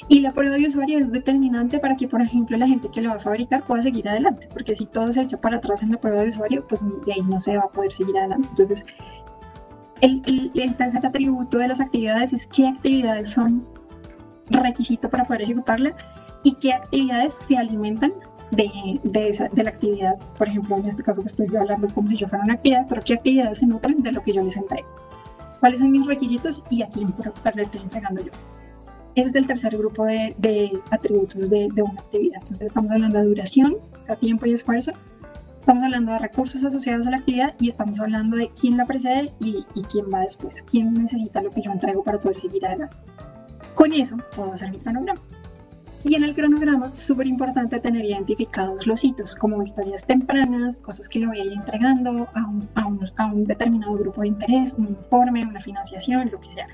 Y 0.07 0.21
la 0.21 0.31
prueba 0.31 0.55
de 0.55 0.67
usuario 0.67 0.97
es 0.97 1.11
determinante 1.11 1.79
para 1.79 1.95
que, 1.95 2.07
por 2.07 2.21
ejemplo, 2.21 2.57
la 2.57 2.67
gente 2.67 2.89
que 2.89 3.01
lo 3.01 3.09
va 3.09 3.15
a 3.15 3.19
fabricar 3.19 3.65
pueda 3.65 3.81
seguir 3.81 4.07
adelante, 4.07 4.47
porque 4.51 4.75
si 4.75 4.85
todo 4.85 5.11
se 5.11 5.21
echa 5.21 5.37
para 5.37 5.57
atrás 5.57 5.83
en 5.83 5.91
la 5.91 5.97
prueba 5.97 6.21
de 6.21 6.29
usuario, 6.29 6.65
pues 6.67 6.83
de 7.05 7.13
ahí 7.13 7.21
no 7.21 7.39
se 7.39 7.57
va 7.57 7.63
a 7.63 7.69
poder 7.69 7.91
seguir 7.91 8.17
adelante. 8.17 8.47
Entonces, 8.49 8.85
el, 10.01 10.21
el, 10.55 10.75
tercer 10.75 11.05
atributo 11.05 11.57
de 11.57 11.67
las 11.67 11.79
actividades 11.79 12.33
es 12.33 12.47
qué 12.47 12.67
actividades 12.67 13.29
son 13.29 13.65
requisito 14.49 15.09
para 15.09 15.25
poder 15.25 15.43
ejecutarla 15.43 15.95
y 16.43 16.55
qué 16.55 16.73
actividades 16.73 17.33
se 17.33 17.57
alimentan 17.57 18.13
de, 18.55 18.99
de, 19.03 19.29
esa, 19.29 19.47
de, 19.49 19.63
la 19.63 19.69
actividad. 19.71 20.17
Por 20.37 20.47
ejemplo, 20.47 20.77
en 20.77 20.85
este 20.85 21.03
caso 21.03 21.21
que 21.21 21.27
estoy 21.27 21.47
yo 21.51 21.59
hablando 21.59 21.87
como 21.93 22.07
si 22.07 22.15
yo 22.15 22.27
fuera 22.27 22.43
una 22.43 22.53
actividad, 22.53 22.85
pero 22.87 23.01
qué 23.03 23.15
actividades 23.15 23.59
se 23.59 23.65
nutren 23.65 24.01
de 24.03 24.11
lo 24.11 24.21
que 24.21 24.33
yo 24.33 24.43
les 24.43 24.55
entrego. 24.55 24.87
¿Cuáles 25.59 25.79
son 25.79 25.91
mis 25.91 26.05
requisitos 26.05 26.63
y 26.69 26.81
a 26.83 26.89
quién 26.89 27.13
le 27.55 27.61
estoy 27.61 27.81
entregando 27.81 28.21
yo? 28.21 28.31
Ese 29.15 29.29
es 29.29 29.35
el 29.35 29.47
tercer 29.47 29.77
grupo 29.77 30.05
de, 30.05 30.35
de 30.37 30.79
atributos 30.89 31.49
de, 31.49 31.69
una 31.77 32.01
actividad. 32.01 32.39
Entonces 32.39 32.63
estamos 32.63 32.91
hablando 32.91 33.19
de 33.19 33.25
duración, 33.25 33.77
o 34.01 34.05
sea, 34.05 34.15
tiempo 34.15 34.45
y 34.45 34.53
esfuerzo. 34.53 34.91
Estamos 35.59 35.83
hablando 35.83 36.11
de 36.11 36.19
recursos 36.19 36.65
asociados 36.65 37.07
a 37.07 37.11
la 37.11 37.17
actividad 37.17 37.55
y 37.59 37.69
estamos 37.69 37.99
hablando 38.01 38.35
de 38.35 38.49
quién 38.59 38.75
la 38.75 38.85
precede 38.85 39.31
y, 39.39 39.65
y 39.73 39.81
quién 39.83 40.07
va 40.13 40.21
después, 40.21 40.61
quién 40.63 40.93
necesita 40.93 41.41
lo 41.41 41.51
que 41.51 41.61
yo 41.61 41.71
entrego 41.71 42.03
para 42.03 42.19
poder 42.19 42.39
seguir 42.39 42.65
adelante. 42.65 42.97
Con 43.73 43.93
eso 43.93 44.17
puedo 44.35 44.51
hacer 44.51 44.69
mi 44.71 44.79
cronograma. 44.79 45.21
Y 46.05 46.15
en 46.15 46.23
el 46.23 46.35
cronograma, 46.35 46.93
súper 46.93 47.27
importante 47.27 47.79
tener 47.79 48.03
identificados 48.03 48.85
los 48.85 49.03
hitos, 49.05 49.35
como 49.35 49.59
victorias 49.59 50.05
tempranas, 50.05 50.81
cosas 50.81 51.07
que 51.07 51.19
le 51.19 51.27
voy 51.27 51.39
a 51.39 51.45
ir 51.45 51.53
entregando 51.53 52.27
a 52.33 52.45
un, 52.45 52.69
a, 52.75 52.85
un, 52.85 53.09
a 53.15 53.25
un, 53.27 53.45
determinado 53.45 53.93
grupo 53.93 54.21
de 54.21 54.27
interés, 54.27 54.73
un 54.73 54.89
informe, 54.89 55.45
una 55.45 55.61
financiación, 55.61 56.29
lo 56.29 56.41
que 56.41 56.49
sea. 56.49 56.67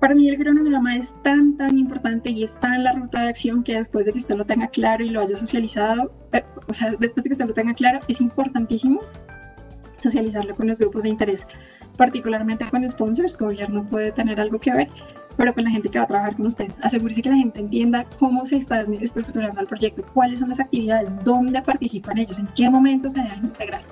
Para 0.00 0.14
mí 0.14 0.28
el 0.28 0.38
cronograma 0.38 0.96
es 0.96 1.14
tan, 1.22 1.56
tan 1.56 1.78
importante 1.78 2.30
y 2.30 2.42
está 2.42 2.74
en 2.74 2.84
la 2.84 2.92
ruta 2.92 3.20
de 3.20 3.28
acción 3.28 3.62
que 3.62 3.76
después 3.76 4.06
de 4.06 4.12
que 4.12 4.18
usted 4.18 4.34
lo 4.34 4.46
tenga 4.46 4.66
claro 4.68 5.04
y 5.04 5.10
lo 5.10 5.20
haya 5.20 5.36
socializado, 5.36 6.12
eh, 6.32 6.42
o 6.66 6.74
sea, 6.74 6.90
después 6.98 7.22
de 7.22 7.28
que 7.28 7.32
usted 7.34 7.46
lo 7.46 7.54
tenga 7.54 7.74
claro, 7.74 8.00
es 8.08 8.20
importantísimo 8.20 9.00
socializarlo 10.00 10.54
con 10.56 10.66
los 10.66 10.78
grupos 10.78 11.04
de 11.04 11.10
interés, 11.10 11.46
particularmente 11.96 12.68
con 12.68 12.88
sponsors. 12.88 13.36
Gobierno 13.36 13.84
puede 13.84 14.12
tener 14.12 14.40
algo 14.40 14.58
que 14.58 14.72
ver, 14.72 14.88
pero 15.36 15.54
con 15.54 15.64
la 15.64 15.70
gente 15.70 15.88
que 15.88 15.98
va 15.98 16.04
a 16.04 16.08
trabajar 16.08 16.36
con 16.36 16.46
usted. 16.46 16.70
Asegúrese 16.82 17.22
que 17.22 17.30
la 17.30 17.36
gente 17.36 17.60
entienda 17.60 18.06
cómo 18.18 18.44
se 18.44 18.56
está 18.56 18.82
estructurando 19.00 19.60
el 19.60 19.66
proyecto, 19.66 20.04
cuáles 20.12 20.40
son 20.40 20.48
las 20.48 20.60
actividades, 20.60 21.16
dónde 21.24 21.62
participan 21.62 22.18
ellos, 22.18 22.38
en 22.38 22.48
qué 22.56 22.68
momento 22.68 23.08
se 23.10 23.20
deben 23.20 23.44
integrar. 23.44 23.82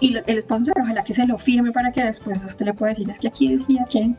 Y 0.00 0.16
el 0.26 0.42
sponsor, 0.42 0.74
ojalá 0.80 1.02
que 1.04 1.14
se 1.14 1.26
lo 1.26 1.38
firme 1.38 1.72
para 1.72 1.90
que 1.90 2.02
después 2.02 2.44
usted 2.44 2.66
le 2.66 2.74
pueda 2.74 2.90
decir, 2.90 3.08
es 3.08 3.18
que 3.18 3.28
aquí 3.28 3.52
decía 3.52 3.86
que 3.90 4.14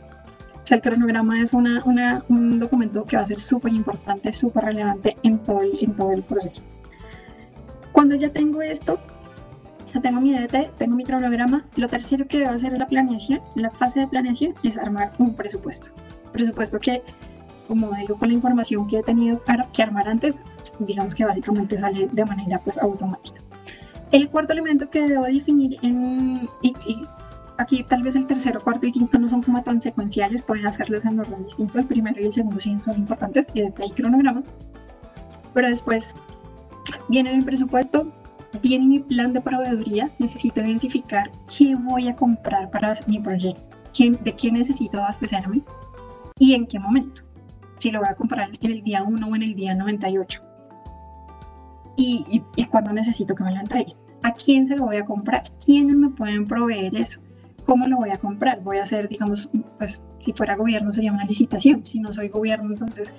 o 0.67 0.67
sea, 0.67 0.75
el 0.75 0.81
cronograma 0.81 1.41
es 1.41 1.53
una, 1.53 1.81
una, 1.85 2.25
un 2.27 2.59
documento 2.59 3.05
que 3.05 3.15
va 3.15 3.21
a 3.21 3.25
ser 3.25 3.39
súper 3.39 3.71
importante, 3.71 4.33
súper 4.33 4.65
relevante 4.65 5.15
en 5.23 5.39
todo, 5.39 5.61
el, 5.61 5.77
en 5.79 5.93
todo 5.93 6.11
el 6.11 6.23
proceso. 6.23 6.61
Cuando 7.93 8.15
ya 8.15 8.29
tengo 8.29 8.61
esto, 8.61 8.99
ya 9.93 10.01
tengo 10.01 10.21
mi 10.21 10.33
DT, 10.33 10.71
tengo 10.77 10.95
mi 10.95 11.03
cronograma, 11.03 11.65
lo 11.75 11.87
tercero 11.87 12.27
que 12.27 12.39
debo 12.39 12.51
hacer 12.51 12.73
es 12.73 12.79
la 12.79 12.87
planeación. 12.87 13.41
La 13.55 13.71
fase 13.71 14.01
de 14.01 14.07
planeación 14.07 14.53
es 14.63 14.77
armar 14.77 15.13
un 15.17 15.33
presupuesto 15.33 15.91
presupuesto 16.37 16.79
que, 16.79 17.01
como 17.67 17.91
digo, 17.95 18.17
con 18.17 18.29
la 18.29 18.35
información 18.35 18.87
que 18.87 18.99
he 18.99 19.03
tenido 19.03 19.41
que 19.73 19.83
armar 19.83 20.07
antes, 20.07 20.43
digamos 20.79 21.15
que 21.15 21.25
básicamente 21.25 21.77
sale 21.77 22.07
de 22.11 22.25
manera 22.25 22.59
pues 22.59 22.77
automática. 22.77 23.41
El 24.11 24.29
cuarto 24.29 24.53
elemento 24.53 24.89
que 24.89 25.01
debo 25.01 25.25
definir 25.25 25.77
en, 25.81 26.47
y, 26.61 26.73
aquí 27.57 27.83
tal 27.83 28.03
vez 28.03 28.15
el 28.15 28.25
tercero, 28.25 28.63
cuarto 28.63 28.85
y 28.85 28.91
quinto 28.91 29.19
no 29.19 29.27
son 29.27 29.43
como 29.43 29.61
tan 29.63 29.81
secuenciales, 29.81 30.41
pueden 30.43 30.65
hacerlos 30.67 31.03
en 31.05 31.19
orden 31.19 31.43
distinto. 31.43 31.79
El 31.79 31.85
primero 31.85 32.21
y 32.21 32.25
el 32.25 32.33
segundo 32.33 32.59
sí 32.59 32.77
son 32.85 32.95
importantes, 32.95 33.51
y 33.53 33.61
de 33.61 33.73
ahí 33.81 33.91
cronograma. 33.91 34.43
Pero 35.53 35.67
después 35.67 36.15
viene 37.09 37.35
mi 37.35 37.43
presupuesto, 37.43 38.13
viene 38.61 38.85
mi 38.85 38.99
plan 38.99 39.33
de 39.33 39.41
proveeduría, 39.41 40.09
necesito 40.19 40.61
identificar 40.61 41.31
qué 41.55 41.75
voy 41.75 42.07
a 42.07 42.15
comprar 42.15 42.69
para 42.69 42.93
mi 43.07 43.19
proyecto, 43.19 43.63
de 43.97 44.35
qué 44.35 44.51
necesito 44.51 44.99
abastecerme 44.99 45.63
y 46.37 46.53
en 46.53 46.67
qué 46.67 46.79
momento. 46.79 47.23
Si 47.77 47.91
lo 47.91 47.99
voy 47.99 48.09
a 48.09 48.15
comprar 48.15 48.49
en 48.59 48.71
el 48.71 48.83
día 48.83 49.03
1 49.03 49.27
o 49.27 49.35
en 49.35 49.43
el 49.43 49.55
día 49.55 49.75
98. 49.75 50.41
Y, 51.95 52.25
y, 52.29 52.43
y 52.55 52.65
cuándo 52.65 52.93
necesito 52.93 53.35
que 53.35 53.43
me 53.43 53.53
lo 53.53 53.59
entreguen. 53.59 53.97
¿A 54.23 54.33
quién 54.33 54.65
se 54.65 54.75
lo 54.75 54.85
voy 54.85 54.97
a 54.97 55.05
comprar? 55.05 55.43
¿Quiénes 55.63 55.95
me 55.95 56.09
pueden 56.09 56.45
proveer 56.45 56.95
eso? 56.95 57.19
¿Cómo 57.65 57.85
lo 57.87 57.97
voy 57.97 58.09
a 58.09 58.17
comprar? 58.17 58.61
Voy 58.61 58.77
a 58.77 58.83
hacer, 58.83 59.09
digamos, 59.09 59.49
pues 59.77 60.01
si 60.19 60.33
fuera 60.33 60.55
gobierno 60.55 60.91
sería 60.91 61.11
una 61.11 61.25
licitación. 61.25 61.85
Si 61.85 61.99
no 61.99 62.13
soy 62.13 62.29
gobierno, 62.29 62.69
entonces 62.69 63.13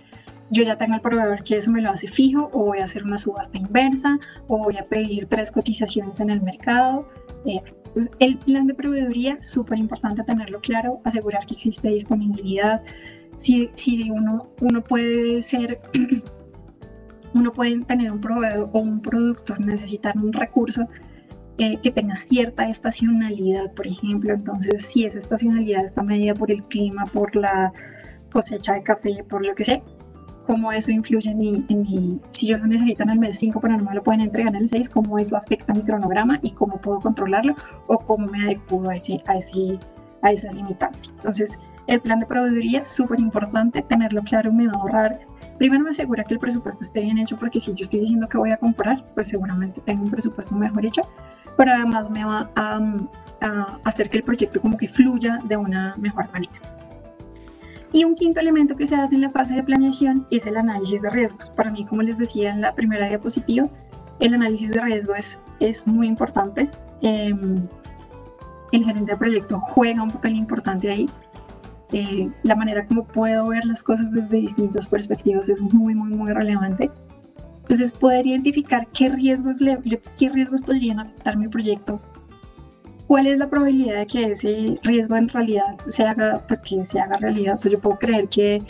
yo 0.50 0.62
ya 0.62 0.76
tengo 0.76 0.94
el 0.94 1.00
proveedor 1.00 1.42
que 1.42 1.56
eso 1.56 1.70
me 1.70 1.82
lo 1.82 1.90
hace 1.90 2.08
fijo 2.08 2.48
o 2.52 2.64
voy 2.64 2.78
a 2.78 2.84
hacer 2.84 3.04
una 3.04 3.18
subasta 3.18 3.58
inversa 3.58 4.18
o 4.46 4.58
voy 4.58 4.76
a 4.78 4.86
pedir 4.86 5.26
tres 5.26 5.52
cotizaciones 5.52 6.20
en 6.20 6.30
el 6.30 6.40
mercado. 6.40 7.08
Eh, 7.44 7.62
entonces, 7.88 8.10
el 8.18 8.38
plan 8.38 8.66
de 8.66 8.74
proveeduría, 8.74 9.40
súper 9.40 9.78
importante 9.78 10.22
tenerlo 10.22 10.60
claro, 10.60 11.00
asegurar 11.04 11.46
que 11.46 11.54
existe 11.54 11.88
disponibilidad. 11.88 12.82
Si, 13.36 13.70
si 13.74 14.10
uno, 14.10 14.50
uno 14.60 14.82
puede 14.82 15.42
ser, 15.42 15.80
uno 17.34 17.52
puede 17.52 17.80
tener 17.84 18.10
un 18.10 18.20
proveedor 18.20 18.70
o 18.72 18.78
un 18.78 19.00
productor, 19.00 19.60
necesitar 19.60 20.16
un 20.16 20.32
recurso 20.32 20.88
eh, 21.58 21.78
que 21.82 21.90
tenga 21.90 22.14
cierta 22.14 22.68
estacionalidad, 22.68 23.72
por 23.74 23.86
ejemplo. 23.86 24.32
Entonces, 24.32 24.86
si 24.86 25.04
esa 25.04 25.18
estacionalidad 25.18 25.84
está 25.84 26.02
medida 26.02 26.34
por 26.34 26.50
el 26.50 26.64
clima, 26.64 27.06
por 27.06 27.34
la 27.36 27.72
cosecha 28.30 28.74
de 28.74 28.82
café, 28.82 29.24
por 29.28 29.46
lo 29.46 29.54
que 29.54 29.64
sea, 29.64 29.82
cómo 30.48 30.72
eso 30.72 30.90
influye 30.90 31.30
en 31.30 31.38
mi, 31.82 32.20
si 32.30 32.46
yo 32.46 32.56
lo 32.56 32.66
necesito 32.66 33.02
en 33.02 33.10
el 33.10 33.18
mes 33.18 33.38
5 33.38 33.60
pero 33.60 33.76
no 33.76 33.84
me 33.84 33.94
lo 33.94 34.02
pueden 34.02 34.22
entregar 34.22 34.56
en 34.56 34.62
el 34.62 34.68
6, 34.70 34.88
cómo 34.88 35.18
eso 35.18 35.36
afecta 35.36 35.74
mi 35.74 35.82
cronograma 35.82 36.38
y 36.40 36.52
cómo 36.52 36.80
puedo 36.80 37.00
controlarlo 37.00 37.54
o 37.86 37.98
cómo 37.98 38.26
me 38.28 38.40
adecuo 38.44 38.88
a, 38.88 38.96
ese, 38.96 39.22
a, 39.26 39.36
ese, 39.36 39.78
a 40.22 40.32
esa 40.32 40.50
limitante. 40.50 41.10
Entonces, 41.16 41.58
el 41.86 42.00
plan 42.00 42.20
de 42.20 42.26
proveeduría 42.26 42.80
es 42.80 42.88
súper 42.88 43.20
importante, 43.20 43.82
tenerlo 43.82 44.22
claro 44.22 44.50
me 44.50 44.66
va 44.66 44.72
a 44.74 44.80
ahorrar. 44.80 45.20
Primero 45.58 45.84
me 45.84 45.90
asegura 45.90 46.24
que 46.24 46.32
el 46.32 46.40
presupuesto 46.40 46.82
esté 46.82 47.02
bien 47.02 47.18
hecho 47.18 47.36
porque 47.36 47.60
si 47.60 47.74
yo 47.74 47.82
estoy 47.82 48.00
diciendo 48.00 48.26
que 48.26 48.38
voy 48.38 48.50
a 48.50 48.56
comprar, 48.56 49.04
pues 49.12 49.28
seguramente 49.28 49.82
tengo 49.82 50.04
un 50.04 50.10
presupuesto 50.10 50.54
mejor 50.56 50.86
hecho, 50.86 51.02
pero 51.58 51.72
además 51.72 52.08
me 52.08 52.24
va 52.24 52.50
a, 52.56 52.80
a 53.42 53.78
hacer 53.84 54.08
que 54.08 54.16
el 54.16 54.24
proyecto 54.24 54.62
como 54.62 54.78
que 54.78 54.88
fluya 54.88 55.40
de 55.44 55.58
una 55.58 55.94
mejor 55.98 56.32
manera. 56.32 56.77
Y 57.92 58.04
un 58.04 58.14
quinto 58.14 58.40
elemento 58.40 58.76
que 58.76 58.86
se 58.86 58.96
hace 58.96 59.14
en 59.14 59.22
la 59.22 59.30
fase 59.30 59.54
de 59.54 59.62
planeación 59.62 60.26
es 60.30 60.46
el 60.46 60.56
análisis 60.56 61.00
de 61.00 61.10
riesgos. 61.10 61.50
Para 61.50 61.70
mí, 61.70 61.86
como 61.86 62.02
les 62.02 62.18
decía 62.18 62.50
en 62.50 62.60
la 62.60 62.74
primera 62.74 63.08
diapositiva, 63.08 63.68
el 64.20 64.34
análisis 64.34 64.70
de 64.70 64.80
riesgo 64.80 65.14
es, 65.14 65.40
es 65.60 65.86
muy 65.86 66.06
importante. 66.06 66.68
Em, 67.00 67.66
el 68.72 68.84
gerente 68.84 69.12
de 69.12 69.16
proyecto 69.18 69.58
juega 69.60 70.02
un 70.02 70.10
papel 70.10 70.34
importante 70.34 70.90
ahí. 70.90 71.08
Eh, 71.92 72.30
la 72.42 72.54
manera 72.54 72.86
como 72.86 73.04
puedo 73.04 73.48
ver 73.48 73.64
las 73.64 73.82
cosas 73.82 74.12
desde 74.12 74.36
distintas 74.36 74.86
perspectivas 74.86 75.48
es 75.48 75.62
muy, 75.62 75.94
muy, 75.94 76.10
muy 76.10 76.32
relevante. 76.32 76.90
Entonces, 77.60 77.92
poder 77.92 78.26
identificar 78.26 78.86
qué 78.88 79.08
riesgos, 79.08 79.60
le, 79.60 79.78
qué 80.18 80.28
riesgos 80.28 80.60
podrían 80.60 81.00
afectar 81.00 81.36
mi 81.38 81.48
proyecto 81.48 82.00
¿cuál 83.08 83.26
es 83.26 83.38
la 83.38 83.48
probabilidad 83.48 83.96
de 83.96 84.06
que 84.06 84.24
ese 84.24 84.74
riesgo 84.82 85.16
en 85.16 85.28
realidad 85.28 85.76
se 85.86 86.04
haga, 86.04 86.42
pues 86.46 86.60
que 86.60 86.84
se 86.84 87.00
haga 87.00 87.16
realidad? 87.16 87.54
O 87.54 87.58
sea, 87.58 87.72
yo 87.72 87.80
puedo 87.80 87.98
creer 87.98 88.28
que 88.28 88.62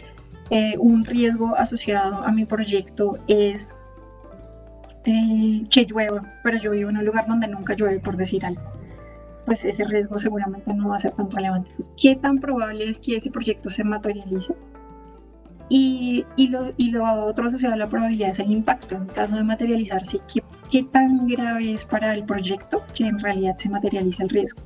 eh, 0.51 0.77
un 0.79 1.05
riesgo 1.05 1.55
asociado 1.57 2.23
a 2.25 2.31
mi 2.31 2.47
proyecto 2.47 3.19
es 3.27 3.77
eh, 5.05 5.67
que 5.71 5.85
llueva, 5.85 6.23
pero 6.45 6.57
yo 6.57 6.71
vivo 6.71 6.89
en 6.89 6.99
un 6.99 7.05
lugar 7.05 7.27
donde 7.27 7.49
nunca 7.49 7.75
llueve, 7.75 7.99
por 7.99 8.17
decir 8.17 8.47
algo. 8.47 8.63
Pues 9.45 9.65
ese 9.65 9.85
riesgo 9.85 10.19
seguramente 10.19 10.73
no 10.73 10.89
va 10.89 10.97
a 10.97 11.01
ser 11.01 11.13
tan 11.13 11.31
relevante. 11.31 11.71
Entonces, 11.71 11.93
¿qué 12.01 12.15
tan 12.15 12.39
probable 12.39 12.89
es 12.89 13.01
que 13.01 13.17
ese 13.17 13.31
proyecto 13.31 13.71
se 13.71 13.83
materialice? 13.83 14.55
Y, 15.69 16.25
y, 16.37 16.49
lo, 16.49 16.73
y 16.77 16.93
lo 16.93 17.05
otro 17.27 17.49
asociado 17.49 17.75
a 17.75 17.79
la 17.79 17.89
probabilidad 17.89 18.31
es 18.31 18.39
el 18.39 18.53
impacto. 18.53 18.97
En 18.97 19.07
caso 19.07 19.35
de 19.35 19.43
materializarse, 19.43 20.21
¿qué, 20.33 20.43
¿qué 20.71 20.85
tan 20.85 21.27
grave 21.27 21.73
es 21.73 21.85
para 21.85 22.15
el 22.15 22.25
proyecto 22.25 22.85
que 22.95 23.07
en 23.07 23.19
realidad 23.19 23.57
se 23.57 23.69
materializa 23.69 24.23
el 24.23 24.29
riesgo? 24.29 24.63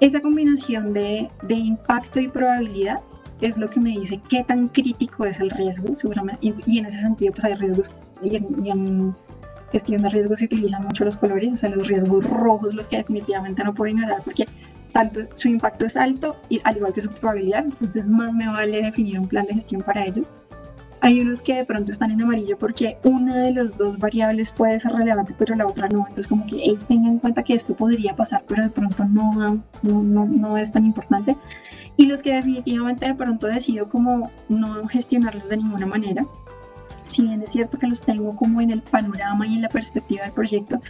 Esa 0.00 0.20
combinación 0.20 0.92
de, 0.92 1.30
de 1.42 1.54
impacto 1.54 2.20
y 2.20 2.28
probabilidad 2.28 3.00
es 3.40 3.58
lo 3.58 3.68
que 3.68 3.80
me 3.80 3.90
dice 3.90 4.20
qué 4.28 4.42
tan 4.44 4.68
crítico 4.68 5.24
es 5.24 5.40
el 5.40 5.50
riesgo, 5.50 5.94
seguramente. 5.94 6.62
Y, 6.66 6.78
en 6.78 6.86
ese 6.86 7.00
sentido, 7.00 7.32
pues 7.32 7.44
hay 7.44 7.54
riesgos, 7.54 7.92
y 8.22 8.36
en, 8.36 8.64
y 8.64 8.70
en 8.70 9.14
gestión 9.70 10.02
de 10.02 10.10
riesgos 10.10 10.38
se 10.38 10.46
utilizan 10.46 10.84
mucho 10.84 11.04
los 11.04 11.16
colores, 11.16 11.52
o 11.52 11.56
sea, 11.56 11.70
los 11.70 11.86
riesgos 11.86 12.24
rojos, 12.24 12.74
los 12.74 12.88
que 12.88 12.98
definitivamente 12.98 13.62
no 13.64 13.74
puedo 13.74 13.90
ignorar, 13.90 14.22
porque 14.24 14.46
tanto 14.92 15.20
su 15.34 15.48
impacto 15.48 15.86
es 15.86 15.96
alto, 15.96 16.36
y, 16.48 16.60
al 16.64 16.76
igual 16.76 16.92
que 16.92 17.00
su 17.00 17.10
probabilidad, 17.10 17.64
entonces 17.64 18.06
más 18.06 18.32
me 18.32 18.48
vale 18.48 18.82
definir 18.82 19.18
un 19.18 19.28
plan 19.28 19.46
de 19.46 19.54
gestión 19.54 19.82
para 19.82 20.04
ellos. 20.04 20.32
Hay 21.04 21.20
unos 21.20 21.42
que 21.42 21.54
de 21.54 21.66
pronto 21.66 21.92
están 21.92 22.12
en 22.12 22.22
amarillo 22.22 22.56
porque 22.56 22.96
una 23.04 23.36
de 23.36 23.50
las 23.52 23.76
dos 23.76 23.98
variables 23.98 24.52
puede 24.52 24.80
ser 24.80 24.92
relevante, 24.92 25.34
pero 25.38 25.54
la 25.54 25.66
otra 25.66 25.86
no. 25.86 25.98
Entonces, 25.98 26.26
como 26.26 26.46
que 26.46 26.56
hey, 26.58 26.78
tengan 26.88 27.12
en 27.12 27.18
cuenta 27.18 27.42
que 27.42 27.52
esto 27.52 27.76
podría 27.76 28.16
pasar, 28.16 28.42
pero 28.48 28.62
de 28.62 28.70
pronto 28.70 29.04
no, 29.04 29.62
no, 29.82 30.02
no, 30.02 30.24
no 30.24 30.56
es 30.56 30.72
tan 30.72 30.86
importante. 30.86 31.36
Y 31.98 32.06
los 32.06 32.22
que 32.22 32.32
definitivamente 32.32 33.04
de 33.04 33.14
pronto 33.14 33.46
decido 33.46 33.86
como 33.86 34.30
no 34.48 34.88
gestionarlos 34.88 35.46
de 35.50 35.58
ninguna 35.58 35.84
manera, 35.84 36.24
si 37.06 37.20
bien 37.20 37.42
es 37.42 37.50
cierto 37.50 37.78
que 37.78 37.86
los 37.86 38.02
tengo 38.02 38.34
como 38.34 38.62
en 38.62 38.70
el 38.70 38.80
panorama 38.80 39.46
y 39.46 39.56
en 39.56 39.60
la 39.60 39.68
perspectiva 39.68 40.22
del 40.22 40.32
proyecto, 40.32 40.80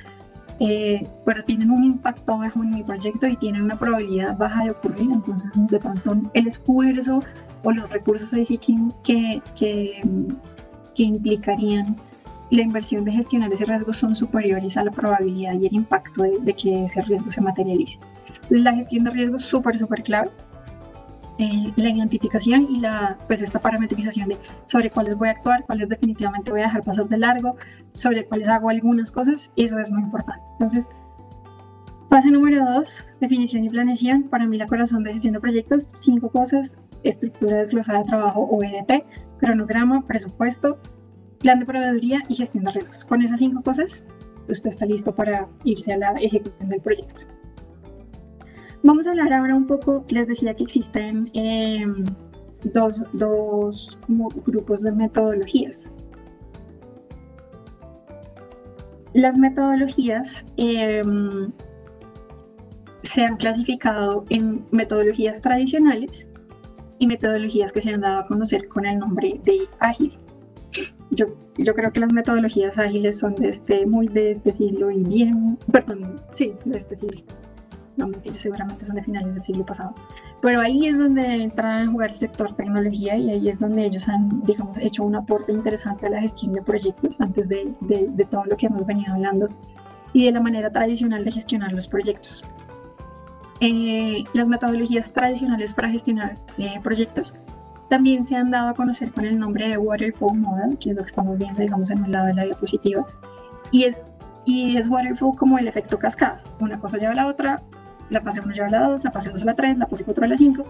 eh, 0.61 1.09
pero 1.27 1.43
tienen 1.43 1.73
un 1.73 1.83
impacto 1.83 2.39
bajo 2.39 2.63
en 2.63 2.71
mi 2.71 2.85
proyecto 2.85 3.27
y 3.27 3.37
tienen 3.37 3.63
una 3.63 3.77
probabilidad 3.77 4.37
baja 4.37 4.63
de 4.63 4.71
ocurrir, 4.71 5.11
entonces 5.11 5.55
de 5.57 5.81
pronto 5.81 6.17
el 6.35 6.47
esfuerzo 6.47 7.21
o 7.65 7.73
los 7.73 7.91
recursos 7.91 8.33
ahí 8.35 8.45
sí 8.45 8.59
que, 8.59 9.43
que, 9.57 10.01
que, 10.95 11.03
implicarían 11.03 11.97
la 12.51 12.63
inversión 12.63 13.05
de 13.05 13.13
gestionar 13.13 13.53
ese 13.53 13.65
riesgo 13.65 13.93
son 13.93 14.15
superiores 14.15 14.77
a 14.77 14.85
la 14.85 14.91
probabilidad 14.91 15.55
y 15.55 15.67
el 15.67 15.75
impacto 15.75 16.23
de, 16.23 16.39
de 16.41 16.55
que 16.55 16.85
ese 16.85 17.03
riesgo 17.03 17.31
se 17.31 17.41
materialice. 17.41 17.99
Entonces 18.27 18.61
la 18.61 18.75
gestión 18.75 19.05
de 19.05 19.11
riesgo 19.11 19.37
es 19.37 19.43
súper, 19.43 19.77
súper 19.77 20.03
clave. 20.03 20.31
Eh, 21.39 21.73
la 21.75 21.89
identificación 21.89 22.63
y 22.63 22.79
la, 22.79 23.19
pues 23.27 23.43
esta 23.43 23.59
parametrización 23.59 24.29
de 24.29 24.39
sobre 24.67 24.91
cuáles 24.91 25.17
voy 25.17 25.27
a 25.29 25.33
actuar, 25.33 25.65
cuáles 25.65 25.89
definitivamente 25.89 26.53
voy 26.53 26.61
a 26.61 26.65
dejar 26.65 26.85
pasar 26.85 27.09
de 27.09 27.19
largo, 27.19 27.57
sobre 27.93 28.25
cuáles 28.27 28.49
hago 28.49 28.71
algunas 28.71 29.11
cosas, 29.11 29.51
eso 29.57 29.77
es 29.81 29.91
muy 29.91 30.03
importante. 30.03 30.45
Entonces, 30.53 30.93
fase 32.09 32.31
número 32.31 32.65
dos, 32.65 33.03
definición 33.21 33.65
y 33.65 33.69
planeación. 33.69 34.25
Para 34.25 34.47
mí 34.47 34.57
la 34.57 34.67
corazón 34.67 35.03
de 35.03 35.13
gestión 35.13 35.35
de 35.35 35.41
proyectos, 35.41 35.93
cinco 35.97 36.29
cosas, 36.29 36.79
estructura 37.05 37.59
desglosada 37.59 38.01
de 38.01 38.05
trabajo 38.07 38.41
o 38.43 38.63
EDT, 38.63 39.05
cronograma, 39.39 40.07
presupuesto, 40.07 40.79
plan 41.39 41.61
de 41.61 41.67
proveeduría 41.67 42.21
y 42.29 42.35
gestión 42.35 42.65
de 42.65 42.73
riesgos. 42.73 43.05
Con 43.05 43.23
esas 43.23 43.39
cinco 43.39 43.63
cosas, 43.63 44.07
usted 44.49 44.71
está 44.71 44.87
listo 44.87 45.15
para 45.15 45.49
irse 45.65 45.93
a 45.93 45.99
la 45.99 46.13
ejecución 46.13 46.69
del 46.69 46.81
proyecto. 46.81 47.27
Vamos 48.83 49.07
a 49.07 49.11
hablar 49.11 49.33
ahora 49.33 49.55
un 49.55 49.67
poco, 49.67 50.05
les 50.09 50.27
decía 50.27 50.55
que 50.55 50.65
existen 50.65 51.31
em, 51.33 52.05
dos, 52.73 53.03
dos 53.13 53.99
grupos 54.47 54.83
de 54.83 54.93
metodologías. 54.93 55.93
Las 59.15 59.39
metodologías 59.39 60.45
em, 60.57 61.53
se 63.03 63.25
han 63.25 63.37
clasificado 63.37 64.25
en 64.29 64.67
metodologías 64.73 65.41
tradicionales 65.41 66.29
y 66.99 67.07
metodologías 67.07 67.73
que 67.73 67.81
se 67.81 67.91
han 67.91 68.01
dado 68.01 68.21
a 68.21 68.27
conocer 68.27 68.69
con 68.69 68.87
el 68.87 68.99
nombre 68.99 69.41
de 69.45 69.69
ágil. 69.81 70.19
Yo, 71.11 71.27
yo 71.57 71.75
creo 71.75 71.93
que 71.93 72.01
las 72.01 72.13
metodologías 72.13 72.79
ágiles 72.79 73.19
son 73.19 73.35
de 73.37 73.49
este, 73.49 73.87
muy 73.87 74.09
de 74.09 74.31
este 74.31 74.53
siglo 74.53 74.91
y 74.91 75.05
bien, 75.05 75.59
perdón, 75.71 76.21
sí, 76.35 76.55
de 76.65 76.77
este 76.77 76.97
siglo 76.97 77.23
no 77.97 78.09
mentir, 78.09 78.37
seguramente 78.37 78.85
son 78.85 78.97
de 78.97 79.03
finales 79.03 79.35
del 79.35 79.43
siglo 79.43 79.65
pasado. 79.65 79.95
Pero 80.41 80.61
ahí 80.61 80.87
es 80.87 80.99
donde 80.99 81.43
entra 81.43 81.83
a 81.83 81.87
jugar 81.87 82.11
el 82.11 82.17
sector 82.17 82.53
tecnología 82.53 83.17
y 83.17 83.31
ahí 83.31 83.49
es 83.49 83.61
donde 83.61 83.87
ellos 83.87 84.09
han, 84.09 84.43
digamos, 84.43 84.79
hecho 84.79 85.05
un 85.05 85.15
aporte 85.15 85.53
interesante 85.53 86.07
a 86.07 86.11
la 86.11 86.21
gestión 86.21 86.53
de 86.53 86.63
proyectos 86.63 87.21
antes 87.21 87.49
de, 87.49 87.73
de, 87.81 88.25
todo 88.25 88.45
lo 88.45 88.57
que 88.57 88.67
hemos 88.67 88.85
venido 88.87 89.15
hablando 89.15 89.49
y 90.13 90.27
de 90.27 90.33
la 90.33 90.41
manera 90.41 90.71
tradicional 90.71 91.25
de 91.25 91.33
gestionar 91.33 91.73
los 91.73 91.89
proyectos. 91.89 92.43
Eh, 93.67 94.25
las 94.35 94.47
metodologías 94.47 95.11
tradicionales 95.11 95.73
para 95.73 95.89
gestionar 95.89 96.37
eh, 96.59 96.79
proyectos 96.83 97.33
también 97.89 98.23
se 98.23 98.37
han 98.37 98.51
dado 98.51 98.69
a 98.69 98.75
conocer 98.75 99.11
con 99.11 99.25
el 99.25 99.39
nombre 99.39 99.67
de 99.67 99.79
Waterfall 99.79 100.37
Model, 100.37 100.77
que 100.77 100.91
es 100.91 100.97
lo 100.97 101.01
que 101.01 101.07
estamos 101.07 101.39
viendo, 101.39 101.63
digamos, 101.63 101.91
en 101.91 102.05
el 102.05 102.13
lado 102.13 102.27
de 102.27 102.35
la 102.35 102.45
diapositiva. 102.45 103.07
Y 103.71 103.85
es, 103.85 104.05
y 104.45 104.77
es 104.77 104.87
Waterfall 104.87 105.35
como 105.35 105.59
el 105.59 105.67
efecto 105.67 105.99
cascada. 105.99 106.43
Una 106.61 106.79
cosa 106.79 106.99
lleva 106.99 107.13
a 107.13 107.17
la 107.17 107.27
otra, 107.27 107.63
la 108.11 108.21
fase 108.21 108.43
1 108.43 108.53
lleva 108.53 108.67
a 108.67 108.71
la 108.71 108.89
2, 108.89 109.03
la 109.03 109.11
fase 109.11 109.31
2 109.31 109.43
a 109.43 109.47
la 109.47 109.55
3, 109.55 109.79
la 109.79 109.87
fase 109.87 110.05
4 110.05 110.25
a 110.27 110.29
la 110.29 110.37
5, 110.37 110.65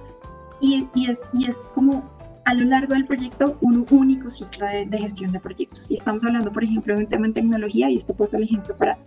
y, 0.61 0.87
y, 0.95 1.11
es, 1.11 1.23
y 1.33 1.47
es 1.47 1.73
como 1.75 2.09
a 2.45 2.55
lo 2.55 2.65
largo 2.65 2.95
del 2.95 3.07
proyecto 3.07 3.59
un 3.61 3.85
único 3.91 4.31
ciclo 4.31 4.69
de, 4.69 4.99
gestión 4.99 5.33
de 5.33 5.41
proyectos. 5.41 5.91
Y 5.91 5.95
estamos 5.95 6.25
hablando, 6.25 6.53
por 6.53 6.63
ejemplo, 6.63 6.95
de 6.95 7.01
un 7.01 7.09
tema 7.09 7.27
en 7.27 7.33
tecnología, 7.33 7.91
y 7.91 7.97
esto 7.97 8.15
puesto 8.15 8.37
el 8.37 8.45
ejemplo 8.45 8.77
para 8.77 8.99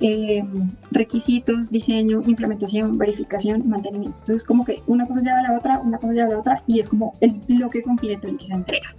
eh, 0.00 0.42
requisitos, 0.90 1.70
diseño, 1.70 2.22
implementación, 2.26 2.96
verificación, 2.96 3.68
mantenimiento. 3.68 4.16
Entonces, 4.18 4.44
como 4.44 4.64
que 4.64 4.82
una 4.86 5.06
cosa 5.06 5.20
lleva 5.20 5.38
a 5.38 5.42
la 5.42 5.58
otra, 5.58 5.78
una 5.80 5.98
cosa 5.98 6.14
lleva 6.14 6.26
a 6.26 6.30
la 6.30 6.38
otra, 6.38 6.62
y 6.66 6.78
es 6.78 6.88
como 6.88 7.12
el 7.20 7.32
bloque 7.48 7.82
completo 7.82 8.28
el 8.28 8.38
que 8.38 8.46
se 8.46 8.54
entrega. 8.54 8.94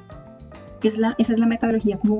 Es 0.84 0.97
la, 0.97 1.16
esa 1.18 1.34
es 1.34 1.39
la 1.39 1.45
metodología 1.45 1.97
como 1.97 2.20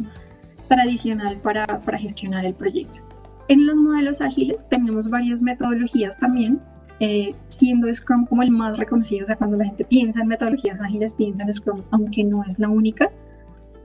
tradicional 0.68 1.38
para, 1.42 1.66
para 1.66 1.98
gestionar 1.98 2.46
el 2.46 2.54
proyecto. 2.54 3.00
En 3.48 3.66
los 3.66 3.76
modelos 3.76 4.22
ágiles 4.22 4.68
tenemos 4.70 5.10
varias 5.10 5.42
metodologías 5.42 6.18
también, 6.18 6.62
eh, 7.00 7.36
siendo 7.48 7.94
Scrum 7.94 8.26
como 8.26 8.44
el 8.44 8.52
más 8.52 8.78
reconocido, 8.78 9.24
o 9.24 9.26
sea, 9.26 9.36
cuando 9.36 9.58
la 9.58 9.66
gente 9.66 9.84
piensa 9.86 10.22
en 10.22 10.28
metodologías 10.28 10.80
ágiles, 10.80 11.14
piensa 11.14 11.44
en 11.44 11.54
Scrum, 11.54 11.82
aunque 11.92 12.24
no 12.24 12.44
es 12.44 12.60
la 12.60 12.70
única. 12.70 13.12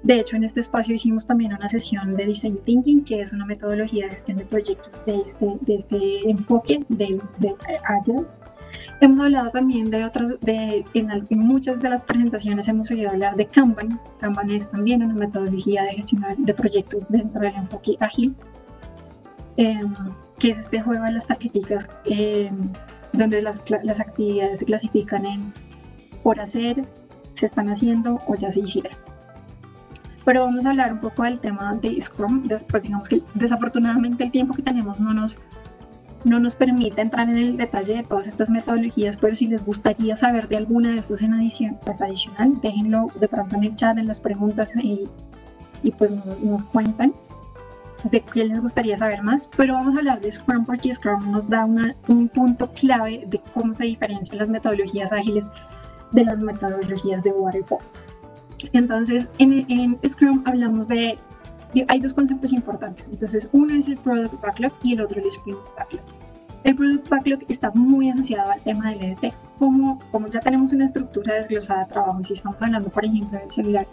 De 0.06 0.20
hecho, 0.20 0.36
en 0.36 0.44
este 0.44 0.60
espacio 0.60 0.94
hicimos 0.94 1.26
también 1.26 1.52
una 1.52 1.68
sesión 1.68 2.14
de 2.14 2.26
Design 2.26 2.58
Thinking, 2.64 3.02
que 3.02 3.22
es 3.22 3.32
una 3.32 3.44
metodología 3.44 4.04
de 4.04 4.10
gestión 4.10 4.38
de 4.38 4.44
proyectos 4.46 5.04
de 5.04 5.16
este, 5.16 5.46
de 5.62 5.74
este 5.74 6.30
enfoque 6.30 6.86
de, 6.88 7.20
de 7.38 7.56
Agile. 7.84 8.24
Hemos 9.00 9.18
hablado 9.18 9.50
también 9.50 9.90
de 9.90 10.04
otras, 10.04 10.38
de, 10.42 10.84
en, 10.94 11.10
en, 11.10 11.38
muchas 11.40 11.80
de 11.80 11.90
las 11.90 12.04
presentaciones 12.04 12.68
hemos 12.68 12.88
oído 12.92 13.10
hablar 13.10 13.34
de 13.34 13.46
Kanban. 13.46 14.00
Kanban 14.20 14.48
es 14.48 14.70
también 14.70 15.02
una 15.02 15.14
metodología 15.14 15.82
de 15.82 15.94
gestionar 15.94 16.36
de 16.36 16.54
proyectos 16.54 17.08
dentro 17.08 17.40
del 17.40 17.56
enfoque 17.56 17.96
ágil, 17.98 18.36
em, 19.56 19.92
que 20.38 20.50
es 20.50 20.60
este 20.60 20.82
juego 20.82 21.02
de 21.02 21.12
las 21.14 21.26
tarjeticas 21.26 21.90
em, 22.04 22.70
donde 23.12 23.42
las, 23.42 23.60
las 23.82 23.98
actividades 23.98 24.60
se 24.60 24.66
clasifican 24.66 25.26
en 25.26 25.52
por 26.22 26.38
hacer, 26.38 26.84
se 27.32 27.46
están 27.46 27.70
haciendo 27.70 28.20
o 28.28 28.36
ya 28.36 28.52
se 28.52 28.60
hicieron. 28.60 29.15
Pero 30.26 30.42
vamos 30.42 30.66
a 30.66 30.70
hablar 30.70 30.92
un 30.92 30.98
poco 30.98 31.22
del 31.22 31.38
tema 31.38 31.76
de 31.76 32.00
Scrum. 32.00 32.48
Después, 32.48 32.82
digamos 32.82 33.08
que 33.08 33.22
desafortunadamente 33.34 34.24
el 34.24 34.32
tiempo 34.32 34.54
que 34.54 34.62
tenemos 34.62 35.00
no 35.00 35.14
nos, 35.14 35.38
no 36.24 36.40
nos 36.40 36.56
permite 36.56 37.00
entrar 37.00 37.28
en 37.28 37.38
el 37.38 37.56
detalle 37.56 37.94
de 37.94 38.02
todas 38.02 38.26
estas 38.26 38.50
metodologías, 38.50 39.16
pero 39.16 39.36
si 39.36 39.46
les 39.46 39.64
gustaría 39.64 40.16
saber 40.16 40.48
de 40.48 40.56
alguna 40.56 40.90
de 40.90 40.98
estas 40.98 41.22
en 41.22 41.32
adición, 41.32 41.78
pues 41.84 42.02
adicional, 42.02 42.60
déjenlo 42.60 43.06
de 43.20 43.28
pronto 43.28 43.54
en 43.54 43.62
el 43.62 43.76
chat, 43.76 43.96
en 43.98 44.08
las 44.08 44.20
preguntas 44.20 44.74
y, 44.76 45.08
y 45.84 45.92
pues 45.92 46.10
nos, 46.10 46.40
nos 46.40 46.64
cuentan 46.64 47.14
de 48.10 48.20
qué 48.20 48.44
les 48.44 48.60
gustaría 48.60 48.98
saber 48.98 49.22
más, 49.22 49.48
pero 49.56 49.74
vamos 49.74 49.94
a 49.94 49.98
hablar 49.98 50.20
de 50.20 50.32
Scrum 50.32 50.66
porque 50.66 50.92
Scrum 50.92 51.30
nos 51.30 51.48
da 51.48 51.64
un 51.64 52.28
punto 52.30 52.72
clave 52.72 53.26
de 53.28 53.40
cómo 53.54 53.72
se 53.72 53.84
diferencian 53.84 54.40
las 54.40 54.48
metodologías 54.48 55.12
ágiles 55.12 55.52
de 56.10 56.24
las 56.24 56.40
metodologías 56.40 57.22
de 57.22 57.30
Waterfall. 57.30 57.78
Entonces, 58.72 59.28
en, 59.38 59.64
en 59.70 59.98
Scrum 60.08 60.42
hablamos 60.46 60.88
de, 60.88 61.18
hay 61.88 62.00
dos 62.00 62.14
conceptos 62.14 62.52
importantes. 62.52 63.08
Entonces, 63.08 63.48
uno 63.52 63.74
es 63.74 63.88
el 63.88 63.96
Product 63.98 64.40
Backlog 64.40 64.72
y 64.82 64.94
el 64.94 65.00
otro 65.00 65.20
el 65.20 65.26
Sprint 65.26 65.58
Backlog. 65.76 66.02
El 66.64 66.74
Product 66.74 67.08
Backlog 67.08 67.40
está 67.48 67.70
muy 67.72 68.10
asociado 68.10 68.50
al 68.50 68.60
tema 68.62 68.90
del 68.90 69.02
EDT. 69.02 69.34
Como, 69.58 70.00
como 70.10 70.28
ya 70.28 70.40
tenemos 70.40 70.72
una 70.72 70.84
estructura 70.84 71.34
desglosada 71.34 71.84
de 71.84 71.90
trabajo, 71.90 72.22
si 72.22 72.32
estamos 72.32 72.60
hablando, 72.60 72.90
por 72.90 73.04
ejemplo, 73.04 73.38
del 73.38 73.50
celular, 73.50 73.86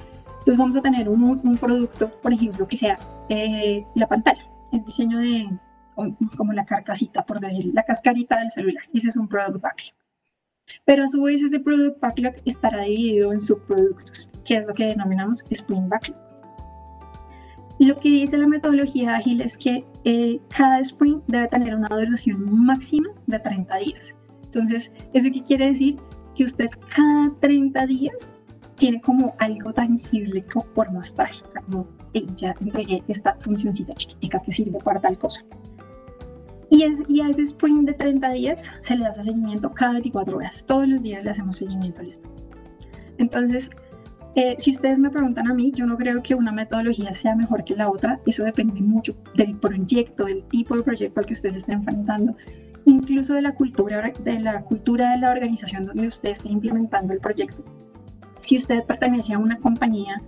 entonces 0.44 0.58
vamos 0.58 0.76
a 0.76 0.82
tener 0.82 1.08
un, 1.08 1.24
un 1.24 1.58
producto, 1.58 2.10
por 2.22 2.34
ejemplo, 2.34 2.68
que 2.68 2.76
sea 2.76 3.00
eh, 3.30 3.86
la 3.96 4.08
pantalla, 4.08 4.44
el 4.74 4.84
diseño 4.84 5.20
de 5.20 5.50
como 6.36 6.54
la 6.54 6.66
carcasita, 6.66 7.24
por 7.24 7.40
decir, 7.40 7.72
la 7.74 7.84
cascarita 7.84 8.40
del 8.40 8.50
celular. 8.50 8.84
Ese 8.94 9.10
es 9.10 9.16
un 9.16 9.28
product 9.28 9.62
backlog. 9.62 9.94
Pero 10.86 11.04
a 11.04 11.08
su 11.08 11.22
vez 11.24 11.42
ese 11.42 11.60
product 11.60 12.00
backlog 12.00 12.34
estará 12.46 12.84
dividido 12.84 13.34
en 13.34 13.42
subproductos, 13.42 14.30
que 14.46 14.56
es 14.56 14.66
lo 14.66 14.74
que 14.74 14.88
denominamos 14.88 15.44
sprint 15.50 15.90
backlog. 15.90 16.18
Lo 17.80 18.00
que 18.00 18.10
dice 18.10 18.38
la 18.38 18.48
metodología 18.48 19.16
ágil 19.16 19.42
es 19.42 19.58
que 19.58 19.84
eh, 20.04 20.40
cada 20.56 20.80
sprint 20.80 21.24
debe 21.28 21.48
tener 21.48 21.76
una 21.76 21.88
duración 21.90 22.66
máxima 22.66 23.10
de 23.28 23.40
30 23.40 23.78
días. 23.78 24.16
Entonces, 24.44 24.92
¿eso 25.14 25.30
qué 25.34 25.44
quiere 25.44 25.70
decir? 25.70 25.98
Que 26.36 26.44
usted 26.44 26.70
cada 26.96 27.34
30 27.40 27.86
días 27.88 28.36
tiene 28.76 29.02
como 29.02 29.36
algo 29.40 29.74
tangible 29.74 30.46
por 30.76 30.92
mostrar. 30.92 31.32
O 31.46 31.50
sea, 31.50 31.62
como 31.64 31.88
ya 32.36 32.56
entregué 32.62 33.04
esta 33.08 33.36
funcioncita 33.40 33.94
chiquitica 33.94 34.42
que 34.42 34.52
sirve 34.52 34.80
para 34.80 35.02
tal 35.02 35.18
cosa. 35.18 35.44
Y, 36.74 36.82
es, 36.82 37.04
y 37.08 37.22
a 37.22 37.30
ese 37.30 37.44
sprint 37.44 37.88
de 37.88 37.94
30 37.94 38.32
días 38.32 38.72
se 38.82 38.96
le 38.96 39.06
hace 39.06 39.22
seguimiento 39.22 39.72
cada 39.72 39.92
24 39.92 40.38
horas. 40.38 40.66
Todos 40.66 40.88
los 40.88 41.04
días 41.04 41.24
le 41.24 41.30
hacemos 41.30 41.58
seguimiento 41.58 42.02
al. 42.02 42.18
Entonces, 43.20 43.70
eh, 44.34 44.56
si 44.58 44.72
ustedes 44.72 44.98
me 44.98 45.12
preguntan 45.12 45.48
a 45.52 45.54
mí, 45.54 45.72
yo 45.72 45.86
no 45.86 45.96
creo 45.98 46.24
que 46.24 46.34
una 46.34 46.52
metodología 46.52 47.14
sea 47.14 47.36
mejor 47.36 47.64
que 47.64 47.76
la 47.76 47.92
otra. 47.92 48.20
Eso 48.26 48.44
depende 48.44 48.82
mucho 48.82 49.16
del 49.36 49.56
proyecto, 49.56 50.26
del 50.26 50.46
tipo 50.46 50.76
de 50.76 50.82
proyecto 50.82 51.20
al 51.20 51.28
que 51.28 51.34
usted 51.34 51.52
se 51.52 51.60
esté 51.60 51.74
enfrentando, 51.74 52.36
incluso 52.86 53.36
de 53.36 53.44
la 53.44 53.54
cultura 53.54 54.12
de 54.24 54.40
la, 54.40 54.64
cultura 54.64 55.12
de 55.12 55.20
la 55.20 55.30
organización 55.30 55.86
donde 55.86 56.08
usted 56.08 56.30
esté 56.30 56.50
implementando 56.50 57.14
el 57.14 57.20
proyecto. 57.20 57.64
Si 58.40 58.58
usted 58.58 58.84
pertenece 58.84 59.36
a 59.36 59.38
una 59.38 59.60
compañía 59.60 60.24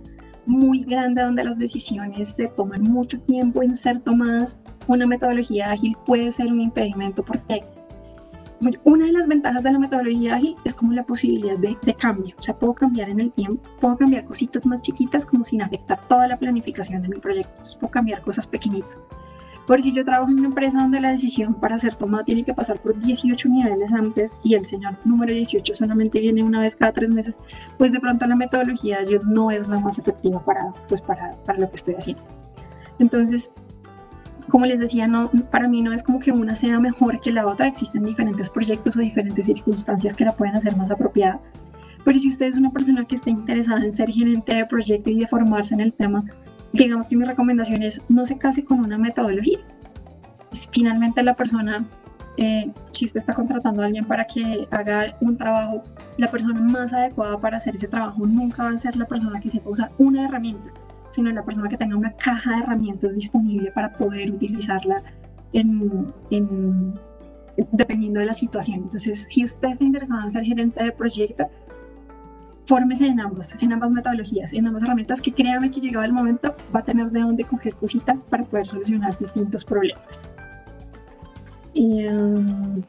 muy 0.46 0.84
grande 0.84 1.22
donde 1.22 1.44
las 1.44 1.58
decisiones 1.58 2.34
se 2.34 2.48
toman 2.48 2.82
mucho 2.82 3.20
tiempo 3.20 3.62
en 3.62 3.76
ser 3.76 4.00
tomadas, 4.00 4.58
una 4.86 5.06
metodología 5.06 5.70
ágil 5.70 5.96
puede 6.06 6.32
ser 6.32 6.52
un 6.52 6.60
impedimento 6.60 7.22
porque 7.22 7.64
una 8.84 9.06
de 9.06 9.12
las 9.12 9.28
ventajas 9.28 9.62
de 9.62 9.72
la 9.72 9.78
metodología 9.78 10.36
ágil 10.36 10.56
es 10.64 10.74
como 10.74 10.92
la 10.92 11.04
posibilidad 11.04 11.58
de, 11.58 11.76
de, 11.82 11.94
cambio. 11.94 12.34
O 12.38 12.42
sea, 12.42 12.58
puedo 12.58 12.72
cambiar 12.74 13.10
en 13.10 13.20
el 13.20 13.32
tiempo, 13.32 13.62
puedo 13.80 13.96
cambiar 13.96 14.24
cositas 14.24 14.64
más 14.64 14.80
chiquitas 14.80 15.26
como 15.26 15.44
sin 15.44 15.60
afectar 15.60 16.06
toda 16.08 16.26
la 16.26 16.38
planificación 16.38 17.02
de 17.02 17.08
mi 17.08 17.18
proyecto. 17.18 17.62
puedo 17.78 17.90
cambiar 17.90 18.22
cosas 18.22 18.46
pequeñitas. 18.46 19.00
Por 19.66 19.82
si 19.82 19.92
yo 19.92 20.04
trabajo 20.04 20.30
en 20.30 20.38
una 20.38 20.48
empresa 20.48 20.78
donde 20.78 21.00
la 21.00 21.10
decisión 21.10 21.54
para 21.54 21.78
ser 21.78 21.96
tomada 21.96 22.24
tiene 22.24 22.44
que 22.44 22.54
pasar 22.54 22.80
por 22.80 22.98
18 22.98 23.48
niveles 23.48 23.92
antes 23.92 24.40
y 24.44 24.54
el 24.54 24.66
señor 24.66 24.96
número 25.04 25.32
18 25.32 25.74
solamente 25.74 26.20
viene 26.20 26.44
una 26.44 26.60
vez 26.60 26.76
cada 26.76 26.92
tres 26.92 27.10
meses, 27.10 27.40
pues 27.76 27.90
de 27.90 27.98
pronto 27.98 28.26
la 28.26 28.36
metodología 28.36 29.00
no 29.24 29.50
es 29.50 29.66
la 29.66 29.80
más 29.80 29.98
efectiva 29.98 30.44
para, 30.44 30.72
pues 30.88 31.02
para, 31.02 31.36
para 31.44 31.58
lo 31.58 31.68
que 31.68 31.74
estoy 31.74 31.94
haciendo. 31.94 32.22
Entonces, 33.00 33.52
como 34.48 34.66
les 34.66 34.78
decía, 34.78 35.08
no, 35.08 35.30
para 35.50 35.66
mí 35.66 35.82
no 35.82 35.92
es 35.92 36.02
como 36.02 36.20
que 36.20 36.30
una 36.30 36.54
sea 36.54 36.78
mejor 36.78 37.20
que 37.20 37.32
la 37.32 37.46
otra, 37.46 37.66
existen 37.66 38.04
diferentes 38.04 38.48
proyectos 38.48 38.96
o 38.96 39.00
diferentes 39.00 39.46
circunstancias 39.46 40.14
que 40.14 40.24
la 40.24 40.36
pueden 40.36 40.54
hacer 40.54 40.76
más 40.76 40.90
apropiada. 40.90 41.40
Pero 42.04 42.18
si 42.20 42.28
usted 42.28 42.46
es 42.46 42.56
una 42.56 42.70
persona 42.70 43.04
que 43.04 43.16
está 43.16 43.30
interesada 43.30 43.82
en 43.82 43.90
ser 43.90 44.10
gerente 44.10 44.54
de 44.54 44.64
proyecto 44.64 45.10
y 45.10 45.18
de 45.18 45.26
formarse 45.26 45.74
en 45.74 45.80
el 45.80 45.92
tema, 45.92 46.24
digamos 46.76 47.08
que 47.08 47.16
mi 47.16 47.24
recomendación 47.24 47.82
es 47.82 48.02
no 48.08 48.26
se 48.26 48.38
case 48.38 48.64
con 48.64 48.80
una 48.80 48.98
metodología. 48.98 49.58
Finalmente 50.72 51.22
la 51.22 51.34
persona, 51.34 51.84
eh, 52.36 52.70
si 52.90 53.06
usted 53.06 53.18
está 53.18 53.34
contratando 53.34 53.82
a 53.82 53.86
alguien 53.86 54.04
para 54.04 54.26
que 54.26 54.66
haga 54.70 55.16
un 55.20 55.36
trabajo, 55.36 55.82
la 56.18 56.30
persona 56.30 56.60
más 56.60 56.92
adecuada 56.92 57.38
para 57.38 57.56
hacer 57.58 57.74
ese 57.74 57.88
trabajo 57.88 58.26
nunca 58.26 58.64
va 58.64 58.70
a 58.70 58.78
ser 58.78 58.96
la 58.96 59.06
persona 59.06 59.40
que 59.40 59.50
sepa 59.50 59.70
usar 59.70 59.92
una 59.98 60.24
herramienta, 60.24 60.72
sino 61.10 61.30
la 61.30 61.44
persona 61.44 61.68
que 61.68 61.76
tenga 61.76 61.96
una 61.96 62.12
caja 62.12 62.56
de 62.56 62.62
herramientas 62.62 63.14
disponible 63.14 63.70
para 63.70 63.92
poder 63.92 64.30
utilizarla 64.30 65.02
en, 65.52 66.94
dependiendo 67.72 68.20
de 68.20 68.26
la 68.26 68.34
situación. 68.34 68.80
Entonces, 68.80 69.26
si 69.30 69.44
usted 69.44 69.68
está 69.68 69.84
interesado 69.84 70.22
en 70.22 70.30
ser 70.30 70.44
gerente 70.44 70.84
de 70.84 70.92
proyecto, 70.92 71.48
fórmese 72.66 73.06
en 73.06 73.20
ambas, 73.20 73.56
en 73.60 73.72
ambas 73.72 73.92
metodologías, 73.92 74.52
en 74.52 74.66
ambas 74.66 74.82
herramientas 74.82 75.22
que 75.22 75.32
créame 75.32 75.70
que 75.70 75.80
llegado 75.80 76.04
el 76.04 76.12
momento 76.12 76.54
va 76.74 76.80
a 76.80 76.82
tener 76.82 77.10
de 77.10 77.20
dónde 77.20 77.44
coger 77.44 77.74
cositas 77.74 78.24
para 78.24 78.44
poder 78.44 78.66
solucionar 78.66 79.16
distintos 79.18 79.64
problemas. 79.64 80.24
Y 81.72 82.06
um, 82.06 82.82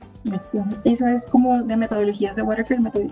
eso 0.83 1.07
es 1.07 1.27
como 1.27 1.61
de 1.63 1.77
metodologías 1.77 2.35
de 2.35 2.41
Waterfield. 2.41 3.11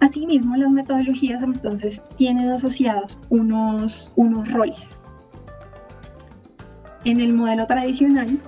Asimismo, 0.00 0.56
las 0.56 0.70
metodologías 0.70 1.42
entonces 1.42 2.04
tienen 2.16 2.50
asociados 2.50 3.18
unos, 3.30 4.12
unos 4.16 4.50
roles. 4.52 5.00
En 7.04 7.20
el 7.20 7.32
modelo 7.32 7.66
tradicional, 7.66 8.38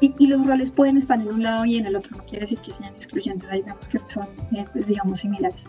y, 0.00 0.14
y, 0.18 0.28
los 0.28 0.46
roles 0.46 0.70
pueden 0.70 0.96
estar 0.96 1.20
en 1.20 1.28
un 1.28 1.42
lado 1.42 1.64
y 1.64 1.76
en 1.76 1.86
el 1.86 1.96
otro, 1.96 2.16
no 2.16 2.22
quiere 2.22 2.40
decir 2.40 2.60
que 2.60 2.70
sean 2.70 2.94
excluyentes, 2.94 3.50
ahí 3.50 3.62
vemos 3.62 3.88
que 3.88 3.98
son, 4.04 4.28
eh, 4.52 4.64
pues, 4.72 4.86
digamos, 4.86 5.18
similares. 5.18 5.66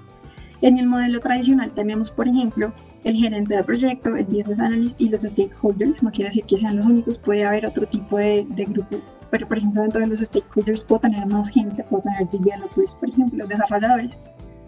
En 0.61 0.77
el 0.77 0.87
modelo 0.87 1.19
tradicional 1.19 1.71
tenemos, 1.71 2.11
por 2.11 2.27
ejemplo, 2.27 2.73
el 3.03 3.15
gerente 3.15 3.55
de 3.55 3.63
proyecto, 3.63 4.15
el 4.15 4.25
business 4.25 4.59
analyst 4.59 4.99
y 4.99 5.09
los 5.09 5.21
stakeholders. 5.21 6.03
No 6.03 6.11
quiere 6.11 6.27
decir 6.29 6.43
que 6.43 6.57
sean 6.57 6.77
los 6.77 6.85
únicos, 6.85 7.17
puede 7.17 7.45
haber 7.45 7.65
otro 7.65 7.87
tipo 7.87 8.17
de, 8.17 8.45
grupo. 8.67 8.97
Pero, 9.31 9.47
por 9.47 9.57
ejemplo, 9.57 9.81
dentro 9.81 10.01
de 10.01 10.07
los 10.07 10.19
stakeholders 10.19 10.83
puedo 10.83 11.01
tener 11.01 11.25
más 11.27 11.49
gente, 11.49 11.83
puedo 11.83 12.03
tener 12.03 12.29
developers, 12.29 12.95
por 12.95 13.09
ejemplo, 13.09 13.47
desarrolladores, 13.47 14.19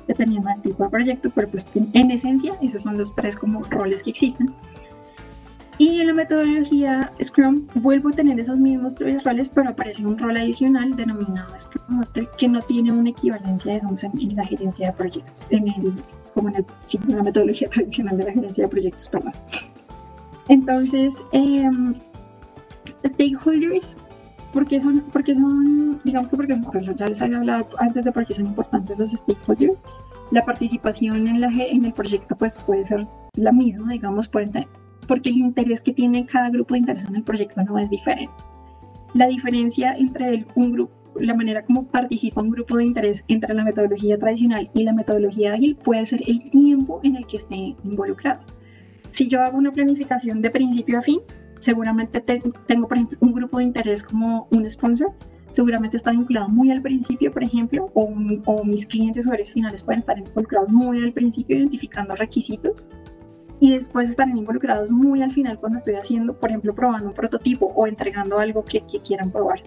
dependiendo 0.08 0.50
del 0.50 0.62
tipo 0.62 0.84
de 0.84 0.90
proyecto. 0.90 1.30
Pero, 1.34 1.50
pues, 1.50 1.72
en, 1.76 2.12
esencia, 2.12 2.58
esos 2.62 2.84
son 2.84 2.98
los 2.98 3.14
tres 3.14 3.36
como 3.36 3.64
roles 3.64 4.04
que 4.04 4.12
existen. 4.12 4.54
Y 5.78 6.02
en 6.02 6.08
la 6.08 6.14
metodología 6.14 7.12
Scrum 7.22 7.68
vuelvo 7.76 8.10
a 8.10 8.12
tener 8.12 8.40
esos 8.40 8.60
mismos 8.60 8.96
tres 8.96 9.24
roles, 9.24 9.50
pero 9.50 9.70
aparece 9.70 10.06
un 10.06 10.18
rol 10.18 10.38
adicional 10.38 10.96
denominado 10.96 11.58
Scrum 11.58 11.98
Master 11.98 12.28
que 12.38 12.48
no 12.48 12.62
tiene 12.62 12.92
una 12.92 13.10
equivalencia, 13.10 13.74
digamos, 13.74 14.04
en, 14.04 14.36
la 14.36 14.46
gerencia 14.46 14.88
de 14.88 14.94
proyectos, 14.94 15.48
en 15.52 15.68
el, 15.68 15.94
como 16.34 16.50
en, 16.50 16.58
el, 16.58 16.66
la 17.08 17.24
metodología 17.24 17.70
tradicional 17.72 18.18
de 18.18 18.26
la 18.26 18.32
gerencia 18.32 18.66
de 18.66 18.70
proyectos, 18.70 19.08
perdón. 19.08 19.34
Entonces, 20.50 21.24
em, 21.32 21.96
stakeholders, 23.06 23.98
porque 24.54 24.80
son, 24.80 25.02
porque 25.14 25.34
son, 25.34 26.02
digamos 26.04 26.30
que 26.30 26.36
porque 26.36 26.56
son, 26.56 26.66
pues 26.66 26.86
ya 26.96 27.08
les 27.08 27.22
había 27.22 27.38
hablado 27.38 27.66
antes 27.80 28.06
de 28.06 28.12
por 28.12 28.26
qué 28.26 28.34
son 28.34 28.48
importantes 28.48 29.00
los 29.00 29.12
stakeholders, 29.12 29.84
la 30.32 30.44
participación 30.46 31.28
en, 31.28 31.42
la, 31.42 31.48
en 31.48 31.86
el 31.86 31.94
proyecto 31.94 32.36
pues 32.36 32.58
puede 32.58 32.86
ser 32.86 33.08
la 33.36 33.52
misma, 33.52 33.92
digamos, 33.92 34.28
pueden 34.28 34.52
porque 35.12 35.30
el 35.30 35.40
interés 35.40 35.82
que 35.82 35.92
tiene 35.92 36.26
cada 36.26 36.50
grupo 36.50 36.74
de 36.74 36.80
interés 36.80 37.04
en 37.04 37.18
el 37.18 37.24
proyecto 37.24 37.62
no 37.64 37.78
es 37.78 37.90
diferente. 37.90 38.32
La 39.14 39.28
diferencia 39.28 39.94
entre 39.94 40.46
un 40.56 40.72
grupo, 40.72 40.94
la 41.20 41.36
manera 41.36 41.66
como 41.66 41.86
participa 41.86 42.40
un 42.40 42.50
grupo 42.50 42.78
de 42.78 42.86
interés 42.86 43.26
entre 43.28 43.54
la 43.54 43.66
metodología 43.66 44.18
tradicional 44.18 44.72
y 44.74 44.84
la 44.86 44.94
metodología 44.94 45.54
ágil 45.54 45.76
puede 45.76 46.06
ser 46.06 46.22
el 46.26 46.50
tiempo 46.50 47.02
en 47.04 47.18
el 47.18 47.28
que 47.28 47.36
esté 47.36 47.76
involucrado. 47.84 48.40
Si 49.10 49.28
yo 49.28 49.42
hago 49.42 49.58
una 49.58 49.74
planificación 49.74 50.42
de 50.42 50.50
principio 50.50 51.00
a 51.00 51.02
fin, 51.02 51.20
seguramente 51.60 52.22
tengo, 52.22 52.88
por 52.88 52.96
ejemplo, 52.96 53.18
un 53.20 53.34
grupo 53.34 53.58
de 53.58 53.66
interés 53.66 54.04
como 54.04 54.48
un 54.50 54.70
sponsor, 54.70 55.12
seguramente 55.50 55.98
está 55.98 56.12
vinculado 56.12 56.48
muy 56.48 56.72
al 56.72 56.82
principio, 56.82 57.34
por 57.34 57.44
ejemplo, 57.44 57.92
o, 57.96 58.14
o 58.46 58.64
mis 58.64 58.86
clientes 58.86 59.26
usuarios 59.26 59.52
finales 59.52 59.84
pueden 59.84 60.00
estar 60.00 60.18
involucrados 60.18 60.70
muy 60.70 61.04
al 61.04 61.12
principio 61.12 61.58
identificando 61.58 62.16
requisitos 62.16 62.88
y 63.62 63.70
después 63.70 64.10
estarán 64.10 64.36
involucrados 64.36 64.92
muy 64.92 65.22
al 65.22 65.32
final 65.32 65.60
cuando 65.60 65.78
estoy 65.78 65.94
haciendo, 65.94 66.34
por 66.34 66.50
ejemplo, 66.50 66.74
probando 66.74 67.10
un 67.10 67.14
prototipo 67.14 67.68
o 67.76 67.86
entregando 67.86 68.40
algo 68.40 68.66
que, 68.66 68.82
quieran 69.06 69.32
probar. 69.32 69.62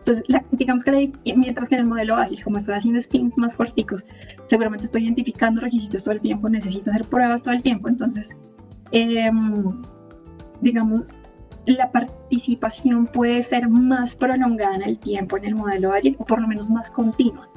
Entonces, 0.00 0.22
digamos 0.52 0.84
que 0.84 1.10
mientras 1.34 1.70
que 1.70 1.76
en 1.76 1.80
el 1.80 1.86
modelo 1.86 2.16
ágil, 2.16 2.44
como 2.44 2.58
estoy 2.58 2.74
haciendo 2.74 3.00
spins 3.00 3.38
más 3.38 3.54
corticos, 3.54 4.06
seguramente 4.44 4.84
estoy 4.84 5.04
identificando 5.04 5.62
requisitos 5.62 6.04
todo 6.04 6.12
el 6.12 6.20
tiempo, 6.20 6.50
necesito 6.50 6.90
hacer 6.90 7.06
pruebas 7.06 7.42
todo 7.42 7.54
el 7.54 7.62
tiempo, 7.62 7.88
entonces, 7.88 8.36
em, 8.92 9.80
digamos, 10.60 11.16
la 11.64 11.90
participación 11.90 13.06
puede 13.06 13.42
ser 13.42 13.70
más 13.70 14.14
prolongada 14.14 14.74
en 14.74 14.82
el 14.82 14.98
tiempo 14.98 15.38
en 15.38 15.46
el 15.46 15.54
modelo 15.54 15.92
ágil 15.92 16.16
o 16.18 16.26
por 16.26 16.42
lo 16.42 16.48
menos 16.48 16.68
más 16.68 16.90
continua 16.90 17.49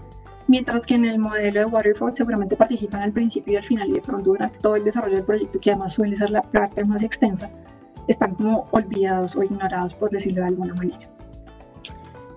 mientras 0.47 0.85
que 0.85 0.95
en 0.95 1.05
el 1.05 1.19
modelo 1.19 1.59
de 1.61 1.65
Waterfall 1.65 2.13
seguramente 2.13 2.55
participan 2.55 3.01
al 3.01 3.11
principio 3.11 3.53
y 3.53 3.57
al 3.57 3.63
final 3.63 3.89
y 3.89 3.93
de 3.93 4.01
pronto 4.01 4.31
durante 4.31 4.59
todo 4.59 4.75
el 4.75 4.83
desarrollo 4.83 5.15
del 5.15 5.25
proyecto, 5.25 5.59
que 5.59 5.71
además 5.71 5.93
suele 5.93 6.15
ser 6.15 6.31
la 6.31 6.41
parte 6.41 6.83
más 6.85 7.03
extensa, 7.03 7.49
están 8.07 8.35
como 8.35 8.67
olvidados 8.71 9.35
o 9.35 9.43
ignorados, 9.43 9.93
por 9.93 10.09
decirlo 10.09 10.41
de 10.41 10.47
alguna 10.47 10.73
manera. 10.73 11.09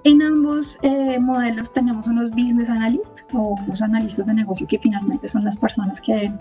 En 0.05 0.23
ambos 0.23 0.79
eh, 0.83 1.19
modelos 1.19 1.73
tenemos 1.73 2.07
unos 2.07 2.31
business 2.31 2.71
analysts 2.71 3.25
o 3.33 3.57
unos 3.65 3.83
analistas 3.83 4.29
de 4.29 4.35
negocio 4.35 4.65
que 4.69 4.79
finalmente 4.79 5.27
son 5.27 5.45
las 5.45 5.59
personas 5.59 6.01
que, 6.01 6.33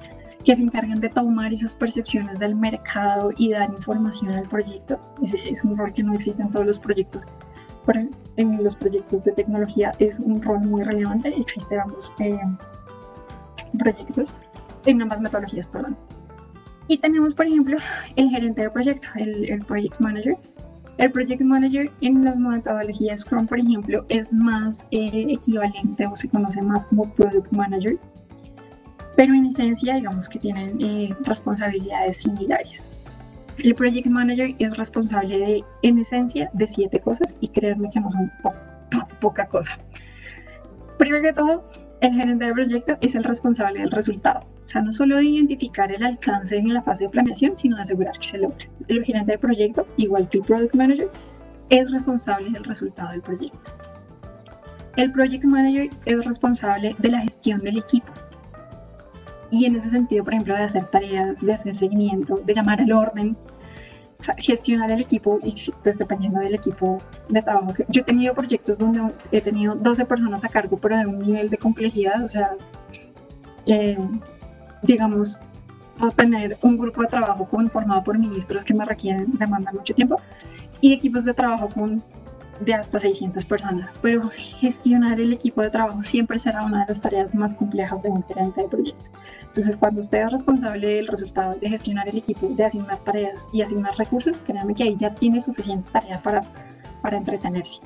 que 0.44 0.56
se 0.56 0.62
encargan 0.62 1.00
de 1.00 1.10
tomar 1.10 1.52
esas 1.52 1.76
percepciones 1.76 2.38
del 2.38 2.54
mercado 2.54 3.32
y 3.36 3.54
dar 3.54 3.72
información 3.72 4.36
al 4.36 4.48
proyecto. 4.48 5.00
Es 5.24 5.64
un 5.64 5.76
rol 5.76 5.94
que 5.94 6.04
no 6.04 6.14
existe 6.14 6.44
en 6.44 6.52
todos 6.52 6.68
los 6.68 6.80
proyectos 6.80 7.28
en 8.38 8.64
los 8.64 8.76
proyectos 8.76 9.24
de 9.24 9.32
tecnología 9.32 9.92
es 10.00 10.20
un 10.20 10.42
rol 10.42 10.62
muy 10.62 10.84
relevante. 10.84 11.34
Existen 11.38 11.80
ambos 11.80 12.14
eh, 12.20 12.38
proyectos, 13.78 14.34
en 14.86 15.02
ambas 15.02 15.22
metodologías, 15.22 15.68
perdón. 15.68 15.98
Y 16.88 16.98
tenemos, 16.98 17.34
por 17.34 17.48
ejemplo, 17.48 17.78
el 18.16 18.30
gerente 18.30 18.62
de 18.62 18.70
proyecto, 18.70 19.08
el, 19.16 19.50
el 19.50 19.66
project 19.66 20.00
manager. 20.00 20.38
El 20.98 21.12
project 21.12 21.42
manager 21.42 21.92
en 22.02 22.24
las 22.24 22.38
metodologías 22.38 23.22
Scrum, 23.22 23.48
por 23.48 23.60
ejemplo, 23.60 24.06
es 24.08 24.34
más 24.34 24.86
eh, 24.92 25.26
equivalente 25.30 26.08
o 26.08 26.16
se 26.16 26.30
conoce 26.30 26.62
más 26.62 26.86
como 26.86 27.14
product 27.14 27.52
manager, 27.52 28.00
pero 29.18 29.34
en 29.34 29.46
esencia, 29.46 29.96
digamos 29.96 30.30
que 30.30 30.40
tienen 30.40 30.78
eh, 30.80 31.14
responsabilidades 31.22 32.18
similares. 32.18 32.90
El 33.58 33.76
project 33.76 34.08
manager 34.08 34.56
es 34.60 34.78
responsable 34.78 35.38
de, 35.38 35.64
en 35.82 35.98
esencia, 35.98 36.50
de 36.54 36.68
siete 36.68 37.00
cosas 37.00 37.34
y 37.40 37.48
créanme 37.50 37.90
que 37.90 38.00
no 38.00 38.10
son 38.12 38.32
poca 39.20 39.48
cosa. 39.48 39.80
Primero 40.98 41.24
que 41.24 41.34
todo, 41.34 41.68
el 42.02 42.14
gerente 42.14 42.46
de 42.46 42.54
proyecto 42.54 42.98
es 43.02 43.16
el 43.16 43.24
responsable 43.24 43.80
del 43.80 43.92
resultado. 43.92 44.42
O 44.64 44.68
sea, 44.68 44.82
no 44.82 44.92
solo 44.92 45.18
de 45.18 45.24
identificar 45.24 45.92
el 45.92 46.04
alcance 46.04 46.58
en 46.58 46.74
la 46.74 46.82
fase 46.82 47.06
de 47.06 47.10
planeación, 47.10 47.56
sino 47.56 47.76
de 47.78 47.84
asegurar 47.84 48.18
que 48.18 48.28
se 48.28 48.38
logre. 48.38 48.70
El 48.88 49.04
gerente 49.04 49.34
de 49.34 49.38
proyecto, 49.38 49.88
igual 49.98 50.28
que 50.30 50.40
el 50.40 50.44
product 50.44 50.76
manager, 50.76 51.10
es 51.70 51.92
responsable 51.92 52.52
del 52.52 52.64
resultado 52.64 53.12
del 53.12 53.22
proyecto. 53.22 53.72
El 54.98 55.12
project 55.12 55.46
manager 55.46 55.90
es 56.06 56.26
responsable 56.26 56.96
de 57.00 57.10
la 57.10 57.22
gestión 57.22 57.62
del 57.62 57.78
equipo. 57.78 58.12
Y 59.56 59.64
en 59.64 59.78
ese 59.78 59.90
sentido, 59.90 60.26
por 60.26 60.34
ejemplo, 60.34 60.54
de 60.54 60.64
hacer 60.64 60.84
tareas, 60.88 61.40
de 61.40 61.54
hacer 61.54 61.78
seguimiento, 61.78 62.42
de 62.46 62.54
llamar 62.54 62.82
al 62.82 62.92
orden, 62.92 63.38
o 64.20 64.24
sea, 64.24 64.36
gestionar 64.38 64.92
el 64.92 65.00
equipo 65.00 65.40
y 65.42 65.56
pues 65.82 65.98
dependiendo 65.98 66.42
del 66.42 66.56
equipo 66.56 67.02
de 67.30 67.42
trabajo. 67.42 67.74
Yo 67.88 68.02
he 68.02 68.04
tenido 68.04 68.34
proyectos 68.34 68.78
donde 68.78 69.14
he 69.32 69.40
tenido 69.40 69.74
12 69.74 70.04
personas 70.04 70.44
a 70.44 70.50
cargo, 70.50 70.76
pero 70.76 70.98
de 70.98 71.06
un 71.06 71.20
nivel 71.20 71.50
de 71.50 71.58
complejidad, 71.58 72.22
o 72.26 72.28
sea, 72.28 72.52
que 73.66 73.98
digamos, 74.82 75.42
puedo 75.98 76.12
tener 76.12 76.58
un 76.62 76.78
grupo 76.78 77.04
de 77.04 77.08
trabajo 77.08 77.46
conformado 77.46 78.04
por 78.04 78.20
ministros 78.20 78.62
que 78.66 78.74
me 78.74 78.84
requieren, 78.84 79.38
demandan 79.38 79.74
mucho 79.74 79.94
tiempo, 79.94 80.20
y 80.82 80.92
equipos 80.92 81.24
de 81.24 81.34
trabajo 81.34 81.70
con 81.70 82.04
de 82.60 82.74
hasta 82.74 83.00
600 83.00 83.46
personas, 83.46 83.92
pero 84.02 84.30
gestionar 84.60 85.20
el 85.20 85.34
equipo 85.34 85.62
de 85.62 85.70
trabajo 85.70 86.02
siempre 86.02 86.38
será 86.38 86.64
una 86.64 86.82
de 86.82 86.88
las 86.88 87.02
tareas 87.02 87.36
más 87.36 87.56
complejas 87.56 88.02
de 88.02 88.10
un 88.10 88.24
gerente 88.24 88.62
de 88.62 88.68
proyectos. 88.68 89.12
Entonces, 89.42 89.78
cuando 89.78 90.02
usted 90.02 90.24
es 90.24 90.32
responsable 90.32 90.88
del 90.88 91.08
resultado 91.08 91.56
de 91.56 91.70
gestionar 91.70 92.08
el 92.08 92.18
equipo, 92.18 92.48
de 92.50 92.66
asignar 92.66 93.00
tareas 93.04 93.50
y 93.52 93.62
asignar 93.62 93.96
recursos, 93.98 94.42
créanme 94.42 94.74
que 94.74 94.84
ahí 94.84 94.96
ya 94.98 95.14
tiene 95.14 95.40
suficiente 95.40 95.90
tarea 95.92 96.22
para, 96.22 96.44
para 97.02 97.18
entretenerse. 97.18 97.82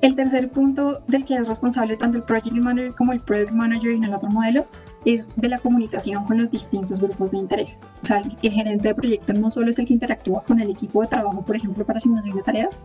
El 0.00 0.14
tercer 0.14 0.48
punto 0.50 1.00
del 1.08 1.24
que 1.24 1.34
es 1.34 1.48
responsable 1.48 1.96
tanto 1.96 2.18
el 2.18 2.22
Project 2.22 2.54
Manager 2.54 2.94
como 2.94 3.12
el 3.12 3.20
Product 3.20 3.52
Manager 3.52 3.90
en 3.90 4.04
el 4.04 4.14
otro 4.14 4.30
modelo 4.30 4.66
es 5.04 5.30
de 5.36 5.48
la 5.48 5.58
comunicación 5.58 6.24
con 6.24 6.38
los 6.38 6.50
distintos 6.50 7.00
grupos 7.00 7.32
de 7.32 7.38
interés. 7.38 7.82
O 8.02 8.06
sea, 8.06 8.22
el 8.42 8.52
gerente 8.52 8.88
de 8.88 8.94
proyecto 8.94 9.32
no 9.32 9.50
solo 9.50 9.70
es 9.70 9.78
el 9.78 9.86
que 9.86 9.94
interactúa 9.94 10.44
con 10.44 10.60
el 10.60 10.70
equipo 10.70 11.02
de 11.02 11.08
trabajo, 11.08 11.42
por 11.42 11.56
ejemplo, 11.56 11.84
para 11.84 11.96
asignación 11.96 12.36
de 12.36 12.42
tareas, 12.42 12.80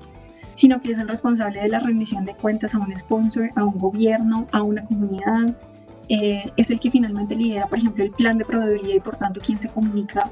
sino 0.55 0.81
que 0.81 0.91
es 0.91 0.99
el 0.99 1.07
responsable 1.07 1.61
de 1.61 1.69
la 1.69 1.79
rendición 1.79 2.25
de 2.25 2.35
cuentas 2.35 2.75
a 2.75 2.79
un 2.79 2.95
sponsor, 2.95 3.51
a 3.55 3.63
un 3.63 3.77
gobierno, 3.77 4.47
a 4.51 4.61
una 4.63 4.83
comunidad. 4.85 5.55
Eh, 6.09 6.51
es 6.57 6.69
el 6.69 6.79
que 6.79 6.91
finalmente 6.91 7.35
lidera, 7.35 7.67
por 7.67 7.77
ejemplo, 7.77 8.03
el 8.03 8.11
plan 8.11 8.37
de 8.37 8.45
proveeduría 8.45 8.95
y 8.95 8.99
por 8.99 9.15
tanto 9.15 9.39
quien 9.39 9.57
se 9.57 9.69
comunica, 9.69 10.29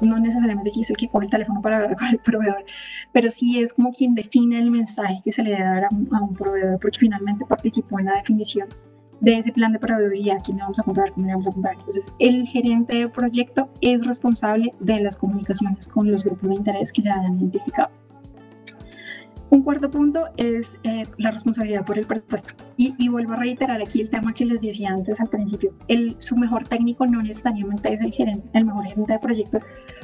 no 0.00 0.18
necesariamente 0.18 0.70
es 0.78 0.90
el 0.90 0.96
que 0.96 1.08
coge 1.08 1.26
el 1.26 1.30
teléfono 1.30 1.60
para 1.60 1.76
hablar 1.76 1.96
con 1.96 2.08
el 2.08 2.18
proveedor, 2.18 2.64
pero 3.12 3.30
sí 3.30 3.60
es 3.60 3.72
como 3.72 3.92
quien 3.92 4.14
define 4.14 4.58
el 4.58 4.70
mensaje 4.70 5.20
que 5.24 5.32
se 5.32 5.42
le 5.42 5.50
debe 5.50 5.64
dar 5.64 5.84
a 5.84 5.88
un, 5.90 6.34
proveedor, 6.34 6.78
porque 6.80 6.98
finalmente 6.98 7.44
participó 7.46 7.98
en 8.00 8.06
la 8.06 8.14
definición 8.14 8.68
de 9.20 9.38
ese 9.38 9.52
plan 9.52 9.72
de 9.72 9.78
proveeduría, 9.78 10.38
quién 10.44 10.58
le 10.58 10.64
vamos 10.64 10.78
a 10.80 10.82
comprar, 10.82 11.12
cómo 11.12 11.26
le 11.26 11.32
vamos 11.32 11.46
a 11.46 11.52
comprar. 11.52 11.74
Entonces, 11.74 12.12
el 12.18 12.46
gerente 12.46 12.96
de 12.96 13.08
proyecto 13.08 13.70
es 13.80 14.04
responsable 14.04 14.74
de 14.80 15.00
las 15.00 15.16
comunicaciones 15.16 15.88
con 15.88 16.10
los 16.10 16.24
grupos 16.24 16.50
de 16.50 16.56
interés 16.56 16.92
que 16.92 17.02
se 17.02 17.10
hayan 17.10 17.38
identificado. 17.38 17.90
Un 19.54 19.62
cuarto 19.62 19.88
punto 19.88 20.24
es 20.36 20.80
eh, 20.82 21.04
la 21.16 21.30
responsabilidad 21.30 21.86
por 21.86 21.96
el 21.96 22.08
presupuesto. 22.08 22.54
Y, 22.76 23.08
vuelvo 23.08 23.34
a 23.34 23.36
reiterar 23.36 23.80
aquí 23.80 24.00
el 24.00 24.10
tema 24.10 24.34
que 24.34 24.44
les 24.44 24.60
decía 24.60 24.88
antes 24.90 25.20
al 25.20 25.28
principio. 25.28 25.72
El, 25.86 26.16
su 26.18 26.36
mejor 26.36 26.64
técnico 26.64 27.06
no 27.06 27.22
necesariamente 27.22 27.92
es 27.92 28.00
el, 28.00 28.10
gerente, 28.10 28.48
el 28.52 28.64
mejor 28.64 28.84
gerente 28.84 29.12
de 29.12 29.18
proyecto, 29.20 29.60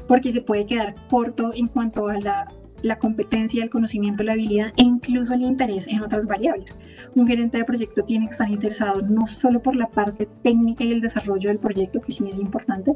porque 0.06 0.30
se 0.30 0.40
puede 0.40 0.66
quedar 0.66 0.94
corto 1.10 1.50
en 1.52 1.66
cuanto 1.66 2.06
a 2.06 2.20
la, 2.20 2.46
la 2.82 3.00
competencia, 3.00 3.64
el 3.64 3.70
conocimiento, 3.70 4.22
la 4.22 4.34
habilidad 4.34 4.68
e 4.76 4.84
incluso 4.84 5.34
el 5.34 5.42
interés 5.42 5.88
en 5.88 6.00
otras 6.00 6.28
variables. 6.28 6.76
Un 7.16 7.26
gerente 7.26 7.58
de 7.58 7.64
proyecto 7.64 8.04
tiene 8.04 8.26
que 8.26 8.30
estar 8.30 8.48
interesado 8.48 9.02
no 9.02 9.26
solo 9.26 9.60
por 9.60 9.74
la 9.74 9.88
parte 9.88 10.28
técnica 10.44 10.84
y 10.84 10.92
el 10.92 11.00
desarrollo 11.00 11.48
del 11.48 11.58
proyecto, 11.58 12.00
que 12.00 12.12
sí 12.12 12.24
es 12.28 12.36
importante, 12.36 12.94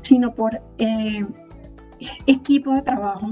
sino 0.00 0.34
por 0.34 0.60
eh, 0.78 1.24
equipo 2.26 2.74
de 2.74 2.82
trabajo, 2.82 3.30